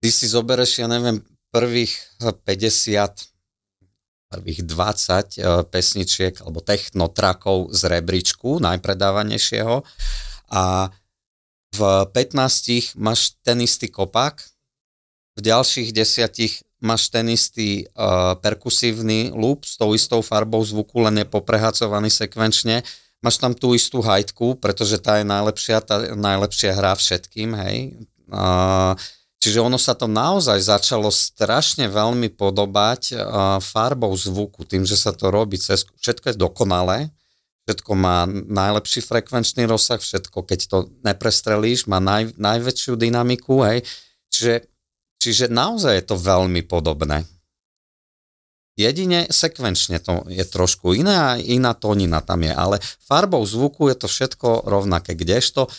ty 0.03 0.11
si 0.11 0.27
zobereš, 0.27 0.85
ja 0.85 0.89
neviem, 0.91 1.23
prvých 1.55 1.95
50 2.21 3.31
prvých 4.35 4.67
20 4.67 5.39
e, 5.39 5.53
pesničiek 5.71 6.35
alebo 6.43 6.59
techno 6.59 7.07
trakov 7.07 7.71
z 7.71 7.87
rebríčku 7.87 8.59
najpredávanejšieho 8.59 9.87
a 10.51 10.91
v 11.75 12.07
15 12.15 12.95
máš 12.95 13.35
ten 13.43 13.59
istý 13.59 13.91
kopák, 13.91 14.39
v 15.35 15.41
ďalších 15.43 15.91
desiatich 15.91 16.63
máš 16.79 17.11
ten 17.11 17.27
istý 17.27 17.91
uh, 17.97 18.39
perkusívny 18.39 19.35
loop 19.35 19.67
s 19.67 19.75
tou 19.75 19.97
istou 19.97 20.23
farbou 20.23 20.63
zvuku, 20.63 21.03
len 21.03 21.25
je 21.25 21.27
poprehacovaný 21.27 22.13
sekvenčne. 22.13 22.87
Máš 23.25 23.41
tam 23.41 23.57
tú 23.57 23.73
istú 23.75 24.05
hajtku, 24.05 24.61
pretože 24.61 25.01
tá 25.01 25.19
je 25.19 25.27
najlepšia, 25.27 25.81
tá 25.81 26.13
najlepšia 26.15 26.77
hra 26.77 26.95
všetkým, 26.95 27.57
hej. 27.67 27.77
Uh, 28.31 28.95
čiže 29.41 29.65
ono 29.65 29.81
sa 29.81 29.97
to 29.97 30.07
naozaj 30.07 30.61
začalo 30.61 31.09
strašne 31.09 31.89
veľmi 31.89 32.31
podobať 32.37 33.17
farbou 33.65 34.13
zvuku, 34.15 34.69
tým, 34.69 34.85
že 34.85 34.97
sa 34.97 35.11
to 35.13 35.33
robí 35.33 35.57
cez, 35.57 35.89
všetko 36.01 36.33
je 36.33 36.37
dokonalé, 36.37 36.99
všetko 37.65 37.93
má 37.97 38.29
najlepší 38.29 39.01
frekvenčný 39.01 39.65
rozsah, 39.65 40.01
všetko, 40.01 40.45
keď 40.45 40.61
to 40.69 40.79
neprestrelíš, 41.01 41.89
má 41.89 42.01
naj, 42.01 42.37
najväčšiu 42.37 42.97
dynamiku, 42.97 43.65
hej. 43.65 43.83
Čiže 44.29 44.69
Čiže 45.25 45.49
naozaj 45.49 45.93
je 45.97 46.05
to 46.05 46.21
veľmi 46.21 46.61
podobné. 46.69 47.25
Jedine 48.77 49.25
sekvenčne 49.33 49.97
to 49.97 50.29
je 50.29 50.45
trošku 50.45 50.93
iné 50.93 51.17
a 51.17 51.41
iná 51.41 51.73
tónina 51.73 52.21
tam 52.21 52.45
je, 52.45 52.53
ale 52.53 52.77
farbou 53.01 53.41
zvuku 53.41 53.89
je 53.89 53.97
to 53.97 54.05
všetko 54.05 54.69
rovnaké, 54.69 55.17
kdežto 55.17 55.73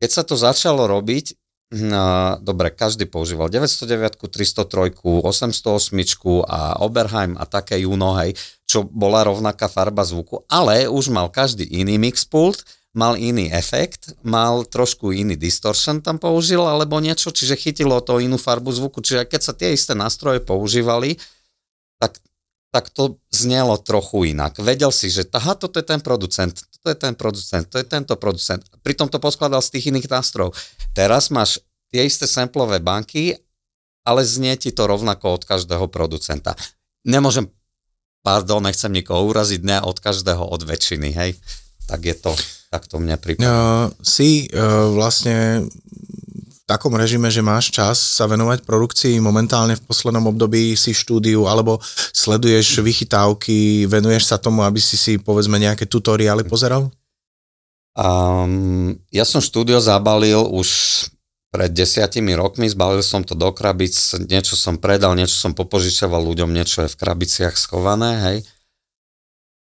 keď 0.00 0.10
sa 0.10 0.24
to 0.24 0.32
začalo 0.40 0.88
robiť, 0.88 1.36
No, 1.70 2.34
dobre, 2.42 2.74
každý 2.74 3.06
používal 3.06 3.46
909, 3.46 4.18
303, 4.18 4.90
808 5.22 6.42
a 6.42 6.82
Oberheim 6.82 7.38
a 7.38 7.46
také 7.46 7.78
Juno, 7.86 8.18
hej, 8.18 8.34
čo 8.70 8.86
bola 8.86 9.26
rovnaká 9.26 9.66
farba 9.66 10.06
zvuku, 10.06 10.46
ale 10.46 10.86
už 10.86 11.10
mal 11.10 11.26
každý 11.26 11.66
iný 11.66 11.98
mixpult, 11.98 12.62
mal 12.94 13.18
iný 13.18 13.50
efekt, 13.50 14.14
mal 14.22 14.62
trošku 14.62 15.10
iný 15.10 15.34
distortion 15.34 15.98
tam 15.98 16.22
použil 16.22 16.62
alebo 16.62 17.02
niečo, 17.02 17.34
čiže 17.34 17.58
chytilo 17.58 17.98
to 17.98 18.22
inú 18.22 18.38
farbu 18.38 18.70
zvuku, 18.70 19.02
čiže 19.02 19.26
keď 19.26 19.40
sa 19.42 19.52
tie 19.58 19.74
isté 19.74 19.98
nástroje 19.98 20.38
používali, 20.38 21.18
tak, 21.98 22.22
tak 22.70 22.94
to 22.94 23.18
znelo 23.34 23.74
trochu 23.82 24.30
inak. 24.30 24.62
Vedel 24.62 24.94
si, 24.94 25.10
že 25.10 25.26
aha, 25.34 25.58
toto 25.58 25.82
je 25.82 25.86
ten 25.90 25.98
producent, 25.98 26.54
toto 26.54 26.94
je 26.94 26.98
ten 26.98 27.14
producent, 27.18 27.66
to 27.66 27.76
je 27.82 27.86
tento 27.86 28.14
producent. 28.14 28.62
Pritom 28.86 29.10
to 29.10 29.18
poskladal 29.18 29.62
z 29.66 29.74
tých 29.74 29.90
iných 29.90 30.06
nástrojov. 30.06 30.54
Teraz 30.94 31.34
máš 31.34 31.58
tie 31.90 32.06
isté 32.06 32.30
samplové 32.30 32.78
banky, 32.78 33.34
ale 34.06 34.22
znie 34.22 34.54
ti 34.54 34.70
to 34.70 34.86
rovnako 34.86 35.38
od 35.38 35.42
každého 35.42 35.90
producenta. 35.90 36.54
Nemôžem, 37.06 37.50
pardon, 38.20 38.64
nechcem 38.64 38.92
nikoho 38.92 39.24
uraziť, 39.28 39.60
ne 39.64 39.78
od 39.80 39.96
každého, 39.98 40.40
od 40.44 40.62
väčšiny, 40.64 41.08
hej. 41.16 41.36
Tak 41.88 42.00
je 42.04 42.14
to, 42.14 42.32
tak 42.70 42.86
to 42.86 43.00
mne 43.00 43.16
pripadá. 43.18 43.48
Uh, 43.48 43.86
si 44.04 44.46
uh, 44.52 44.92
vlastne 44.94 45.66
v 45.66 46.60
takom 46.68 46.94
režime, 46.94 47.26
že 47.32 47.42
máš 47.42 47.74
čas 47.74 47.98
sa 47.98 48.30
venovať 48.30 48.62
produkcii 48.62 49.18
momentálne 49.18 49.74
v 49.74 49.82
poslednom 49.82 50.30
období 50.30 50.78
si 50.78 50.94
štúdiu 50.94 51.50
alebo 51.50 51.82
sleduješ 52.14 52.78
vychytávky, 52.78 53.90
venuješ 53.90 54.30
sa 54.30 54.36
tomu, 54.38 54.62
aby 54.62 54.78
si 54.78 54.94
si 54.94 55.18
povedzme 55.18 55.58
nejaké 55.58 55.90
tutoriály 55.90 56.46
pozeral? 56.46 56.86
Um, 57.98 58.94
ja 59.10 59.26
som 59.26 59.42
štúdio 59.42 59.82
zabalil 59.82 60.38
už 60.46 60.68
pred 61.50 61.70
desiatimi 61.74 62.38
rokmi, 62.38 62.70
zbalil 62.70 63.02
som 63.02 63.26
to 63.26 63.34
do 63.34 63.50
krabic, 63.50 63.94
niečo 64.30 64.54
som 64.54 64.78
predal, 64.78 65.18
niečo 65.18 65.34
som 65.34 65.52
popožičoval 65.52 66.22
ľuďom, 66.22 66.54
niečo 66.54 66.86
je 66.86 66.92
v 66.94 66.98
krabiciach 66.98 67.58
schované, 67.58 68.10
hej. 68.22 68.38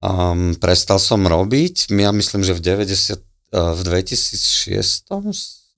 Um, 0.03 0.57
prestal 0.59 0.99
som 0.99 1.23
robiť, 1.23 1.93
ja 1.93 2.11
myslím, 2.11 2.43
že 2.43 2.57
v 2.57 2.61
90, 2.83 3.21
uh, 3.55 3.71
v 3.77 3.81
2006, 3.87 5.07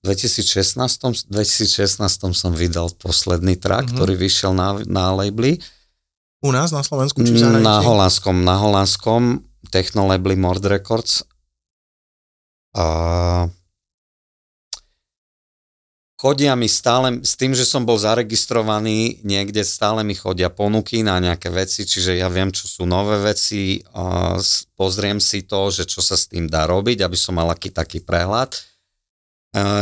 2016, 0.02 1.30
2016 1.30 2.36
som 2.36 2.52
vydal 2.52 2.90
posledný 2.98 3.54
track, 3.54 3.88
mm-hmm. 3.88 3.96
ktorý 3.96 4.14
vyšiel 4.18 4.52
na, 4.52 4.82
na 4.84 5.14
labeli. 5.14 5.62
U 6.44 6.52
nás 6.52 6.74
na 6.74 6.84
Slovensku 6.84 7.24
či 7.24 7.32
v 7.32 7.40
Na 7.62 7.80
holandskom, 7.80 8.44
na 8.44 8.60
holandskom 8.60 9.40
techno 9.72 10.04
labeli 10.04 10.36
Mord 10.36 10.64
Records. 10.64 11.24
Uh, 12.74 13.48
chodia 16.24 16.56
mi 16.56 16.72
stále, 16.72 17.20
s 17.20 17.36
tým, 17.36 17.52
že 17.52 17.68
som 17.68 17.84
bol 17.84 18.00
zaregistrovaný 18.00 19.20
niekde, 19.28 19.60
stále 19.60 20.00
mi 20.00 20.16
chodia 20.16 20.48
ponuky 20.48 21.04
na 21.04 21.20
nejaké 21.20 21.52
veci, 21.52 21.84
čiže 21.84 22.16
ja 22.16 22.32
viem, 22.32 22.48
čo 22.48 22.64
sú 22.64 22.88
nové 22.88 23.20
veci, 23.20 23.84
pozriem 24.72 25.20
si 25.20 25.44
to, 25.44 25.68
že 25.68 25.84
čo 25.84 26.00
sa 26.00 26.16
s 26.16 26.32
tým 26.32 26.48
dá 26.48 26.64
robiť, 26.64 27.04
aby 27.04 27.12
som 27.12 27.36
mal 27.36 27.52
aký 27.52 27.68
taký 27.68 28.00
prehľad. 28.00 28.56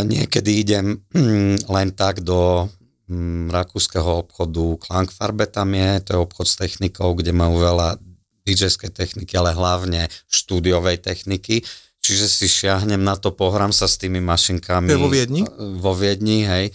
Niekedy 0.02 0.50
idem 0.66 0.98
um, 1.14 1.54
len 1.56 1.88
tak 1.94 2.20
do 2.20 2.66
um, 3.08 3.48
rakúskeho 3.48 4.26
obchodu 4.26 4.82
Klangfarbe 4.82 5.46
tam 5.48 5.72
je, 5.72 6.02
to 6.04 6.08
je 6.12 6.18
obchod 6.20 6.44
s 6.44 6.58
technikou, 6.58 7.14
kde 7.16 7.32
majú 7.32 7.62
veľa 7.62 7.96
dj 8.42 8.68
techniky, 8.90 9.32
ale 9.38 9.54
hlavne 9.54 10.10
štúdiovej 10.26 11.00
techniky 11.00 11.62
Čiže 12.02 12.26
si 12.26 12.46
šiahnem 12.50 12.98
na 12.98 13.14
to, 13.14 13.30
pohrám 13.30 13.70
sa 13.70 13.86
s 13.86 13.94
tými 13.94 14.18
mašinkami. 14.18 14.90
Je 14.90 14.98
vo 14.98 15.06
Viedni? 15.06 15.46
Vo 15.78 15.94
Viedni, 15.94 16.42
hej. 16.42 16.74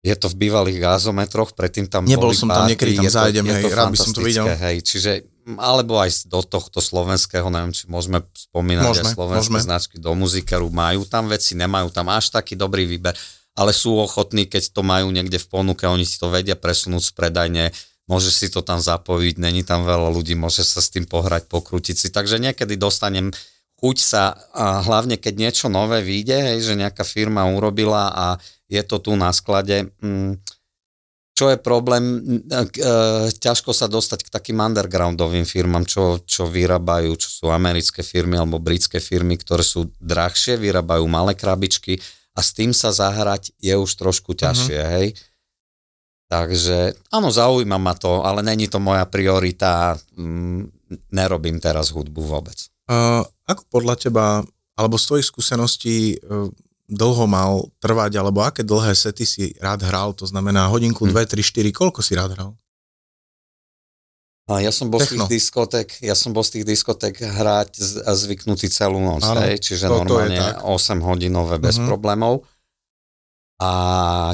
Je 0.00 0.14
to 0.16 0.32
v 0.32 0.48
bývalých 0.48 0.80
gázometroch, 0.80 1.52
predtým 1.52 1.90
tam 1.90 2.08
Nebol 2.08 2.32
som 2.32 2.48
tam, 2.48 2.64
niekedy 2.64 2.96
tam 2.96 3.12
zájdem, 3.12 3.44
hej, 3.44 3.68
rád 3.74 3.92
by 3.92 3.98
som 3.98 4.14
to 4.16 4.24
videl. 4.24 4.46
Hej, 4.48 4.86
čiže, 4.86 5.26
alebo 5.58 6.00
aj 6.00 6.30
do 6.30 6.40
tohto 6.46 6.78
slovenského, 6.78 7.50
neviem, 7.50 7.74
či 7.74 7.90
môžeme 7.90 8.22
spomínať 8.32 8.86
môžeme, 8.86 9.10
aj 9.10 9.16
slovenské 9.18 9.52
môžeme. 9.52 9.66
značky 9.66 9.96
do 9.98 10.14
muzikeru, 10.14 10.70
majú 10.70 11.04
tam 11.04 11.26
veci, 11.26 11.58
nemajú 11.58 11.90
tam 11.90 12.06
až 12.08 12.30
taký 12.30 12.54
dobrý 12.54 12.86
výber, 12.86 13.18
ale 13.58 13.74
sú 13.74 13.98
ochotní, 13.98 14.46
keď 14.46 14.70
to 14.72 14.86
majú 14.86 15.10
niekde 15.10 15.42
v 15.42 15.46
ponuke, 15.50 15.84
oni 15.90 16.06
si 16.06 16.22
to 16.22 16.30
vedia 16.30 16.54
presunúť 16.54 17.02
z 17.02 17.12
predajne, 17.12 17.64
môže 18.06 18.30
si 18.30 18.46
to 18.46 18.62
tam 18.62 18.78
zapojiť, 18.78 19.42
není 19.42 19.66
tam 19.66 19.82
veľa 19.82 20.08
ľudí, 20.14 20.38
môže 20.38 20.62
sa 20.62 20.78
s 20.78 20.88
tým 20.88 21.04
pohrať, 21.04 21.50
pokrútiť 21.50 21.96
si, 21.98 22.08
takže 22.14 22.38
niekedy 22.38 22.78
dostanem 22.78 23.34
chuť 23.86 23.98
sa, 24.02 24.34
a 24.50 24.82
hlavne 24.82 25.14
keď 25.14 25.34
niečo 25.38 25.66
nové 25.70 26.02
vyjde, 26.02 26.34
hej, 26.34 26.58
že 26.66 26.74
nejaká 26.74 27.06
firma 27.06 27.46
urobila 27.46 28.10
a 28.10 28.26
je 28.66 28.82
to 28.82 28.98
tu 28.98 29.14
na 29.14 29.30
sklade, 29.30 29.94
mm, 30.02 30.42
čo 31.36 31.52
je 31.52 31.60
problém, 31.60 32.02
e, 32.48 32.64
ťažko 33.30 33.70
sa 33.70 33.86
dostať 33.86 34.26
k 34.26 34.32
takým 34.32 34.58
undergroundovým 34.58 35.46
firmám, 35.46 35.86
čo, 35.86 36.18
čo 36.24 36.50
vyrábajú, 36.50 37.14
čo 37.14 37.28
sú 37.30 37.44
americké 37.52 38.02
firmy 38.02 38.40
alebo 38.40 38.58
britské 38.58 38.98
firmy, 38.98 39.38
ktoré 39.38 39.62
sú 39.62 39.92
drahšie, 40.02 40.58
vyrábajú 40.58 41.04
malé 41.06 41.38
krabičky 41.38 42.00
a 42.34 42.40
s 42.42 42.56
tým 42.56 42.72
sa 42.74 42.90
zahrať 42.90 43.54
je 43.62 43.76
už 43.76 43.90
trošku 43.94 44.34
mhm. 44.34 44.38
ťažšie, 44.42 44.80
uh-huh. 44.82 44.94
hej. 44.98 45.08
Takže 46.26 46.98
áno, 47.14 47.30
zaujíma 47.30 47.78
ma 47.78 47.94
to, 47.94 48.26
ale 48.26 48.42
není 48.42 48.66
to 48.66 48.82
moja 48.82 49.06
priorita, 49.06 49.94
mm, 50.18 50.90
nerobím 51.14 51.62
teraz 51.62 51.94
hudbu 51.94 52.18
vôbec. 52.18 52.58
Uh, 52.90 53.22
ako 53.46 53.62
podľa 53.70 53.94
teba, 53.96 54.26
alebo 54.74 54.98
z 54.98 55.04
tvojich 55.06 55.26
skúseností 55.30 56.18
uh, 56.18 56.50
dlho 56.86 57.26
mal 57.26 57.66
trvať, 57.82 58.12
alebo 58.18 58.42
aké 58.46 58.62
dlhé 58.62 58.94
sety 58.94 59.24
si 59.26 59.44
rád 59.58 59.82
hral, 59.86 60.14
to 60.14 60.26
znamená 60.26 60.70
hodinku, 60.70 61.06
hm. 61.06 61.10
dve, 61.10 61.22
tri, 61.26 61.42
štyri, 61.42 61.70
koľko 61.70 62.02
si 62.02 62.14
rád 62.14 62.34
hral? 62.38 62.52
A 64.46 64.62
ja 64.62 64.70
som 64.70 64.86
bol 64.86 65.02
Techno. 65.02 65.26
z 65.26 65.34
tých 65.34 65.42
diskotek, 65.42 65.88
ja 66.06 66.14
som 66.14 66.30
bol 66.30 66.46
z 66.46 66.58
tých 66.58 66.66
diskotek 66.70 67.18
hrať 67.18 67.82
a 68.06 68.14
zvyknutý 68.14 68.70
celú 68.70 69.02
noc, 69.02 69.26
ano, 69.26 69.42
hej, 69.42 69.58
čiže 69.58 69.90
to, 69.90 70.06
normálne 70.06 70.38
to 70.38 70.70
8 70.70 71.02
hodinové 71.02 71.58
bez 71.58 71.82
uh-huh. 71.82 71.90
problémov. 71.90 72.46
A 73.58 73.72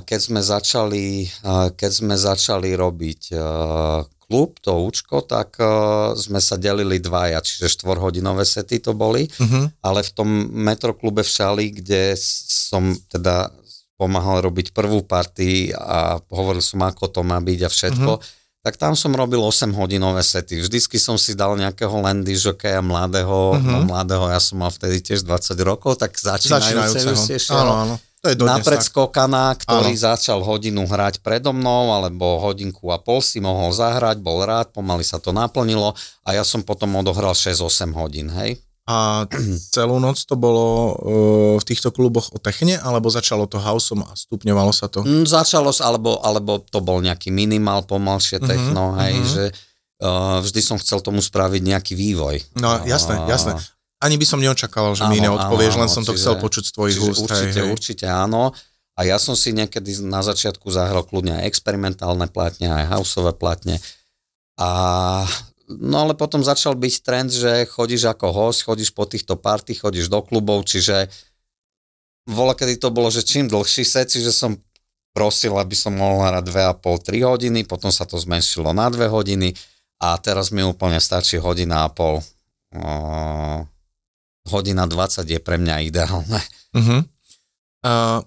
keď 0.05 0.21
sme 0.21 0.41
začali, 0.45 1.31
keď 1.79 1.91
sme 1.95 2.15
začali 2.19 2.77
robiť 2.77 3.33
klub, 4.33 4.57
to 4.65 4.73
účko, 4.73 5.21
tak 5.21 5.61
uh, 5.61 6.17
sme 6.17 6.41
sa 6.41 6.57
delili 6.57 6.97
dvaja, 6.97 7.45
čiže 7.45 7.69
štvorhodinové 7.69 8.49
sety 8.49 8.81
to 8.81 8.97
boli, 8.97 9.29
uh-huh. 9.29 9.69
ale 9.85 10.01
v 10.01 10.11
tom 10.17 10.49
metroklube 10.49 11.21
v 11.21 11.29
Šali, 11.29 11.69
kde 11.69 12.17
som 12.17 12.97
teda 13.13 13.53
pomáhal 14.01 14.41
robiť 14.41 14.73
prvú 14.73 15.05
party 15.05 15.77
a 15.77 16.17
hovoril 16.33 16.65
som, 16.65 16.81
ako 16.81 17.13
to 17.13 17.21
má 17.21 17.37
byť 17.45 17.61
a 17.61 17.69
všetko, 17.69 18.13
uh-huh. 18.17 18.65
tak 18.65 18.81
tam 18.81 18.97
som 18.97 19.13
robil 19.13 19.45
8-hodinové 19.45 20.25
sety. 20.25 20.65
Vždycky 20.65 20.97
som 20.97 21.21
si 21.21 21.37
dal 21.37 21.61
nejakého 21.61 21.93
landy 21.93 22.33
žokeja 22.33 22.81
mladého, 22.81 23.61
uh-huh. 23.61 23.61
no 23.61 23.85
mladého, 23.85 24.33
ja 24.33 24.41
som 24.41 24.65
mal 24.65 24.73
vtedy 24.73 25.05
tiež 25.05 25.29
20 25.29 25.61
rokov, 25.61 26.01
tak 26.01 26.17
začínajúceho. 26.17 27.21
Áno, 27.53 27.75
áno 27.77 27.97
to 28.23 28.31
je 28.31 28.39
na 28.39 28.63
predskokana, 28.63 29.59
ktorý 29.59 29.99
Áno. 29.99 30.05
začal 30.15 30.47
hodinu 30.47 30.87
hrať 30.87 31.19
predo 31.27 31.51
mnou, 31.51 31.91
alebo 31.91 32.39
hodinku 32.39 32.95
a 32.95 33.03
pol 33.03 33.19
si 33.19 33.43
mohol 33.43 33.75
zahrať, 33.75 34.23
bol 34.23 34.47
rád, 34.47 34.71
pomaly 34.71 35.03
sa 35.03 35.19
to 35.19 35.35
naplnilo 35.35 35.99
a 36.23 36.29
ja 36.31 36.47
som 36.47 36.63
potom 36.63 36.95
odohral 36.95 37.35
6-8 37.35 37.91
hodín, 37.99 38.31
hej. 38.31 38.63
A 38.87 39.27
celú 39.75 39.99
noc 39.99 40.23
to 40.23 40.39
bolo 40.39 40.67
uh, 40.67 41.55
v 41.59 41.65
týchto 41.67 41.91
kluboch 41.91 42.31
o 42.31 42.39
techne, 42.39 42.79
alebo 42.79 43.11
začalo 43.11 43.51
to 43.51 43.59
houseom 43.59 44.07
a 44.07 44.15
stupňovalo 44.15 44.71
sa 44.71 44.87
to? 44.87 45.03
Mm, 45.03 45.27
začalo 45.27 45.75
alebo, 45.83 46.23
alebo 46.23 46.63
to 46.63 46.79
bol 46.79 47.03
nejaký 47.03 47.35
minimál, 47.35 47.83
pomalšie 47.83 48.39
uh-huh, 48.39 48.51
techno, 48.51 48.95
hej, 49.03 49.15
uh-huh. 49.19 49.31
že 49.35 49.45
uh, 49.51 50.39
vždy 50.47 50.61
som 50.63 50.79
chcel 50.79 51.03
tomu 51.03 51.19
spraviť 51.19 51.63
nejaký 51.63 51.99
vývoj. 51.99 52.39
No 52.55 52.87
jasné, 52.87 53.19
jasné 53.27 53.59
ani 54.03 54.19
by 54.19 54.27
som 54.27 54.43
neočakával, 54.43 54.99
že 54.99 55.07
áno, 55.07 55.15
mi 55.15 55.23
neodpovieš, 55.23 55.79
áno, 55.79 55.87
len 55.87 55.91
som 55.91 56.03
to 56.03 56.19
chcel 56.19 56.35
počuť 56.43 56.69
z 56.69 56.73
tvojich 56.75 56.99
úst. 56.99 57.23
Určite, 57.23 57.63
hej, 57.63 57.71
určite 57.71 58.07
áno. 58.11 58.51
A 58.99 59.07
ja 59.07 59.17
som 59.17 59.39
si 59.39 59.55
niekedy 59.55 60.03
na 60.05 60.21
začiatku 60.21 60.69
zahral 60.69 61.07
kľudne 61.07 61.41
aj 61.41 61.49
experimentálne 61.49 62.27
platne, 62.29 62.69
aj 62.69 62.93
houseové 62.99 63.33
platne. 63.33 63.79
A 64.61 64.69
no 65.71 65.97
ale 66.05 66.13
potom 66.13 66.45
začal 66.45 66.77
byť 66.77 66.95
trend, 67.01 67.31
že 67.33 67.65
chodíš 67.65 68.11
ako 68.11 68.27
host, 68.35 68.67
chodíš 68.67 68.93
po 68.93 69.09
týchto 69.09 69.39
party, 69.39 69.79
chodíš 69.79 70.13
do 70.13 70.21
klubov, 70.21 70.69
čiže 70.69 71.09
vola, 72.29 72.53
kedy 72.53 72.77
to 72.77 72.93
bolo, 72.93 73.09
že 73.09 73.25
čím 73.25 73.49
dlhší 73.49 73.87
set, 73.87 74.13
čiže 74.13 74.35
som 74.35 74.61
prosil, 75.17 75.57
aby 75.57 75.73
som 75.73 75.97
mohol 75.97 76.29
hrať 76.29 76.45
2,5-3 76.83 77.33
hodiny, 77.33 77.61
potom 77.65 77.89
sa 77.89 78.05
to 78.05 78.21
zmenšilo 78.21 78.77
na 78.77 78.93
2 78.93 79.09
hodiny 79.09 79.57
a 80.05 80.17
teraz 80.21 80.51
mi 80.51 80.61
úplne 80.65 81.01
stačí 81.01 81.41
hodina 81.41 81.87
a 81.87 81.93
pol 81.93 82.21
hodina 84.49 84.89
20 84.89 85.23
je 85.27 85.39
pre 85.39 85.59
mňa 85.59 85.87
ideálne. 85.87 86.41
Uh-huh. 86.75 87.05
Uh, 87.83 88.21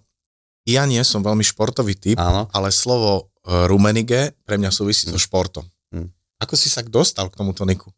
ja 0.65 0.87
nie 0.87 1.01
som 1.03 1.21
veľmi 1.21 1.43
športový 1.43 1.95
typ, 1.95 2.17
Áno. 2.17 2.47
ale 2.55 2.71
slovo 2.71 3.29
uh, 3.45 3.65
rumenige 3.69 4.33
pre 4.47 4.55
mňa 4.55 4.71
súvisí 4.71 5.09
so 5.11 5.19
športom. 5.19 5.65
Uh-huh. 5.91 6.07
Ako 6.39 6.55
si 6.55 6.71
sa 6.71 6.85
dostal 6.85 7.27
k 7.27 7.37
tomuto 7.37 7.67
Niku? 7.67 7.91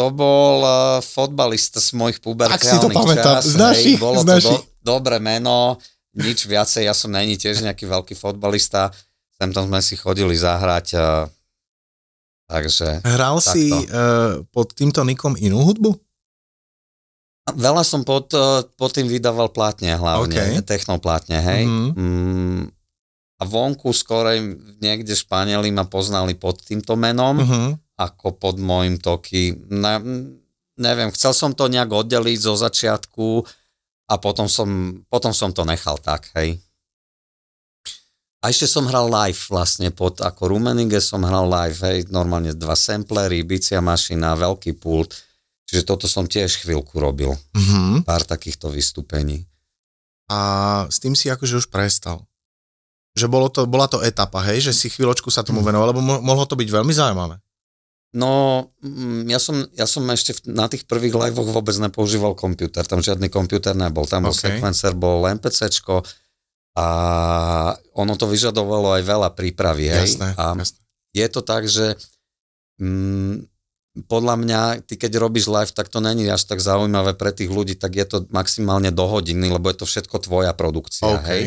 To 0.00 0.08
bol 0.08 0.64
uh, 0.64 1.04
fotbalista 1.04 1.76
z 1.76 1.92
mojich 1.92 2.20
pubertálnych 2.24 2.56
Ak 2.56 2.64
si 2.64 2.80
to 2.80 2.88
pamätám, 2.88 3.44
čas. 3.44 3.52
Z 3.52 3.56
našich, 3.60 3.96
hej, 3.96 4.00
bolo, 4.00 4.24
z 4.24 4.26
našich. 4.28 4.60
To 4.60 4.64
do, 4.80 4.96
dobré 4.96 5.20
meno, 5.20 5.76
nič 6.16 6.48
viacej, 6.48 6.88
ja 6.88 6.94
som 6.96 7.12
není 7.12 7.36
tiež 7.36 7.60
nejaký 7.60 7.84
veľký 7.84 8.14
fotbalista, 8.16 8.88
sem 9.36 9.52
tam 9.52 9.68
sme 9.68 9.84
si 9.84 10.00
chodili 10.00 10.32
zahrať, 10.32 10.86
uh, 10.96 11.28
takže... 12.48 13.04
Hral 13.04 13.36
takto. 13.40 13.52
si 13.52 13.68
uh, 13.68 14.40
pod 14.48 14.72
týmto 14.72 15.04
nikom 15.04 15.36
inú 15.36 15.60
hudbu? 15.60 15.92
Veľa 17.42 17.82
som 17.82 18.06
pod, 18.06 18.30
uh, 18.38 18.62
pod 18.78 18.94
tým 18.94 19.10
vydával 19.10 19.50
plátne 19.50 19.98
hlavne, 19.98 20.30
okay. 20.30 20.62
technoplátne, 20.62 21.42
hej. 21.42 21.66
Mm-hmm. 21.66 21.90
Mm, 21.98 22.62
a 23.38 23.42
vonku 23.42 23.90
skorej 23.90 24.38
niekde 24.78 25.18
Španieli 25.18 25.74
ma 25.74 25.82
poznali 25.82 26.38
pod 26.38 26.62
týmto 26.62 26.94
menom, 26.94 27.42
mm-hmm. 27.42 27.98
ako 27.98 28.38
pod 28.38 28.62
môjim 28.62 29.02
toky. 29.02 29.58
Ne, 29.74 29.98
neviem, 30.78 31.10
chcel 31.10 31.34
som 31.34 31.50
to 31.50 31.66
nejak 31.66 31.90
oddeliť 31.90 32.38
zo 32.38 32.54
začiatku 32.54 33.42
a 34.06 34.14
potom 34.22 34.46
som, 34.46 35.02
potom 35.10 35.34
som 35.34 35.50
to 35.50 35.66
nechal 35.66 35.98
tak, 35.98 36.30
hej. 36.38 36.62
A 38.42 38.50
ešte 38.50 38.70
som 38.70 38.86
hral 38.86 39.10
live 39.10 39.38
vlastne 39.50 39.90
pod, 39.90 40.22
ako 40.22 40.50
Rumenige 40.50 41.02
som 41.02 41.26
hral 41.26 41.50
live, 41.50 41.78
hej, 41.90 41.98
normálne 42.10 42.54
dva 42.54 42.78
samplery, 42.78 43.42
bicia 43.42 43.82
mašina, 43.82 44.38
veľký 44.38 44.78
pult, 44.78 45.14
čiže 45.72 45.88
toto 45.88 46.04
som 46.04 46.28
tiež 46.28 46.60
chvíľku 46.60 47.00
robil, 47.00 47.32
mm-hmm. 47.32 48.04
pár 48.04 48.28
takýchto 48.28 48.68
vystúpení. 48.68 49.48
A 50.28 50.38
s 50.92 51.00
tým 51.00 51.16
si 51.16 51.32
akože 51.32 51.64
už 51.64 51.66
prestal? 51.72 52.28
Že 53.16 53.26
bolo 53.32 53.48
to, 53.48 53.64
bola 53.64 53.88
to 53.88 54.04
etapa, 54.04 54.44
hej, 54.52 54.68
že 54.68 54.72
si 54.76 54.92
chvíľočku 54.92 55.32
sa 55.32 55.40
tomu 55.40 55.64
mhm. 55.64 55.66
venoval, 55.72 55.88
lebo 55.96 56.04
mo- 56.04 56.20
mohlo 56.20 56.44
to 56.44 56.56
byť 56.56 56.68
veľmi 56.68 56.92
zaujímavé. 56.92 57.40
No, 58.12 58.68
mm, 58.84 59.24
ja 59.32 59.40
som, 59.40 59.56
ja 59.72 59.88
som 59.88 60.04
ešte 60.12 60.44
na 60.44 60.68
tých 60.68 60.84
prvých 60.84 61.16
liveoch 61.16 61.48
vôbec 61.48 61.72
nepoužíval 61.80 62.36
počítač, 62.36 62.84
tam 62.84 63.00
žiadny 63.00 63.32
počítač 63.32 63.72
nebol, 63.72 64.04
tam 64.04 64.28
bol 64.28 64.36
okay. 64.36 64.60
sequencer, 64.60 64.92
bol 64.92 65.24
MPCčko, 65.24 66.04
a 66.72 66.86
ono 67.92 68.14
to 68.16 68.24
vyžadovalo 68.24 68.96
aj 68.96 69.02
veľa 69.04 69.28
prípravy. 69.36 69.92
Hej? 69.92 70.16
Jasné, 70.16 70.28
a 70.40 70.56
jasné. 70.56 70.80
je 71.12 71.26
to 71.28 71.40
tak, 71.44 71.68
že 71.68 72.00
mm, 72.80 73.51
podľa 73.92 74.40
mňa, 74.40 74.60
ty 74.88 74.96
keď 74.96 75.20
robíš 75.20 75.52
live, 75.52 75.68
tak 75.68 75.92
to 75.92 76.00
není 76.00 76.24
až 76.32 76.48
tak 76.48 76.64
zaujímavé 76.64 77.12
pre 77.12 77.28
tých 77.28 77.52
ľudí, 77.52 77.76
tak 77.76 77.92
je 77.92 78.06
to 78.08 78.16
maximálne 78.32 78.88
do 78.88 79.04
hodiny, 79.04 79.52
lebo 79.52 79.68
je 79.68 79.84
to 79.84 79.86
všetko 79.88 80.16
tvoja 80.24 80.56
produkcia. 80.56 81.20
Okay. 81.20 81.28
Hej? 81.28 81.44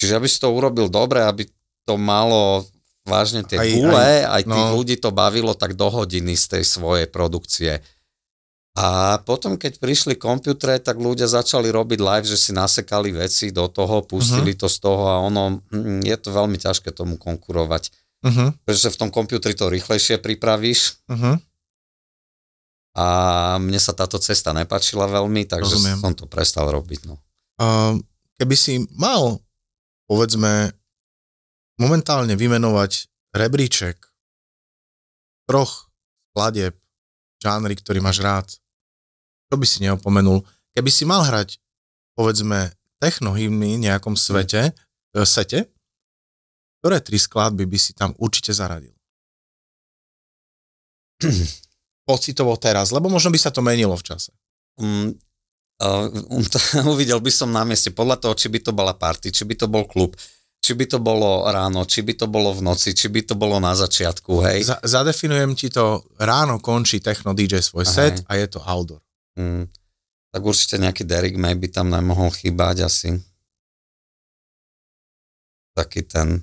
Čiže 0.00 0.12
aby 0.16 0.28
si 0.28 0.40
to 0.40 0.48
urobil 0.52 0.88
dobre, 0.88 1.20
aby 1.20 1.44
to 1.84 2.00
malo 2.00 2.64
vážne 3.04 3.44
tie 3.44 3.60
aj, 3.60 3.68
gule, 3.76 3.92
aj, 3.92 4.16
aj 4.40 4.42
tých 4.48 4.68
no. 4.72 4.74
ľudí 4.74 4.96
to 4.98 5.10
bavilo 5.12 5.52
tak 5.52 5.78
do 5.78 5.86
hodiny 5.92 6.34
z 6.34 6.58
tej 6.58 6.64
svojej 6.64 7.06
produkcie. 7.06 7.84
A 8.76 9.16
potom, 9.24 9.56
keď 9.56 9.80
prišli 9.80 10.20
počítače, 10.20 10.84
tak 10.84 11.00
ľudia 11.00 11.24
začali 11.24 11.72
robiť 11.72 11.96
live, 11.96 12.28
že 12.28 12.36
si 12.36 12.52
nasekali 12.52 13.08
veci 13.08 13.48
do 13.48 13.72
toho, 13.72 14.04
pustili 14.04 14.52
uh-huh. 14.52 14.60
to 14.64 14.68
z 14.68 14.76
toho 14.84 15.04
a 15.08 15.16
ono, 15.24 15.64
mm, 15.72 16.04
je 16.04 16.16
to 16.20 16.28
veľmi 16.28 16.60
ťažké 16.60 16.92
tomu 16.92 17.16
konkurovať. 17.16 17.88
Uh-huh. 18.20 18.52
Pretože 18.68 18.92
v 18.92 19.00
tom 19.00 19.08
počítači 19.08 19.56
to 19.56 19.72
rýchlejšie 19.72 20.20
pripravíš. 20.20 21.00
Uh-huh. 21.08 21.40
A 22.96 23.04
mne 23.60 23.76
sa 23.76 23.92
táto 23.92 24.16
cesta 24.16 24.56
nepačila 24.56 25.04
veľmi, 25.04 25.44
takže 25.44 25.76
Rozumiem. 25.76 26.00
som 26.00 26.16
to 26.16 26.24
prestal 26.24 26.64
robiť. 26.72 27.04
No. 27.04 27.20
Uh, 27.60 28.00
keby 28.40 28.56
si 28.56 28.88
mal, 28.96 29.36
povedzme, 30.08 30.72
momentálne 31.76 32.32
vymenovať 32.32 33.12
rebríček 33.36 34.00
troch 35.44 35.92
skladeb, 36.32 36.72
žánry, 37.40 37.76
ktorý 37.76 38.00
máš 38.00 38.24
rád, 38.24 38.48
čo 39.52 39.54
by 39.60 39.66
si 39.68 39.84
neopomenul? 39.84 40.40
Keby 40.72 40.90
si 40.90 41.04
mal 41.04 41.20
hrať, 41.24 41.60
povedzme, 42.16 42.72
technohymny 42.96 43.76
v 43.76 43.84
nejakom 43.88 44.16
svete, 44.16 44.72
e, 44.72 44.72
sete, 45.24 45.68
ktoré 46.80 47.00
tri 47.04 47.20
skladby 47.20 47.68
by 47.68 47.78
si 47.80 47.92
tam 47.92 48.16
určite 48.16 48.56
zaradil? 48.56 48.92
Pocitovo 52.06 52.54
teraz, 52.54 52.94
lebo 52.94 53.10
možno 53.10 53.34
by 53.34 53.38
sa 53.42 53.50
to 53.50 53.60
menilo 53.66 53.98
v 53.98 54.06
čase. 54.06 54.30
Um, 54.78 55.18
uh, 55.82 56.06
uvidel 56.94 57.18
by 57.18 57.32
som 57.34 57.50
na 57.50 57.66
mieste, 57.66 57.90
podľa 57.90 58.22
toho, 58.22 58.34
či 58.38 58.46
by 58.46 58.62
to 58.62 58.70
bola 58.70 58.94
party, 58.94 59.34
či 59.34 59.42
by 59.42 59.58
to 59.58 59.66
bol 59.66 59.84
klub, 59.90 60.14
či 60.62 60.74
by 60.74 60.86
to 60.86 60.98
bolo 61.02 61.46
ráno, 61.46 61.86
či 61.86 62.02
by 62.02 62.14
to 62.14 62.26
bolo 62.30 62.50
v 62.54 62.62
noci, 62.62 62.94
či 62.94 63.10
by 63.10 63.22
to 63.22 63.34
bolo 63.38 63.58
na 63.58 63.74
začiatku, 63.74 64.32
hej? 64.46 64.66
Z- 64.66 64.82
zadefinujem 64.82 65.58
ti 65.58 65.70
to, 65.70 66.02
ráno 66.18 66.62
končí 66.62 67.02
techno 67.02 67.34
DJ 67.34 67.62
svoj 67.62 67.86
set 67.86 68.22
a 68.26 68.38
je 68.38 68.46
to 68.50 68.62
outdoor. 68.62 69.02
Mm, 69.38 69.68
tak 70.30 70.42
určite 70.42 70.80
nejaký 70.80 71.06
Derek 71.06 71.36
May 71.38 71.54
by 71.54 71.68
tam 71.70 71.92
nemohol 71.92 72.34
chýbať 72.34 72.88
asi. 72.88 73.14
Taký 75.76 76.08
ten 76.08 76.42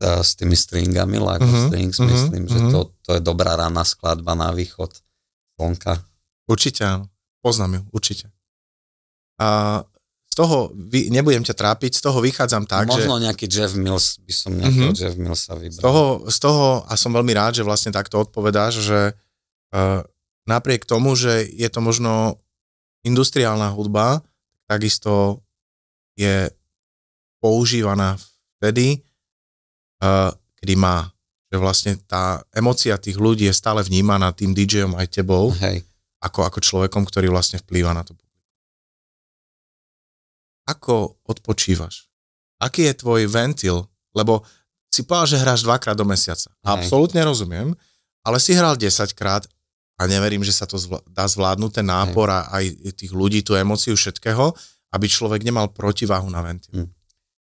s 0.00 0.36
tými 0.36 0.52
stringami, 0.52 1.16
like 1.16 1.40
uh-huh, 1.40 1.72
strings, 1.72 1.96
uh-huh, 1.96 2.08
myslím, 2.08 2.44
uh-huh. 2.44 2.52
že 2.52 2.58
mhm. 2.68 2.72
to, 2.72 2.80
to 3.00 3.10
je 3.16 3.20
dobrá 3.24 3.56
rána 3.56 3.80
skladba 3.80 4.36
na 4.36 4.52
východ 4.52 4.92
slnka. 5.56 6.04
Určite 6.44 6.84
áno, 6.84 7.04
poznám 7.40 7.80
ju, 7.80 7.82
určite. 7.96 8.26
A 9.40 9.80
z 10.28 10.34
toho, 10.36 10.68
vy, 10.76 11.08
nebudem 11.08 11.40
ťa 11.40 11.56
trápiť, 11.56 11.96
z 11.96 12.02
toho 12.04 12.20
vychádzam 12.20 12.68
tak, 12.68 12.92
Možno 12.92 13.16
že... 13.16 13.24
nejaký 13.24 13.48
Jeff 13.48 13.72
Mills, 13.72 14.20
by 14.20 14.32
som 14.36 14.52
nejakého 14.52 14.92
uh-huh. 14.92 15.00
Jeff 15.00 15.16
Millsa 15.16 15.56
vybral. 15.56 15.80
Z 15.80 15.84
toho, 15.84 16.04
z 16.28 16.38
toho, 16.44 16.66
a 16.84 16.92
som 17.00 17.16
veľmi 17.16 17.32
rád, 17.32 17.56
že 17.56 17.64
vlastne 17.64 17.88
takto 17.88 18.20
odpovedáš, 18.20 18.84
že 18.84 19.00
uh, 19.72 20.04
napriek 20.44 20.84
tomu, 20.84 21.16
že 21.16 21.40
je 21.40 21.68
to 21.72 21.80
možno 21.80 22.36
industriálna 23.00 23.72
hudba, 23.72 24.20
takisto 24.68 25.40
je 26.20 26.52
používaná 27.40 28.20
vtedy, 28.58 29.05
kedy 30.60 30.74
má. 30.76 31.10
Že 31.46 31.56
vlastne 31.62 31.92
tá 32.10 32.42
emocia 32.50 32.98
tých 32.98 33.16
ľudí 33.16 33.46
je 33.46 33.54
stále 33.54 33.80
vnímaná 33.86 34.34
tým 34.34 34.50
DJom 34.50 34.98
aj 34.98 35.22
tebou, 35.22 35.54
Hej. 35.62 35.86
Ako, 36.18 36.42
ako 36.42 36.58
človekom, 36.58 37.06
ktorý 37.06 37.30
vlastne 37.30 37.62
vplýva 37.62 37.94
na 37.94 38.02
to. 38.02 38.16
Ako 40.66 41.22
odpočívaš? 41.22 42.10
Aký 42.58 42.90
je 42.90 42.98
tvoj 42.98 43.30
ventil? 43.30 43.86
Lebo 44.10 44.42
si 44.90 45.06
povedal, 45.06 45.36
že 45.36 45.42
hráš 45.44 45.60
dvakrát 45.62 45.94
do 45.94 46.08
mesiaca. 46.08 46.50
Hej. 46.50 46.66
Absolútne 46.66 47.22
rozumiem, 47.22 47.76
ale 48.26 48.42
si 48.42 48.56
hral 48.56 48.74
10 48.74 48.90
krát 49.14 49.46
a 49.96 50.02
neverím, 50.10 50.42
že 50.42 50.56
sa 50.56 50.66
to 50.66 50.80
zvl- 50.80 51.04
dá 51.06 51.28
zvládnuť 51.30 51.70
ten 51.80 51.86
nápor 51.86 52.26
a 52.32 52.48
aj 52.50 52.96
tých 52.96 53.12
ľudí, 53.14 53.46
tú 53.46 53.54
emociu 53.54 53.94
všetkého, 53.94 54.50
aby 54.92 55.06
človek 55.06 55.44
nemal 55.44 55.70
protiváhu 55.70 56.26
na 56.32 56.42
ventil. 56.42 56.72
Hm. 56.74 56.88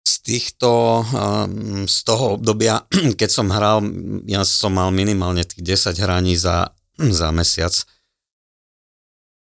Z 0.02 0.16
týchto, 0.26 1.02
um, 1.06 1.86
z 1.86 1.98
toho 2.04 2.38
obdobia, 2.42 2.86
keď 3.20 3.30
som 3.30 3.48
hral, 3.54 3.86
ja 4.26 4.42
som 4.46 4.74
mal 4.74 4.90
minimálne 4.90 5.46
tých 5.46 5.78
10 5.94 6.02
hraní 6.02 6.34
za, 6.38 6.74
za 6.98 7.30
mesiac, 7.30 7.74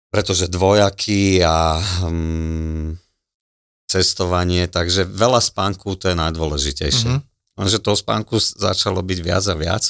pretože 0.09 0.49
dvojaky 0.49 1.45
a 1.45 1.77
um, 2.05 2.97
cestovanie, 3.89 4.69
takže 4.69 5.05
veľa 5.05 5.41
spánku 5.41 5.97
to 5.97 6.13
je 6.13 6.15
najdôležitejšie. 6.17 7.09
Mm-hmm. 7.17 7.57
Lenže 7.57 7.81
toho 7.81 7.97
spánku 7.97 8.37
začalo 8.39 9.01
byť 9.01 9.19
viac 9.25 9.43
a 9.49 9.55
viac. 9.57 9.83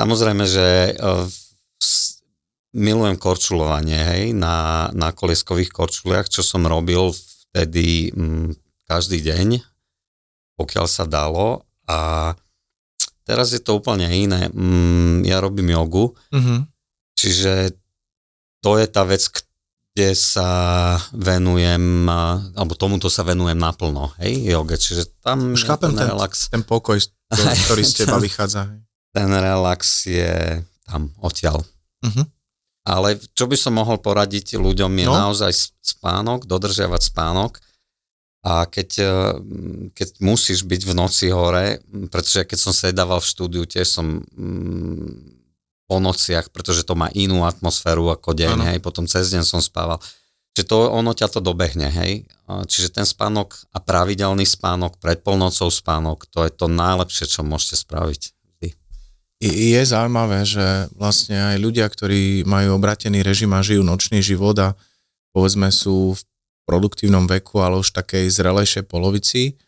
Samozrejme, 0.00 0.44
že 0.48 0.96
uh, 0.96 1.28
milujem 2.72 3.16
korčulovanie, 3.18 4.00
hej, 4.00 4.22
na, 4.32 4.88
na 4.94 5.10
koleskových 5.10 5.74
korčuliach, 5.74 6.30
čo 6.30 6.40
som 6.40 6.64
robil 6.64 7.10
vtedy 7.12 8.14
m, 8.14 8.50
mm, 8.50 8.50
každý 8.90 9.22
deň, 9.22 9.62
pokiaľ 10.58 10.86
sa 10.90 11.06
dalo 11.06 11.62
a 11.86 12.34
teraz 13.22 13.54
je 13.54 13.62
to 13.62 13.78
úplne 13.78 14.10
iné. 14.10 14.50
Mm, 14.50 15.22
ja 15.22 15.38
robím 15.38 15.70
jogu, 15.70 16.18
mm-hmm. 16.34 16.66
čiže 17.14 17.78
to 18.58 18.74
je 18.82 18.86
tá 18.90 19.06
vec, 19.06 19.22
kde 19.30 20.10
sa 20.18 20.50
venujem, 21.14 22.10
alebo 22.58 22.74
tomuto 22.74 23.06
sa 23.06 23.22
venujem 23.22 23.54
naplno, 23.54 24.10
hej, 24.18 24.50
joge, 24.50 24.74
čiže 24.74 25.22
tam 25.22 25.54
Už 25.54 25.70
chápem 25.70 25.94
ten, 25.94 26.10
relax. 26.10 26.50
ten 26.50 26.66
pokoj, 26.66 26.98
ktorý 27.70 27.82
z 27.86 27.94
teba 28.02 28.18
vychádza. 28.18 28.74
Ten 29.14 29.30
relax 29.30 30.06
je 30.06 30.62
tam 30.86 31.14
odtiaľ. 31.22 31.62
Uh-huh. 32.02 32.26
Ale 32.86 33.18
čo 33.38 33.46
by 33.46 33.54
som 33.54 33.78
mohol 33.78 34.02
poradiť 34.02 34.58
ľuďom 34.58 34.90
je 34.98 35.06
no. 35.06 35.14
naozaj 35.14 35.52
spánok, 35.78 36.46
dodržiavať 36.46 37.02
spánok. 37.10 37.58
A 38.40 38.64
keď, 38.64 38.88
e, 39.00 39.12
keď 39.92 40.08
musíš 40.24 40.64
byť 40.64 40.82
v 40.88 40.92
noci 40.96 41.26
hore, 41.28 41.84
pretože 42.08 42.48
keď 42.48 42.58
som 42.58 42.72
sedával 42.72 43.20
v 43.20 43.30
štúdiu, 43.30 43.62
tiež 43.68 43.84
som 43.84 44.24
mm, 44.24 45.08
po 45.84 46.00
nociach, 46.00 46.48
pretože 46.48 46.86
to 46.86 46.96
má 46.96 47.12
inú 47.12 47.44
atmosféru 47.44 48.08
ako 48.08 48.32
deň, 48.32 48.56
ano. 48.56 48.66
hej, 48.72 48.78
potom 48.80 49.04
cez 49.04 49.28
deň 49.34 49.44
som 49.44 49.60
spával. 49.60 50.00
Čiže 50.56 50.66
to, 50.66 50.78
ono 50.88 51.12
ťa 51.14 51.28
to 51.30 51.40
dobehne, 51.44 51.90
hej. 51.90 52.26
Čiže 52.46 52.96
ten 52.98 53.06
spánok 53.06 53.54
a 53.70 53.78
pravidelný 53.78 54.42
spánok, 54.42 54.98
pred 54.98 55.22
polnocou 55.22 55.70
spánok, 55.70 56.26
to 56.26 56.42
je 56.42 56.50
to 56.50 56.66
najlepšie, 56.66 57.30
čo 57.30 57.46
môžete 57.46 57.78
spraviť 57.78 58.34
je 59.40 59.80
zaujímavé, 59.80 60.44
že 60.44 60.92
vlastne 60.92 61.56
aj 61.56 61.56
ľudia, 61.56 61.88
ktorí 61.88 62.44
majú 62.44 62.76
obratený 62.76 63.24
režim 63.24 63.48
a 63.56 63.64
žijú 63.64 63.80
nočný 63.80 64.20
život 64.20 64.52
a 64.60 64.76
povedzme 65.32 65.72
sú 65.72 66.12
v 66.12 66.22
produktívnom 66.70 67.26
veku, 67.26 67.58
ale 67.58 67.82
už 67.82 67.90
takej 67.90 68.30
zrelejšej 68.30 68.86
polovici, 68.86 69.58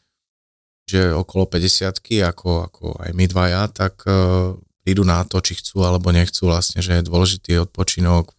že 0.87 1.11
okolo 1.11 1.51
50 1.51 1.99
ako, 2.31 2.71
ako 2.71 2.85
aj 3.03 3.11
my 3.11 3.27
dvaja, 3.27 3.67
tak 3.75 4.07
uh, 4.07 4.55
prídu 4.87 5.03
na 5.03 5.27
to, 5.27 5.43
či 5.43 5.59
chcú 5.59 5.83
alebo 5.83 6.15
nechcú 6.15 6.47
vlastne, 6.47 6.79
že 6.79 7.03
je 7.03 7.09
dôležitý 7.11 7.59
odpočinok, 7.67 8.31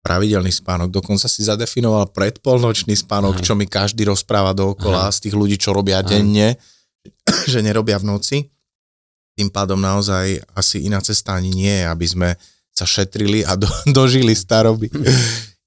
pravidelný 0.00 0.48
spánok, 0.48 0.88
dokonca 0.88 1.28
si 1.28 1.44
zadefinoval 1.44 2.08
predpolnočný 2.10 2.96
spánok, 2.96 3.40
Aj. 3.40 3.44
čo 3.44 3.52
mi 3.52 3.68
každý 3.68 4.08
rozpráva 4.08 4.56
dookola 4.56 5.08
Aj. 5.08 5.12
z 5.12 5.28
tých 5.28 5.34
ľudí, 5.36 5.60
čo 5.60 5.76
robia 5.76 6.00
Aj. 6.00 6.08
denne, 6.08 6.56
že 7.50 7.60
nerobia 7.60 8.00
v 8.00 8.08
noci. 8.08 8.36
Tým 9.36 9.52
pádom 9.52 9.76
naozaj 9.76 10.40
asi 10.56 10.88
iná 10.88 11.04
cesta 11.04 11.36
ani 11.36 11.52
nie 11.52 11.84
je, 11.84 11.84
aby 11.84 12.06
sme 12.08 12.28
sa 12.72 12.88
šetrili 12.88 13.44
a 13.44 13.60
do, 13.60 13.68
dožili 13.96 14.32
staroby. 14.32 14.88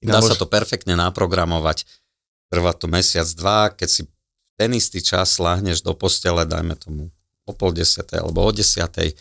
Dá 0.03 0.19
sa 0.19 0.35
to 0.35 0.49
perfektne 0.49 0.97
naprogramovať. 0.97 1.85
Trvá 2.53 2.69
to 2.77 2.85
mesiac, 2.85 3.25
dva, 3.33 3.73
keď 3.73 3.89
si 3.89 4.01
ten 4.53 4.69
istý 4.77 5.01
čas 5.01 5.41
láhneš 5.41 5.81
do 5.81 5.97
postele, 5.97 6.45
dajme 6.45 6.77
tomu 6.77 7.09
o 7.49 7.51
pol 7.51 7.73
desiatej 7.73 8.21
alebo 8.21 8.45
o 8.45 8.51
desiatej, 8.53 9.17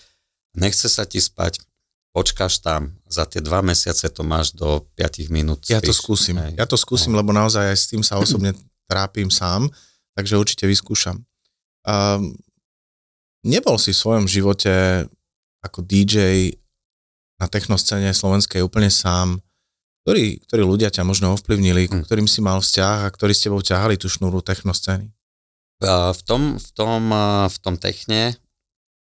nechce 0.53 0.93
sa 0.93 1.09
ti 1.09 1.17
spať, 1.17 1.65
počkáš 2.13 2.61
tam, 2.61 2.93
za 3.09 3.25
tie 3.25 3.41
dva 3.41 3.65
mesiace 3.65 4.13
to 4.13 4.21
máš 4.21 4.53
do 4.53 4.85
5 5.01 5.33
minút. 5.33 5.65
Ja 5.73 5.81
to 5.81 5.97
skúsim, 5.97 6.37
Hej. 6.37 6.61
ja 6.61 6.69
to 6.69 6.77
skúsim, 6.77 7.17
no. 7.17 7.25
lebo 7.25 7.33
naozaj 7.33 7.73
aj 7.73 7.79
s 7.81 7.89
tým 7.89 8.05
sa 8.05 8.21
osobne 8.23 8.53
trápim 8.85 9.33
sám, 9.33 9.73
takže 10.13 10.37
určite 10.37 10.69
vyskúšam. 10.69 11.25
Um, 11.89 12.37
nebol 13.43 13.81
si 13.81 13.97
v 13.97 14.01
svojom 14.05 14.27
živote 14.29 15.09
ako 15.65 15.81
DJ 15.83 16.53
na 17.41 17.49
technoscéne 17.49 18.13
slovenskej 18.13 18.61
úplne 18.61 18.93
sám, 18.93 19.41
ktorí, 20.03 20.43
ktorí 20.51 20.63
ľudia 20.67 20.91
ťa 20.91 21.07
možno 21.07 21.35
ovplyvnili, 21.39 21.87
hm. 21.87 22.03
ktorým 22.07 22.27
si 22.27 22.43
mal 22.43 22.59
vzťah 22.59 23.07
a 23.07 23.13
ktorí 23.15 23.33
s 23.35 23.45
tebou 23.47 23.63
ťahali 23.63 23.95
tú 23.99 24.11
šnúru 24.11 24.43
technoscény? 24.43 25.11
V 25.83 26.21
tom, 26.23 26.63
v 26.63 26.69
tom, 26.79 27.11
v 27.51 27.57
tom 27.59 27.75
techne 27.75 28.39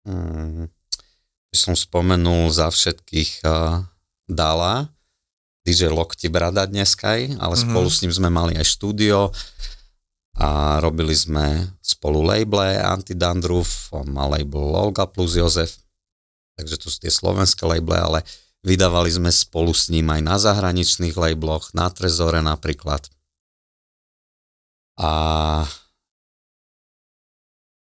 hm, 0.09 0.73
by 1.53 1.57
som 1.57 1.77
spomenul 1.77 2.49
za 2.49 2.73
všetkých 2.73 3.45
uh, 3.45 3.85
Dala, 4.25 4.89
DJ 5.61 5.93
Lokti 5.93 6.33
Brada 6.33 6.65
dneska, 6.65 7.13
ale 7.13 7.29
mm-hmm. 7.29 7.61
spolu 7.61 7.87
s 7.93 8.01
ním 8.01 8.13
sme 8.13 8.29
mali 8.33 8.57
aj 8.57 8.65
štúdio 8.65 9.29
a 10.33 10.81
robili 10.81 11.13
sme 11.13 11.69
spolu 11.77 12.25
labele 12.25 12.81
Antidandruf, 12.81 13.93
má 14.09 14.25
label 14.25 14.73
Olga 14.73 15.05
plus 15.05 15.37
Jozef, 15.37 15.77
takže 16.57 16.75
to 16.81 16.89
sú 16.89 16.97
tie 16.97 17.13
slovenské 17.13 17.69
labele, 17.69 18.01
ale 18.01 18.19
vydávali 18.63 19.11
sme 19.11 19.29
spolu 19.29 19.75
s 19.75 19.91
ním 19.91 20.07
aj 20.09 20.21
na 20.23 20.35
zahraničných 20.39 21.13
labeloch, 21.13 21.75
na 21.75 21.91
Trezore 21.91 22.39
napríklad. 22.39 23.05
A 24.97 25.11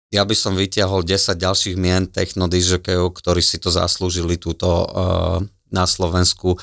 ja 0.09 0.23
by 0.25 0.33
som 0.33 0.57
vyťahol 0.57 1.05
10 1.05 1.37
ďalších 1.37 1.77
mien 1.77 2.09
technodižokejov, 2.09 3.13
ktorí 3.13 3.45
si 3.45 3.61
to 3.61 3.69
zaslúžili 3.69 4.41
túto 4.41 4.65
uh, 4.65 5.37
na 5.69 5.85
Slovensku, 5.85 6.57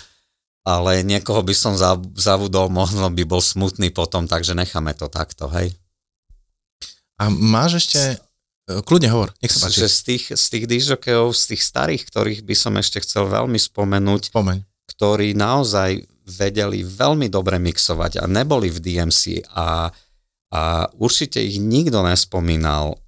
ale 0.67 1.07
niekoho 1.07 1.47
by 1.47 1.55
som 1.55 1.79
zavudol, 2.19 2.67
možno 2.75 3.07
by 3.07 3.23
bol 3.23 3.39
smutný 3.39 3.95
potom, 3.95 4.27
takže 4.27 4.59
necháme 4.59 4.99
to 4.99 5.07
takto, 5.07 5.47
hej. 5.55 5.71
A 7.23 7.31
máš 7.31 7.87
ešte, 7.87 8.19
kľudne 8.67 9.09
hovor, 9.14 9.31
nech 9.41 9.55
sa 9.55 9.71
páči. 9.71 9.87
Že 9.87 9.89
z 9.89 10.01
tých, 10.03 10.25
z 10.35 10.45
tých 10.51 10.64
dižokejov, 10.67 11.31
z 11.33 11.43
tých 11.55 11.62
starých, 11.62 12.03
ktorých 12.11 12.41
by 12.43 12.55
som 12.59 12.75
ešte 12.79 12.99
chcel 13.03 13.31
veľmi 13.31 13.59
spomenúť, 13.59 14.35
Spomeň. 14.35 14.59
ktorí 14.91 15.39
naozaj 15.39 16.03
vedeli 16.27 16.83
veľmi 16.83 17.31
dobre 17.31 17.62
mixovať 17.62 18.19
a 18.19 18.25
neboli 18.27 18.67
v 18.67 18.83
DMC 18.83 19.47
a, 19.55 19.95
a 20.51 20.62
určite 20.99 21.39
ich 21.39 21.62
nikto 21.62 22.03
nespomínal 22.03 22.99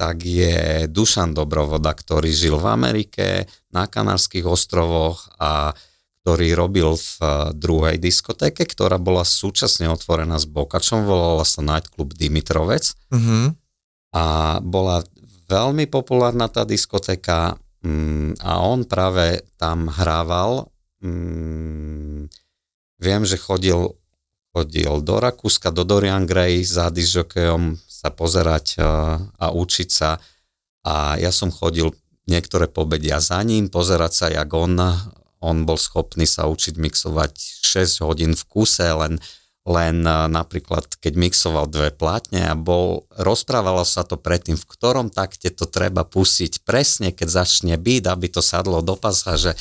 tak 0.00 0.24
je 0.24 0.88
Dušan 0.88 1.36
Dobrovoda, 1.36 1.92
ktorý 1.92 2.32
žil 2.32 2.56
v 2.56 2.72
Amerike, 2.72 3.44
na 3.68 3.84
Kanárskych 3.84 4.48
ostrovoch 4.48 5.28
a 5.36 5.76
ktorý 6.24 6.56
robil 6.56 6.96
v 6.96 7.10
eh, 7.20 7.28
druhej 7.52 7.96
diskotéke, 8.00 8.64
ktorá 8.64 8.96
bola 8.96 9.28
súčasne 9.28 9.92
otvorená 9.92 10.40
s 10.40 10.48
Bokačom, 10.48 11.04
volala 11.04 11.44
sa 11.44 11.60
Nightclub 11.60 12.16
Dimitrovec 12.16 12.96
mm-hmm. 13.12 13.44
A 14.10 14.58
bola 14.58 15.02
veľmi 15.46 15.86
populárna 15.86 16.50
tá 16.50 16.66
diskotéka 16.66 17.58
mm, 17.82 18.42
a 18.42 18.62
on 18.62 18.86
práve 18.86 19.46
tam 19.58 19.90
hrával. 19.90 20.70
Mm, 21.02 22.30
viem, 22.98 23.22
že 23.26 23.38
chodil, 23.38 23.94
chodil 24.54 24.92
do 25.02 25.16
Rakúska, 25.18 25.74
do 25.74 25.86
Dorian 25.86 26.26
Gray 26.26 26.62
za 26.62 26.90
disjokejom 26.90 27.78
sa 27.78 28.08
pozerať 28.08 28.80
a 29.36 29.52
učiť 29.52 29.88
sa. 29.92 30.16
A 30.88 31.20
ja 31.20 31.28
som 31.28 31.52
chodil 31.52 31.92
niektoré 32.24 32.70
pobedia 32.70 33.20
za 33.20 33.42
ním, 33.44 33.68
pozerať 33.68 34.12
sa, 34.14 34.26
jak 34.32 34.48
on, 34.54 34.78
on 35.44 35.56
bol 35.68 35.76
schopný 35.76 36.24
sa 36.24 36.48
učiť 36.48 36.80
mixovať 36.80 37.32
6 37.60 38.06
hodín 38.06 38.32
v 38.32 38.42
kuse, 38.48 38.88
len, 38.88 39.20
len 39.68 40.00
napríklad, 40.06 40.88
keď 41.00 41.12
mixoval 41.20 41.68
dve 41.68 41.92
plátne 41.92 42.48
a 42.48 42.56
bol, 42.56 43.04
rozprávalo 43.12 43.84
sa 43.84 44.08
to 44.08 44.16
predtým, 44.16 44.56
v 44.56 44.64
ktorom 44.64 45.12
takte 45.12 45.52
to 45.52 45.68
treba 45.68 46.02
pustiť 46.02 46.64
presne, 46.64 47.12
keď 47.12 47.44
začne 47.44 47.74
byť, 47.76 48.02
aby 48.08 48.26
to 48.32 48.40
sadlo 48.40 48.80
do 48.80 48.96
pasáže. 48.96 49.52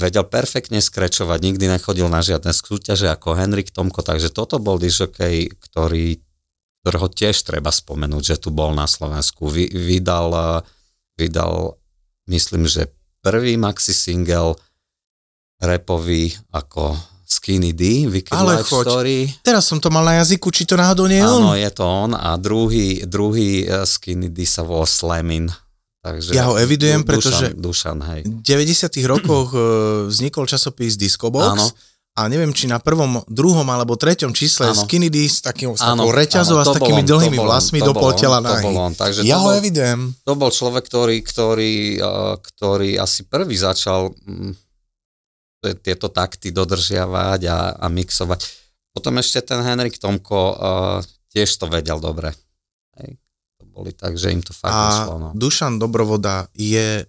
Vedel 0.00 0.24
perfektne 0.24 0.80
skrečovať, 0.80 1.38
nikdy 1.44 1.68
nechodil 1.68 2.08
na 2.08 2.24
žiadne 2.24 2.56
súťaže 2.56 3.12
ako 3.12 3.36
Henrik 3.36 3.68
Tomko, 3.68 4.00
takže 4.00 4.32
toto 4.32 4.56
bol 4.56 4.80
dižokej, 4.80 5.60
ktorý 5.60 6.24
ktorého 6.82 7.06
tiež 7.06 7.46
treba 7.46 7.70
spomenúť, 7.70 8.34
že 8.34 8.36
tu 8.42 8.50
bol 8.50 8.74
na 8.74 8.90
Slovensku. 8.90 9.46
Vy, 9.46 9.70
vydal, 9.70 10.66
vydal, 11.14 11.78
myslím, 12.26 12.66
že 12.66 12.90
prvý 13.22 13.54
maxi 13.54 13.94
single 13.94 14.58
repový 15.62 16.34
ako 16.50 16.98
Skinny 17.32 17.72
D, 17.72 18.04
Wicked 18.12 18.36
Ale 18.36 18.60
Life 18.60 18.68
choď. 18.68 18.84
Story. 18.84 19.18
Teraz 19.40 19.64
som 19.64 19.80
to 19.80 19.88
mal 19.88 20.04
na 20.04 20.20
jazyku, 20.20 20.52
či 20.52 20.68
to 20.68 20.76
náhodou 20.76 21.08
nie 21.08 21.20
je 21.20 21.24
on? 21.24 21.40
Áno, 21.40 21.52
je 21.56 21.70
to 21.72 21.84
on 21.88 22.12
a 22.12 22.36
druhý, 22.36 23.08
druhý 23.08 23.64
eh, 23.64 23.88
Skinny 23.88 24.28
D 24.28 24.44
sa 24.44 24.60
volá 24.60 24.84
Slamin. 24.84 25.48
Takže 26.02 26.34
ja 26.34 26.50
ho 26.50 26.58
evidujem, 26.58 27.06
du, 27.06 27.08
pretože 27.08 27.54
Dušan, 27.54 28.02
hej. 28.10 28.20
v 28.26 28.42
90 28.42 28.90
rokoch 29.06 29.54
eh, 29.54 29.60
vznikol 30.12 30.44
časopis 30.44 31.00
Discobox 31.00 31.56
Áno 31.56 31.66
a 32.12 32.28
neviem, 32.28 32.52
či 32.52 32.68
na 32.68 32.76
prvom, 32.76 33.24
druhom 33.24 33.64
alebo 33.72 33.96
treťom 33.96 34.36
čísle 34.36 34.68
ano. 34.68 34.84
Skinny 34.84 35.08
D 35.08 35.24
s, 35.24 35.40
takým, 35.40 35.72
s 35.72 35.80
takou 35.80 36.12
reťazou 36.12 36.60
a 36.60 36.64
s 36.68 36.76
takými 36.76 37.00
on, 37.00 37.08
dlhými 37.08 37.38
vlasmi 37.40 37.80
do 37.80 37.96
pol 37.96 38.12
tela 38.12 38.36
nahy. 38.44 38.68
Takže 38.92 39.24
ja 39.24 39.40
ho 39.40 39.48
bol, 39.48 39.56
evidujem. 39.56 40.12
To 40.28 40.36
bol 40.36 40.52
človek, 40.52 40.84
ktorý, 40.84 41.24
ktorý, 41.24 42.04
ktorý 42.36 43.00
asi 43.00 43.24
prvý 43.24 43.56
začal 43.56 44.12
mm, 44.12 44.52
tieto 45.82 46.10
takty 46.10 46.50
dodržiavať 46.50 47.40
a, 47.46 47.58
a 47.78 47.86
mixovať. 47.86 48.44
Potom 48.92 49.16
ešte 49.22 49.40
ten 49.54 49.62
Henrik 49.62 49.96
Tomko 49.96 50.40
uh, 50.52 50.54
tiež 51.32 51.48
to 51.56 51.70
vedel 51.70 52.02
dobre. 52.02 52.34
Hej 52.98 53.22
boli 53.72 53.96
tak, 53.96 54.20
že 54.20 54.28
im 54.28 54.44
to 54.44 54.52
fakt 54.52 54.76
A 54.76 54.84
nešlo. 54.84 55.16
No. 55.16 55.28
Dušan 55.32 55.80
Dobrovoda 55.80 56.44
je 56.52 57.02
e, 57.02 57.04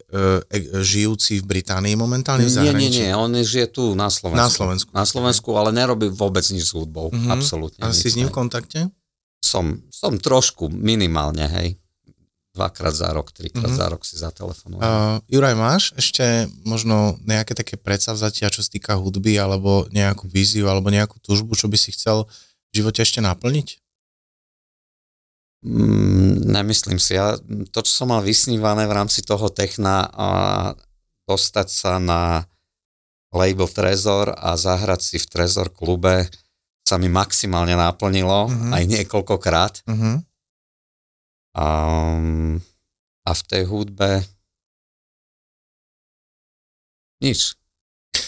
žijúci 0.80 1.44
v 1.44 1.60
Británii 1.60 2.00
momentálne 2.00 2.48
v 2.48 2.56
zahraničí? 2.56 3.04
Nie, 3.04 3.12
nie, 3.12 3.12
nie, 3.12 3.20
on 3.20 3.36
žije 3.36 3.68
tu 3.68 3.92
na 4.00 4.08
Slovensku. 4.08 4.40
Na 4.40 4.50
Slovensku. 4.50 4.90
Na 4.96 5.06
Slovensku, 5.06 5.50
ale 5.60 5.76
nerobí 5.76 6.08
vôbec 6.08 6.48
nič 6.48 6.72
s 6.72 6.74
hudbou, 6.74 7.12
mm-hmm. 7.12 7.36
absolútne. 7.36 7.84
A 7.84 7.92
si 7.92 8.08
s 8.08 8.16
ním 8.16 8.32
v 8.32 8.36
kontakte? 8.40 8.88
Som, 9.44 9.84
som 9.92 10.16
trošku, 10.16 10.72
minimálne, 10.72 11.52
hej. 11.52 11.76
Dvakrát 12.54 12.94
za 12.94 13.10
rok, 13.10 13.34
trikrát 13.34 13.66
mm-hmm. 13.66 13.82
za 13.82 13.86
rok 13.90 14.06
si 14.06 14.14
zatelefonujem. 14.14 14.86
Uh, 14.86 15.18
Juraj, 15.26 15.58
máš 15.58 15.84
ešte 15.98 16.46
možno 16.62 17.18
nejaké 17.26 17.58
také 17.58 17.82
predsavzatia, 17.82 18.54
čo 18.54 18.62
sa 18.62 18.70
týka 18.70 18.94
hudby, 18.94 19.42
alebo 19.42 19.90
nejakú 19.90 20.30
víziu, 20.30 20.70
alebo 20.70 20.94
nejakú 20.94 21.18
túžbu, 21.18 21.58
čo 21.58 21.66
by 21.66 21.82
si 21.82 21.90
chcel 21.98 22.30
v 22.70 22.72
živote 22.78 23.02
ešte 23.02 23.26
naplniť? 23.26 23.82
Mm, 25.66 26.46
nemyslím 26.54 27.02
si. 27.02 27.18
Ja, 27.18 27.42
to, 27.74 27.80
čo 27.82 28.06
som 28.06 28.14
mal 28.14 28.22
vysnívané 28.22 28.86
v 28.86 29.02
rámci 29.02 29.26
toho 29.26 29.50
techna, 29.50 30.06
a 30.14 30.28
dostať 31.26 31.68
sa 31.74 31.98
na 31.98 32.46
label 33.34 33.66
Trezor 33.66 34.30
a 34.30 34.54
zahrať 34.54 35.02
si 35.02 35.18
v 35.18 35.26
Trezor 35.26 35.74
klube 35.74 36.30
sa 36.86 37.02
mi 37.02 37.10
maximálne 37.10 37.74
naplnilo, 37.74 38.46
mm-hmm. 38.46 38.72
aj 38.78 38.84
niekoľkokrát. 38.94 39.74
Mm-hmm. 39.90 40.16
Um, 41.54 42.58
a 43.24 43.32
v 43.32 43.42
tej 43.46 43.64
hudbe 43.70 44.26
nič. 47.24 47.56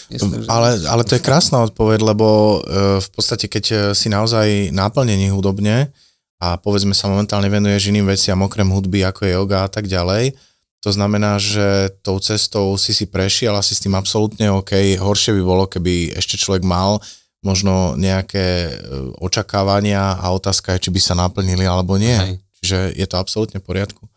Myslím, 0.06 0.46
ale, 0.46 0.78
ale 0.86 1.02
to 1.02 1.18
je 1.18 1.26
krásna 1.26 1.66
odpoveď, 1.66 1.98
lebo 2.14 2.58
uh, 2.58 3.02
v 3.02 3.08
podstate, 3.10 3.50
keď 3.50 3.64
e, 3.66 3.76
si 3.92 4.06
naozaj 4.06 4.70
naplnený 4.70 5.34
hudobne, 5.34 5.90
a 6.36 6.60
povedzme 6.60 6.92
sa 6.92 7.08
momentálne 7.08 7.48
venuješ 7.48 7.88
iným 7.88 8.12
veciam 8.12 8.36
okrem 8.44 8.68
hudby, 8.68 9.00
ako 9.08 9.24
je 9.24 9.32
yoga 9.32 9.64
a 9.64 9.70
tak 9.72 9.88
ďalej. 9.88 10.36
To 10.84 10.90
znamená, 10.92 11.40
že 11.40 11.90
tou 12.04 12.20
cestou 12.20 12.76
si 12.76 12.92
si 12.92 13.08
prešiel 13.08 13.56
asi 13.56 13.72
s 13.72 13.82
tým 13.82 13.96
absolútne 13.96 14.52
OK. 14.52 15.00
Horšie 15.00 15.32
by 15.40 15.42
bolo, 15.42 15.64
keby 15.66 16.14
ešte 16.14 16.36
človek 16.36 16.62
mal 16.62 17.00
možno 17.40 17.96
nejaké 17.96 18.68
e, 18.68 18.72
očakávania 19.18 20.20
a 20.20 20.26
otázka 20.36 20.76
je, 20.76 20.88
či 20.88 20.90
by 20.92 21.00
sa 21.00 21.14
naplnili 21.16 21.64
alebo 21.64 21.96
nie. 21.96 22.14
Hej. 22.14 22.45
Čiže 22.66 22.98
je 22.98 23.06
to 23.06 23.22
absolútne 23.22 23.62
v 23.62 23.66
poriadku. 23.70 24.10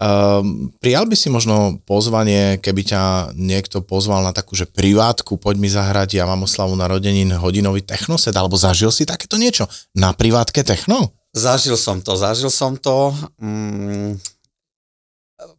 Um, 0.00 0.72
prijal 0.80 1.04
by 1.04 1.16
si 1.16 1.32
možno 1.32 1.80
pozvanie, 1.84 2.60
keby 2.60 2.88
ťa 2.88 3.02
niekto 3.36 3.84
pozval 3.84 4.24
na 4.24 4.32
takú, 4.32 4.56
že 4.56 4.68
privátku, 4.68 5.36
poď 5.36 5.56
mi 5.60 5.68
zahrať, 5.68 6.16
ja 6.16 6.24
mám 6.24 6.44
oslavu 6.44 6.76
narodenín, 6.76 7.32
hodinový 7.36 7.84
technoset, 7.84 8.32
alebo 8.32 8.56
zažil 8.56 8.88
si 8.92 9.04
takéto 9.04 9.36
niečo 9.36 9.68
na 9.92 10.12
privátke 10.16 10.64
techno? 10.64 11.12
Zažil 11.36 11.76
som 11.76 12.00
to, 12.00 12.16
zažil 12.16 12.48
som 12.48 12.80
to. 12.80 13.12
Mm, 13.40 14.16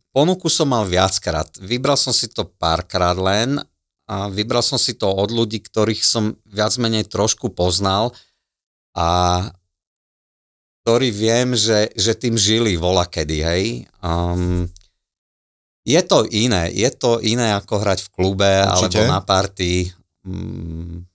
ponuku 0.09 0.49
som 0.49 0.73
mal 0.73 0.89
viackrát. 0.89 1.47
Vybral 1.61 1.97
som 1.97 2.09
si 2.09 2.25
to 2.25 2.45
párkrát 2.45 3.13
len 3.13 3.61
a 4.09 4.25
vybral 4.25 4.65
som 4.65 4.81
si 4.81 4.97
to 4.97 5.05
od 5.05 5.29
ľudí, 5.29 5.61
ktorých 5.61 6.01
som 6.01 6.33
viac 6.49 6.73
menej 6.81 7.05
trošku 7.05 7.53
poznal 7.53 8.09
a 8.97 9.53
ktorý 10.81 11.13
viem, 11.13 11.53
že, 11.53 11.93
že 11.93 12.17
tým 12.17 12.33
žili 12.33 12.73
vola 12.73 13.05
kedy, 13.05 13.37
hej. 13.45 13.63
Um, 14.01 14.65
je 15.85 16.01
to 16.05 16.25
iné, 16.29 16.69
je 16.73 16.89
to 16.93 17.21
iné 17.21 17.53
ako 17.57 17.81
hrať 17.81 18.05
v 18.05 18.09
klube 18.13 18.49
Určite. 18.49 19.01
alebo 19.01 19.01
na 19.05 19.19
party. 19.21 19.89
Um, 20.25 21.05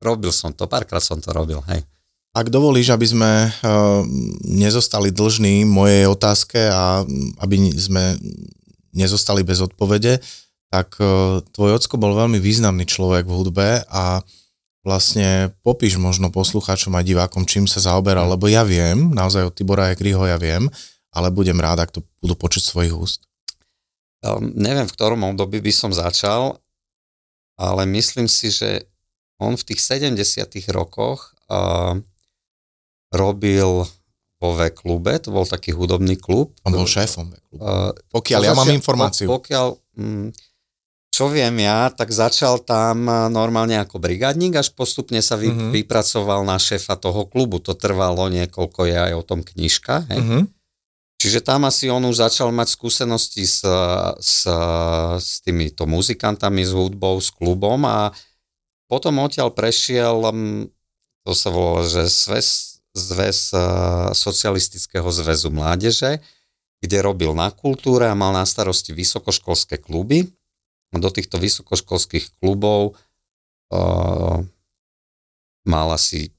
robil 0.00 0.32
som 0.32 0.52
to, 0.52 0.68
párkrát 0.68 1.00
som 1.00 1.16
to 1.20 1.32
robil, 1.32 1.64
hej. 1.72 1.80
Ak 2.32 2.48
dovolíš, 2.48 2.92
aby 2.92 3.04
sme 3.04 3.32
uh, 3.48 4.00
nezostali 4.44 5.12
dlžní 5.12 5.68
mojej 5.68 6.08
otázke 6.08 6.64
a 6.64 7.04
aby 7.44 7.56
sme 7.76 8.16
nezostali 8.96 9.44
bez 9.44 9.60
odpovede, 9.60 10.20
tak 10.72 10.96
uh, 11.00 11.44
tvoj 11.52 11.76
ocko 11.76 12.00
bol 12.00 12.16
veľmi 12.16 12.40
významný 12.40 12.88
človek 12.88 13.28
v 13.28 13.36
hudbe 13.36 13.68
a 13.84 14.24
vlastne 14.82 15.54
popíš 15.62 15.96
možno 15.98 16.28
poslucháčom 16.34 16.94
a 16.98 17.06
divákom, 17.06 17.46
čím 17.46 17.70
sa 17.70 17.78
zaoberal, 17.78 18.26
lebo 18.34 18.50
ja 18.50 18.66
viem, 18.66 19.14
naozaj 19.14 19.50
od 19.50 19.54
Tibora 19.54 19.94
Ekriho 19.94 20.26
ja 20.26 20.34
viem, 20.38 20.66
ale 21.14 21.30
budem 21.30 21.58
rád, 21.58 21.86
ak 21.86 21.94
to 21.94 22.00
budú 22.18 22.34
počuť 22.34 22.62
svojich 22.62 22.94
úst. 22.94 23.20
Um, 24.22 24.54
neviem, 24.54 24.86
v 24.86 24.94
ktorom 24.94 25.22
období 25.34 25.62
by 25.62 25.72
som 25.74 25.90
začal, 25.94 26.58
ale 27.58 27.82
myslím 27.90 28.26
si, 28.26 28.50
že 28.50 28.86
on 29.38 29.58
v 29.58 29.74
tých 29.74 29.82
70 29.82 30.18
rokoch 30.70 31.34
uh, 31.50 31.98
robil 33.10 33.86
vo 34.42 34.50
V-klube, 34.58 35.22
to 35.22 35.30
bol 35.30 35.46
taký 35.46 35.70
hudobný 35.70 36.18
klub. 36.18 36.54
On 36.66 36.74
bol 36.74 36.86
šéfom 36.86 37.30
V-klubu. 37.30 37.62
Uh, 37.62 37.90
pokiaľ 38.10 38.40
ja 38.42 38.54
mám 38.58 38.70
informáciu. 38.74 39.30
Pokiaľ, 39.30 39.78
mm, 39.98 40.26
čo 41.12 41.28
viem 41.28 41.52
ja, 41.60 41.92
tak 41.92 42.08
začal 42.08 42.64
tam 42.64 43.04
normálne 43.28 43.76
ako 43.76 44.00
brigádnik, 44.00 44.56
až 44.56 44.72
postupne 44.72 45.20
sa 45.20 45.36
vy, 45.36 45.52
uh-huh. 45.52 45.68
vypracoval 45.68 46.40
na 46.40 46.56
šéfa 46.56 46.96
toho 46.96 47.28
klubu. 47.28 47.60
To 47.60 47.76
trvalo 47.76 48.32
niekoľko, 48.32 48.88
je 48.88 48.96
aj 48.96 49.12
o 49.20 49.22
tom 49.22 49.44
knižka. 49.44 50.08
Hej? 50.08 50.20
Uh-huh. 50.24 50.42
Čiže 51.20 51.44
tam 51.44 51.68
asi 51.68 51.92
on 51.92 52.00
už 52.08 52.16
začal 52.16 52.48
mať 52.48 52.72
skúsenosti 52.72 53.44
s, 53.44 53.60
s, 54.24 54.48
s 55.20 55.30
týmito 55.44 55.84
muzikantami, 55.84 56.64
s 56.64 56.72
hudbou, 56.72 57.20
s 57.20 57.28
klubom 57.28 57.84
a 57.84 58.10
potom 58.88 59.20
odtiaľ 59.20 59.52
prešiel, 59.52 60.16
to 61.22 61.32
sa 61.36 61.48
volalo, 61.52 61.84
že 61.86 62.08
zväz, 62.08 62.80
zväz 62.96 63.52
socialistického 64.16 65.06
zväzu 65.12 65.52
mládeže, 65.52 66.24
kde 66.80 66.98
robil 67.04 67.36
na 67.36 67.52
kultúre 67.52 68.08
a 68.08 68.16
mal 68.16 68.32
na 68.32 68.48
starosti 68.48 68.96
vysokoškolské 68.96 69.78
kluby 69.78 70.26
do 71.00 71.08
týchto 71.08 71.40
vysokoškolských 71.40 72.36
klubov 72.42 72.98
uh, 73.72 74.44
mal 75.64 75.88
asi, 75.94 76.34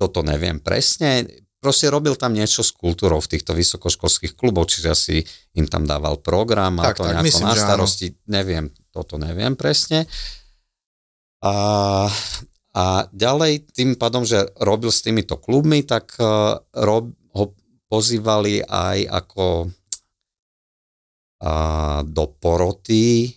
toto 0.00 0.26
neviem 0.26 0.58
presne, 0.58 1.28
proste 1.62 1.86
robil 1.86 2.18
tam 2.18 2.34
niečo 2.34 2.66
s 2.66 2.74
kultúrou 2.74 3.22
v 3.22 3.30
týchto 3.38 3.54
vysokoškolských 3.54 4.34
kluboch, 4.34 4.66
čiže 4.66 4.88
asi 4.90 5.16
im 5.54 5.70
tam 5.70 5.86
dával 5.86 6.18
program 6.18 6.82
a 6.82 6.90
tak, 6.90 6.98
to 6.98 7.06
tak, 7.06 7.14
nejako 7.14 7.26
myslím, 7.30 7.46
na 7.46 7.54
starosti, 7.54 8.06
neviem, 8.26 8.66
toto 8.90 9.14
neviem 9.20 9.54
presne. 9.54 10.10
A, 11.42 11.54
a 12.74 12.84
ďalej 13.14 13.70
tým 13.70 13.94
pádom, 13.94 14.26
že 14.26 14.50
robil 14.58 14.90
s 14.90 15.06
týmito 15.06 15.38
klubmi, 15.38 15.86
tak 15.86 16.18
uh, 16.18 16.58
rob, 16.74 17.14
ho 17.38 17.54
pozývali 17.86 18.66
aj 18.66 18.98
ako 19.06 19.70
uh, 21.42 22.00
do 22.02 22.24
poroty 22.42 23.30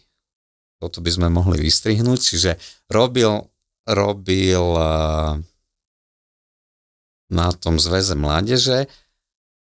toto 0.80 1.00
by 1.00 1.12
sme 1.12 1.28
mohli 1.32 1.64
vystrihnúť, 1.64 2.20
čiže 2.20 2.52
robil, 2.92 3.48
robil 3.88 4.64
na 7.32 7.48
tom 7.58 7.82
zväze 7.82 8.14
mládeže 8.14 8.86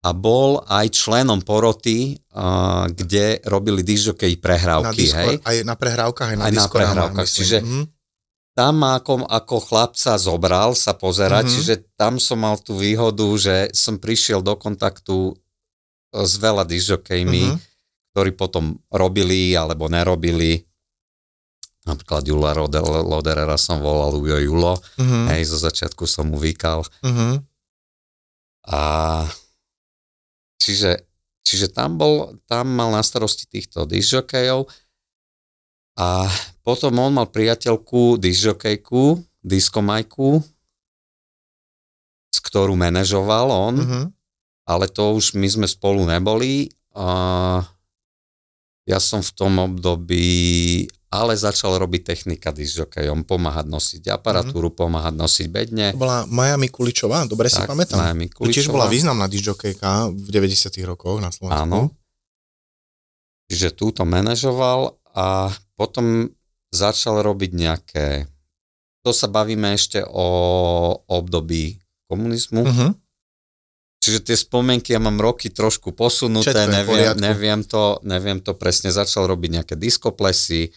a 0.06 0.08
bol 0.14 0.62
aj 0.70 0.86
členom 0.94 1.42
poroty, 1.42 2.14
kde 2.94 3.42
robili 3.46 3.82
disjokej 3.82 4.38
prehrávky. 4.38 4.86
Na 4.86 4.92
disko, 4.94 5.18
hej? 5.18 5.36
Aj 5.42 5.56
na 5.66 5.74
prehrávkach, 5.74 6.28
aj 6.30 6.36
na 6.38 6.44
aj 6.46 6.52
na 6.54 6.66
prehrávkach. 6.70 7.26
Čiže 7.26 7.58
mm-hmm. 7.62 7.84
tam 8.54 8.86
ako, 8.86 9.26
ako 9.26 9.56
chlapca 9.66 10.14
zobral 10.14 10.78
sa 10.78 10.94
pozerať, 10.94 11.50
mm-hmm. 11.50 11.56
čiže 11.58 11.74
tam 11.98 12.22
som 12.22 12.38
mal 12.38 12.54
tú 12.62 12.78
výhodu, 12.78 13.26
že 13.34 13.56
som 13.74 13.98
prišiel 13.98 14.46
do 14.46 14.54
kontaktu 14.54 15.34
s 16.14 16.32
veľa 16.38 16.62
disjokejmi, 16.62 17.44
mm-hmm. 17.50 18.14
ktorí 18.14 18.30
potom 18.38 18.78
robili 18.94 19.58
alebo 19.58 19.90
nerobili 19.90 20.62
Napríklad 21.86 22.26
Jula 22.26 22.50
Loderera 23.06 23.54
som 23.54 23.78
volal 23.78 24.18
Ujo 24.18 24.42
Julo, 24.42 24.74
uh-huh. 24.74 25.30
hej, 25.30 25.46
zo 25.46 25.58
začiatku 25.62 26.02
som 26.04 26.34
mu 26.34 26.38
vykal. 26.42 26.82
Uh-huh. 26.82 27.38
A 28.66 28.80
čiže, 30.58 31.06
čiže 31.46 31.70
tam, 31.70 31.94
bol, 31.94 32.42
tam 32.50 32.74
mal 32.74 32.90
na 32.90 33.06
starosti 33.06 33.46
týchto 33.46 33.86
disjokejov 33.86 34.66
a 35.94 36.26
potom 36.66 36.98
on 36.98 37.22
mal 37.22 37.30
priateľku 37.30 38.18
disjokejku, 38.18 39.22
diskomajku, 39.46 40.42
ktorú 42.46 42.78
manažoval 42.78 43.46
on, 43.50 43.74
uh-huh. 43.78 44.04
ale 44.70 44.86
to 44.90 45.14
už 45.18 45.34
my 45.34 45.46
sme 45.50 45.66
spolu 45.66 46.06
neboli. 46.06 46.70
A 46.96 47.60
ja 48.86 48.98
som 49.02 49.20
v 49.20 49.34
tom 49.34 49.58
období 49.58 50.86
ale 51.06 51.38
začal 51.38 51.78
robiť 51.78 52.02
technika 52.02 52.50
disjokejom, 52.50 53.22
pomáhať 53.22 53.66
nosiť 53.70 54.02
aparatúru, 54.10 54.68
mm-hmm. 54.68 54.80
pomáhať 54.82 55.14
nosiť 55.14 55.46
bedne. 55.48 55.86
To 55.94 56.02
bola 56.02 56.26
Maja 56.26 56.58
Mikuličová, 56.58 57.24
dobre 57.30 57.46
tak, 57.46 57.62
si 57.64 57.70
pamätám. 57.70 57.98
Maja 58.02 58.14
Mikuličová. 58.18 58.50
To 58.50 58.56
tiež 58.58 58.68
bola 58.74 58.86
významná 58.90 59.26
disjokejka 59.30 60.10
v 60.10 60.28
90 60.28 60.90
rokoch 60.90 61.22
na 61.22 61.30
Slovensku. 61.30 61.62
Áno. 61.62 61.94
Čiže 63.46 63.78
túto 63.78 64.02
manažoval 64.02 64.98
a 65.14 65.54
potom 65.78 66.26
začal 66.74 67.22
robiť 67.22 67.50
nejaké, 67.54 68.06
to 69.06 69.14
sa 69.14 69.30
bavíme 69.30 69.78
ešte 69.78 70.02
o 70.02 70.26
období 71.06 71.78
komunizmu, 72.10 72.62
mm-hmm. 72.66 72.90
Čiže 74.06 74.22
tie 74.22 74.38
spomienky 74.38 74.94
ja 74.94 75.02
mám 75.02 75.18
roky 75.18 75.50
trošku 75.50 75.90
posunuté, 75.90 76.54
neviem, 76.70 77.18
neviem, 77.18 77.60
to, 77.66 77.98
neviem 78.06 78.38
to 78.38 78.54
presne. 78.54 78.94
Začal 78.94 79.26
robiť 79.26 79.50
nejaké 79.58 79.74
diskoplesy, 79.74 80.70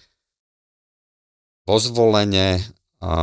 pozvolenie 1.70 2.66
a 2.98 3.14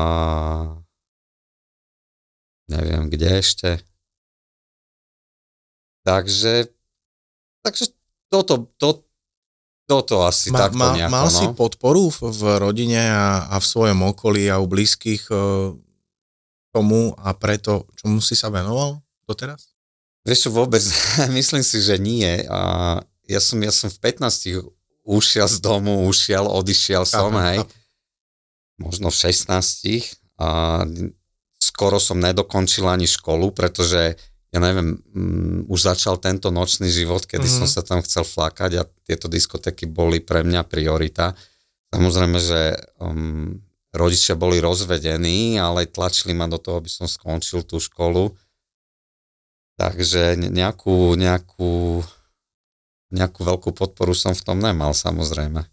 neviem 2.71 3.11
kde 3.11 3.43
ešte. 3.43 3.71
Takže, 6.07 6.71
takže 7.67 7.91
toto, 8.31 8.71
to, 8.79 9.03
toto 9.91 10.23
asi 10.23 10.55
ma, 10.55 10.71
takto 10.71 10.79
nejako. 10.95 11.11
Mal 11.11 11.27
no. 11.27 11.35
si 11.35 11.47
podporu 11.59 12.07
v, 12.15 12.31
v 12.31 12.43
rodine 12.63 13.03
a, 13.11 13.51
a 13.51 13.59
v 13.59 13.67
svojom 13.67 14.15
okolí 14.15 14.47
a 14.47 14.63
u 14.63 14.71
blízkych 14.71 15.27
e, 15.27 15.37
tomu 16.71 17.19
a 17.19 17.35
preto, 17.35 17.91
čomu 17.99 18.23
si 18.23 18.39
sa 18.39 18.55
venoval 18.55 19.03
doteraz? 19.27 19.75
Vieš 20.23 20.47
čo, 20.47 20.51
vôbec, 20.55 20.83
myslím 21.39 21.67
si, 21.67 21.83
že 21.83 21.99
nie. 21.99 22.47
A 22.47 23.03
ja 23.27 23.43
som, 23.43 23.59
ja 23.59 23.75
som 23.75 23.91
v 23.91 23.99
15 23.99 24.63
ušiel 25.03 25.51
z 25.51 25.59
domu, 25.59 26.07
ušiel, 26.07 26.47
odišiel 26.47 27.03
som, 27.03 27.35
aha, 27.35 27.51
hej. 27.51 27.61
Aha 27.67 27.86
možno 28.77 29.09
v 29.09 29.17
16 29.33 30.41
a 30.41 30.49
skoro 31.57 31.97
som 31.97 32.21
nedokončil 32.21 32.85
ani 32.85 33.09
školu, 33.09 33.53
pretože 33.53 34.17
ja 34.55 34.59
neviem, 34.63 34.97
um, 35.13 35.69
už 35.69 35.93
začal 35.93 36.17
tento 36.17 36.49
nočný 36.49 36.89
život, 36.89 37.29
kedy 37.29 37.45
mm-hmm. 37.45 37.61
som 37.61 37.69
sa 37.69 37.83
tam 37.85 38.01
chcel 38.01 38.25
flakať 38.25 38.71
a 38.81 38.89
tieto 39.05 39.29
diskotéky 39.29 39.85
boli 39.85 40.23
pre 40.23 40.47
mňa 40.47 40.65
priorita. 40.65 41.37
Samozrejme, 41.93 42.39
že 42.41 42.61
um, 42.97 43.61
rodičia 43.93 44.33
boli 44.33 44.63
rozvedení, 44.63 45.61
ale 45.61 45.91
tlačili 45.91 46.33
ma 46.33 46.49
do 46.49 46.57
toho, 46.57 46.81
aby 46.81 46.89
som 46.89 47.05
skončil 47.05 47.69
tú 47.69 47.83
školu. 47.83 48.33
Takže 49.77 50.41
nejakú, 50.41 51.13
nejakú, 51.21 52.01
nejakú 53.13 53.41
veľkú 53.45 53.77
podporu 53.77 54.17
som 54.17 54.33
v 54.33 54.41
tom 54.41 54.57
nemal, 54.57 54.97
samozrejme. 54.97 55.69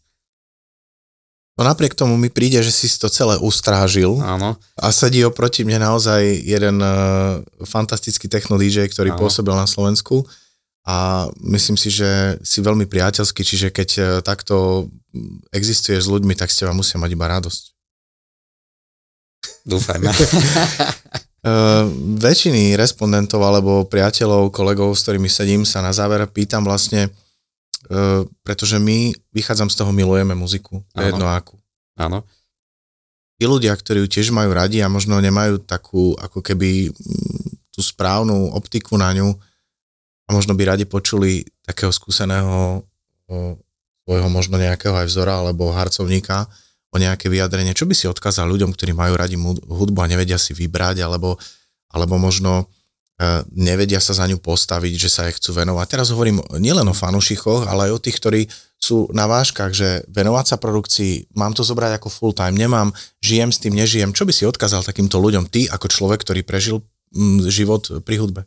No 1.54 1.62
napriek 1.62 1.94
tomu 1.94 2.18
mi 2.18 2.34
príde, 2.34 2.58
že 2.66 2.74
si 2.74 2.90
to 2.98 3.06
celé 3.14 3.38
ustrážil. 3.38 4.18
Áno. 4.26 4.58
A 4.74 4.90
sedí 4.90 5.22
oproti 5.22 5.62
mne 5.62 5.86
naozaj 5.86 6.42
jeden 6.42 6.82
uh, 6.82 7.46
fantastický 7.62 8.26
techno 8.26 8.58
DJ, 8.58 8.90
ktorý 8.90 9.14
Áno. 9.14 9.22
pôsobil 9.22 9.54
na 9.54 9.70
Slovensku 9.70 10.26
a 10.82 11.30
myslím 11.46 11.78
si, 11.78 11.94
že 11.94 12.42
si 12.42 12.58
veľmi 12.58 12.90
priateľský, 12.90 13.46
čiže 13.46 13.70
keď 13.70 13.90
uh, 14.02 14.06
takto 14.26 14.90
existuješ 15.54 16.10
s 16.10 16.12
ľuďmi, 16.12 16.34
tak 16.34 16.50
s 16.50 16.58
teba 16.58 16.74
musia 16.74 16.98
mať 16.98 17.14
iba 17.14 17.30
radosť. 17.30 17.64
Dúfajme. 19.70 20.10
uh, 20.10 21.86
väčšiny 22.26 22.74
respondentov 22.74 23.46
alebo 23.46 23.86
priateľov, 23.86 24.50
kolegov, 24.50 24.98
s 24.98 25.06
ktorými 25.06 25.30
sedím, 25.30 25.70
sa 25.70 25.86
na 25.86 25.94
záver 25.94 26.26
pýtam 26.34 26.66
vlastne, 26.66 27.14
Uh, 27.88 28.24
pretože 28.48 28.80
my, 28.80 29.12
vychádzam 29.36 29.68
z 29.68 29.76
toho, 29.76 29.92
milujeme 29.92 30.32
muziku, 30.36 30.80
to 30.96 31.02
je 31.04 31.12
jedno 31.12 31.28
akú. 31.28 31.60
Áno. 32.00 32.24
Tí 33.36 33.44
ľudia, 33.44 33.76
ktorí 33.76 34.04
ju 34.06 34.08
tiež 34.08 34.32
majú 34.32 34.56
radi 34.56 34.80
a 34.80 34.88
možno 34.88 35.20
nemajú 35.20 35.60
takú, 35.68 36.16
ako 36.16 36.40
keby 36.40 36.94
tú 37.74 37.82
správnu 37.82 38.56
optiku 38.56 38.96
na 38.96 39.12
ňu 39.12 39.36
a 40.26 40.30
možno 40.32 40.56
by 40.56 40.78
radi 40.78 40.86
počuli 40.88 41.44
takého 41.66 41.92
skúseného 41.92 42.86
svojho 44.06 44.30
možno 44.30 44.62
nejakého 44.62 44.94
aj 44.94 45.10
vzora 45.10 45.42
alebo 45.42 45.74
harcovníka 45.74 46.46
o 46.94 47.02
nejaké 47.02 47.28
vyjadrenie. 47.28 47.74
Čo 47.74 47.90
by 47.90 47.94
si 47.98 48.06
odkázal 48.06 48.46
ľuďom, 48.48 48.72
ktorí 48.72 48.94
majú 48.94 49.18
radi 49.18 49.36
hudbu 49.66 50.00
a 50.00 50.12
nevedia 50.12 50.38
si 50.38 50.54
vybrať 50.54 51.02
alebo, 51.02 51.36
alebo 51.90 52.16
možno 52.22 52.70
E, 52.70 52.83
nevedia 53.54 54.02
sa 54.02 54.18
za 54.18 54.26
ňu 54.26 54.42
postaviť, 54.42 54.94
že 54.98 55.10
sa 55.10 55.30
jej 55.30 55.38
chcú 55.38 55.62
venovať. 55.62 55.86
Teraz 55.86 56.10
hovorím 56.10 56.42
nielen 56.58 56.88
o 56.90 56.98
fanušichoch, 56.98 57.70
ale 57.70 57.90
aj 57.90 57.92
o 57.96 58.04
tých, 58.04 58.18
ktorí 58.18 58.42
sú 58.84 59.08
na 59.16 59.32
váškach, 59.32 59.72
že 59.72 60.04
venovať 60.12 60.46
sa 60.54 60.58
produkcii, 60.60 61.32
mám 61.40 61.56
to 61.56 61.64
zobrať 61.64 62.04
ako 62.04 62.12
full 62.12 62.34
time, 62.36 62.60
nemám, 62.60 62.92
žijem 63.24 63.48
s 63.48 63.62
tým, 63.64 63.72
nežijem. 63.80 64.12
Čo 64.12 64.28
by 64.28 64.34
si 64.36 64.44
odkázal 64.44 64.84
takýmto 64.84 65.24
ľuďom 65.24 65.48
ty 65.48 65.72
ako 65.72 65.88
človek, 65.88 66.20
ktorý 66.28 66.44
prežil 66.44 66.84
život 67.48 68.04
pri 68.04 68.20
hudbe? 68.20 68.42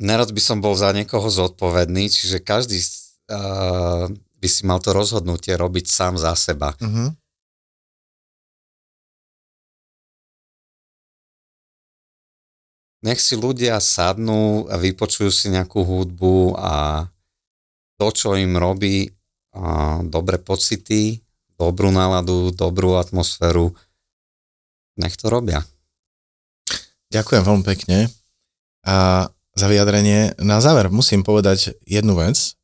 Nerad 0.00 0.32
by 0.32 0.40
som 0.40 0.64
bol 0.64 0.72
za 0.72 0.88
niekoho 0.96 1.28
zodpovedný, 1.28 2.08
čiže 2.08 2.40
každý 2.40 2.80
uh, 2.80 4.08
by 4.10 4.48
si 4.48 4.66
mal 4.66 4.80
to 4.82 4.90
rozhodnutie 4.90 5.54
robiť 5.54 5.86
sám 5.86 6.18
za 6.18 6.32
seba. 6.34 6.74
Uh-huh. 6.80 7.14
Nech 13.02 13.18
si 13.18 13.34
ľudia 13.34 13.82
sadnú 13.82 14.70
a 14.70 14.78
vypočujú 14.78 15.30
si 15.30 15.46
nejakú 15.50 15.82
hudbu 15.82 16.54
a 16.54 17.06
to, 17.98 18.06
čo 18.14 18.38
im 18.38 18.54
robí 18.56 19.10
a 19.52 20.00
dobré 20.06 20.40
pocity, 20.40 21.20
dobrú 21.60 21.92
náladu, 21.92 22.54
dobrú 22.54 22.96
atmosféru, 22.96 23.74
nech 24.96 25.14
to 25.18 25.28
robia. 25.28 25.60
Ďakujem 27.12 27.42
veľmi 27.44 27.64
pekne 27.66 28.08
a 28.88 29.28
za 29.52 29.66
vyjadrenie. 29.68 30.32
Na 30.40 30.64
záver 30.64 30.88
musím 30.88 31.20
povedať 31.20 31.76
jednu 31.84 32.16
vec 32.16 32.56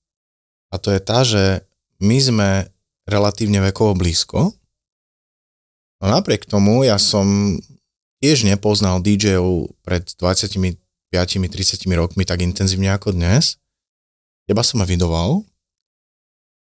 a 0.73 0.81
to 0.81 0.89
je 0.95 1.01
tá, 1.05 1.21
že 1.21 1.69
my 2.01 2.17
sme 2.17 2.49
relatívne 3.05 3.61
vekovo 3.61 3.93
blízko, 3.99 4.55
no 5.99 6.07
napriek 6.07 6.47
tomu 6.49 6.87
ja 6.87 6.97
som 6.97 7.59
tiež 8.19 8.47
nepoznal 8.47 8.99
DJ-ov 9.03 9.73
pred 9.87 10.05
25-30 10.19 10.79
rokmi 11.95 12.23
tak 12.27 12.43
intenzívne 12.43 12.91
ako 12.95 13.15
dnes. 13.15 13.59
Teba 14.49 14.65
som 14.65 14.83
evidoval 14.83 15.45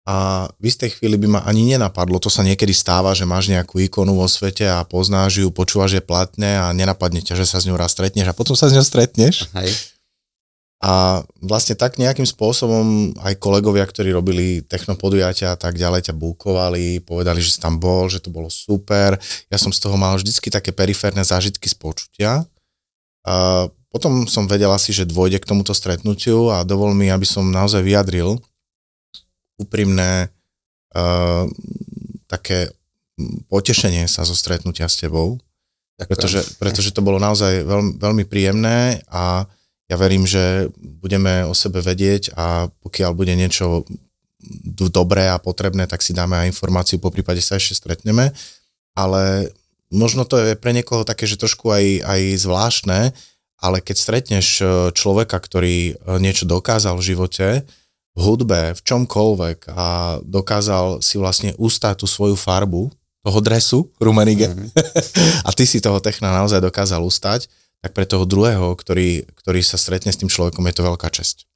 a 0.07 0.46
v 0.62 0.70
istej 0.70 0.98
chvíli 0.98 1.18
by 1.18 1.26
ma 1.26 1.40
ani 1.42 1.66
nenapadlo, 1.74 2.22
to 2.22 2.30
sa 2.30 2.46
niekedy 2.46 2.70
stáva, 2.70 3.11
že 3.11 3.26
máš 3.26 3.50
nejakú 3.50 3.82
ikonu 3.82 4.14
vo 4.14 4.30
svete 4.30 4.62
a 4.62 4.86
poznáš 4.86 5.42
ju, 5.42 5.50
počúvaš 5.50 5.98
je 5.98 6.02
platné 6.02 6.54
a 6.54 6.70
nenapadne 6.70 7.18
ťa, 7.18 7.34
že 7.34 7.46
sa 7.46 7.59
s 7.59 7.66
ňou 7.66 7.74
raz 7.74 7.90
stretneš 7.90 8.30
a 8.30 8.36
potom 8.36 8.54
sa 8.54 8.70
s 8.70 8.74
ňou 8.78 8.86
stretneš. 8.86 9.50
Hej. 9.59 9.95
A 10.77 11.24
vlastne 11.41 11.72
tak 11.72 11.97
nejakým 11.97 12.29
spôsobom 12.29 13.16
aj 13.24 13.41
kolegovia, 13.41 13.89
ktorí 13.89 14.12
robili 14.12 14.61
technopodujatia 14.61 15.57
a 15.57 15.59
tak 15.59 15.81
ďalej, 15.81 16.12
ťa 16.12 16.14
búkovali, 16.20 17.01
povedali, 17.01 17.41
že 17.41 17.57
si 17.57 17.61
tam 17.64 17.81
bol, 17.81 18.12
že 18.12 18.20
to 18.20 18.29
bolo 18.29 18.53
super. 18.53 19.16
Ja 19.49 19.57
som 19.57 19.72
z 19.72 19.81
toho 19.81 19.97
mal 19.97 20.20
vždycky 20.20 20.53
také 20.53 20.77
periférne 20.77 21.24
zážitky 21.24 21.72
z 21.72 21.77
počutia. 21.81 22.45
A 23.24 23.66
potom 23.89 24.29
som 24.29 24.45
vedel 24.45 24.68
asi, 24.68 24.93
že 24.93 25.09
dôjde 25.09 25.41
k 25.41 25.49
tomuto 25.49 25.72
stretnutiu 25.72 26.53
a 26.53 26.61
dovol 26.61 26.93
mi, 26.93 27.09
aby 27.09 27.24
som 27.24 27.49
naozaj 27.49 27.81
vyjadril 27.81 28.37
úprimné 29.57 30.29
uh, 30.93 31.49
také 32.29 32.68
potešenie 33.49 34.05
sa 34.05 34.29
zo 34.29 34.37
stretnutia 34.37 34.85
s 34.93 35.01
tebou. 35.01 35.41
Pretože, 35.97 36.45
pretože 36.61 36.93
to 36.93 37.01
bolo 37.01 37.16
naozaj 37.16 37.64
veľmi, 37.64 37.97
veľmi 37.97 38.24
príjemné 38.29 39.01
a 39.09 39.49
ja 39.87 39.97
verím, 39.99 40.26
že 40.26 40.70
budeme 40.78 41.47
o 41.47 41.55
sebe 41.55 41.78
vedieť 41.78 42.34
a 42.34 42.66
pokiaľ 42.82 43.11
bude 43.14 43.34
niečo 43.39 43.87
dobré 44.91 45.30
a 45.30 45.43
potrebné, 45.43 45.87
tak 45.87 46.03
si 46.03 46.14
dáme 46.14 46.37
aj 46.39 46.51
informáciu, 46.55 46.99
po 46.99 47.11
prípade 47.11 47.43
sa 47.43 47.59
ešte 47.59 47.78
stretneme, 47.78 48.34
ale 48.95 49.51
možno 49.91 50.26
to 50.26 50.39
je 50.39 50.59
pre 50.59 50.74
niekoho 50.74 51.07
také, 51.07 51.26
že 51.26 51.39
trošku 51.39 51.70
aj, 51.70 52.03
aj 52.03 52.20
zvláštne, 52.43 53.01
ale 53.57 53.78
keď 53.80 53.97
stretneš 53.97 54.47
e, 54.61 54.64
človeka, 54.93 55.41
ktorý 55.41 55.76
e, 55.76 55.93
niečo 56.20 56.45
dokázal 56.45 56.99
v 56.99 57.07
živote, 57.07 57.49
v 58.16 58.20
hudbe, 58.20 58.76
v 58.76 58.80
čomkoľvek 58.80 59.59
a 59.72 60.18
dokázal 60.24 61.01
si 61.01 61.16
vlastne 61.16 61.53
ustať 61.57 62.05
tú 62.05 62.07
svoju 62.09 62.37
farbu, 62.37 62.93
toho 63.26 63.43
dresu 63.43 63.91
Rumenige 63.99 64.47
mm-hmm. 64.47 64.70
a 65.47 65.51
ty 65.51 65.66
si 65.66 65.82
toho 65.82 65.99
techna 65.99 66.30
naozaj 66.30 66.62
dokázal 66.62 67.03
ustať, 67.03 67.51
tak 67.85 67.93
pre 67.93 68.09
toho 68.09 68.24
druhého, 68.24 68.74
ktorý, 68.74 69.27
ktorý 69.43 69.61
sa 69.62 69.79
stretne 69.79 70.11
s 70.11 70.20
tým 70.20 70.31
človekom, 70.31 70.64
je 70.66 70.77
to 70.77 70.87
veľká 70.87 71.09
česť. 71.12 71.47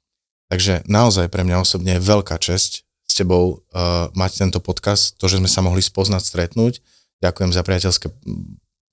Takže 0.50 0.82
naozaj 0.90 1.30
pre 1.30 1.46
mňa 1.46 1.62
osobne 1.62 1.96
je 1.98 2.06
veľká 2.06 2.36
česť 2.38 2.82
s 2.82 3.12
tebou 3.14 3.58
uh, 3.58 4.10
mať 4.14 4.46
tento 4.46 4.58
podcast, 4.62 5.18
to, 5.18 5.26
že 5.26 5.38
sme 5.42 5.50
sa 5.50 5.62
mohli 5.62 5.82
spoznať, 5.82 6.22
stretnúť. 6.22 6.78
Ďakujem 7.22 7.50
za 7.50 7.62
priateľské 7.66 8.06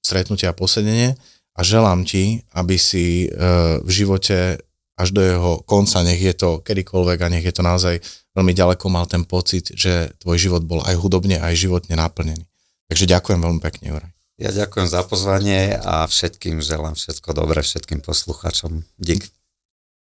stretnutie 0.02 0.50
a 0.50 0.58
posedenie 0.58 1.18
a 1.58 1.60
želám 1.62 2.06
ti, 2.06 2.46
aby 2.54 2.78
si 2.78 3.30
uh, 3.30 3.82
v 3.82 3.90
živote 3.90 4.62
až 4.98 5.14
do 5.14 5.22
jeho 5.22 5.62
konca, 5.70 6.02
nech 6.02 6.18
je 6.18 6.34
to 6.34 6.58
kedykoľvek 6.66 7.20
a 7.22 7.32
nech 7.32 7.46
je 7.46 7.54
to 7.54 7.62
naozaj 7.62 8.02
veľmi 8.34 8.54
ďaleko, 8.58 8.90
mal 8.90 9.06
ten 9.06 9.22
pocit, 9.22 9.70
že 9.78 10.10
tvoj 10.18 10.38
život 10.42 10.66
bol 10.66 10.82
aj 10.82 10.98
hudobne, 10.98 11.38
aj 11.38 11.54
životne 11.54 11.94
naplnený. 11.94 12.46
Takže 12.90 13.06
ďakujem 13.06 13.40
veľmi 13.42 13.62
pekne, 13.62 13.94
Juraj. 13.94 14.17
Ja 14.38 14.54
ďakujem 14.54 14.86
za 14.86 15.02
pozvanie 15.02 15.74
a 15.82 16.06
všetkým 16.06 16.62
želám 16.62 16.94
všetko 16.94 17.34
dobré, 17.34 17.66
všetkým 17.66 18.06
poslucháčom. 18.06 18.86
Dík. 19.02 19.26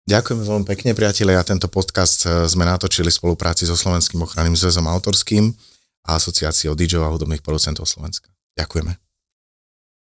Ďakujem 0.07 0.45
veľmi 0.45 0.67
pekne, 0.69 0.93
priatelia. 0.93 1.41
Tento 1.41 1.73
podcast 1.73 2.29
e, 2.29 2.45
sme 2.45 2.69
natočili 2.69 3.09
v 3.09 3.17
spolupráci 3.17 3.65
so 3.65 3.75
Slovenským 3.75 4.21
ochranným 4.21 4.55
zväzom 4.55 4.85
autorským 4.87 5.57
a 6.05 6.21
asociáciou 6.21 6.77
DJ 6.77 7.01
a 7.01 7.11
hudobných 7.11 7.41
producentov 7.41 7.89
Slovenska. 7.89 8.29
Ďakujeme. 8.61 9.06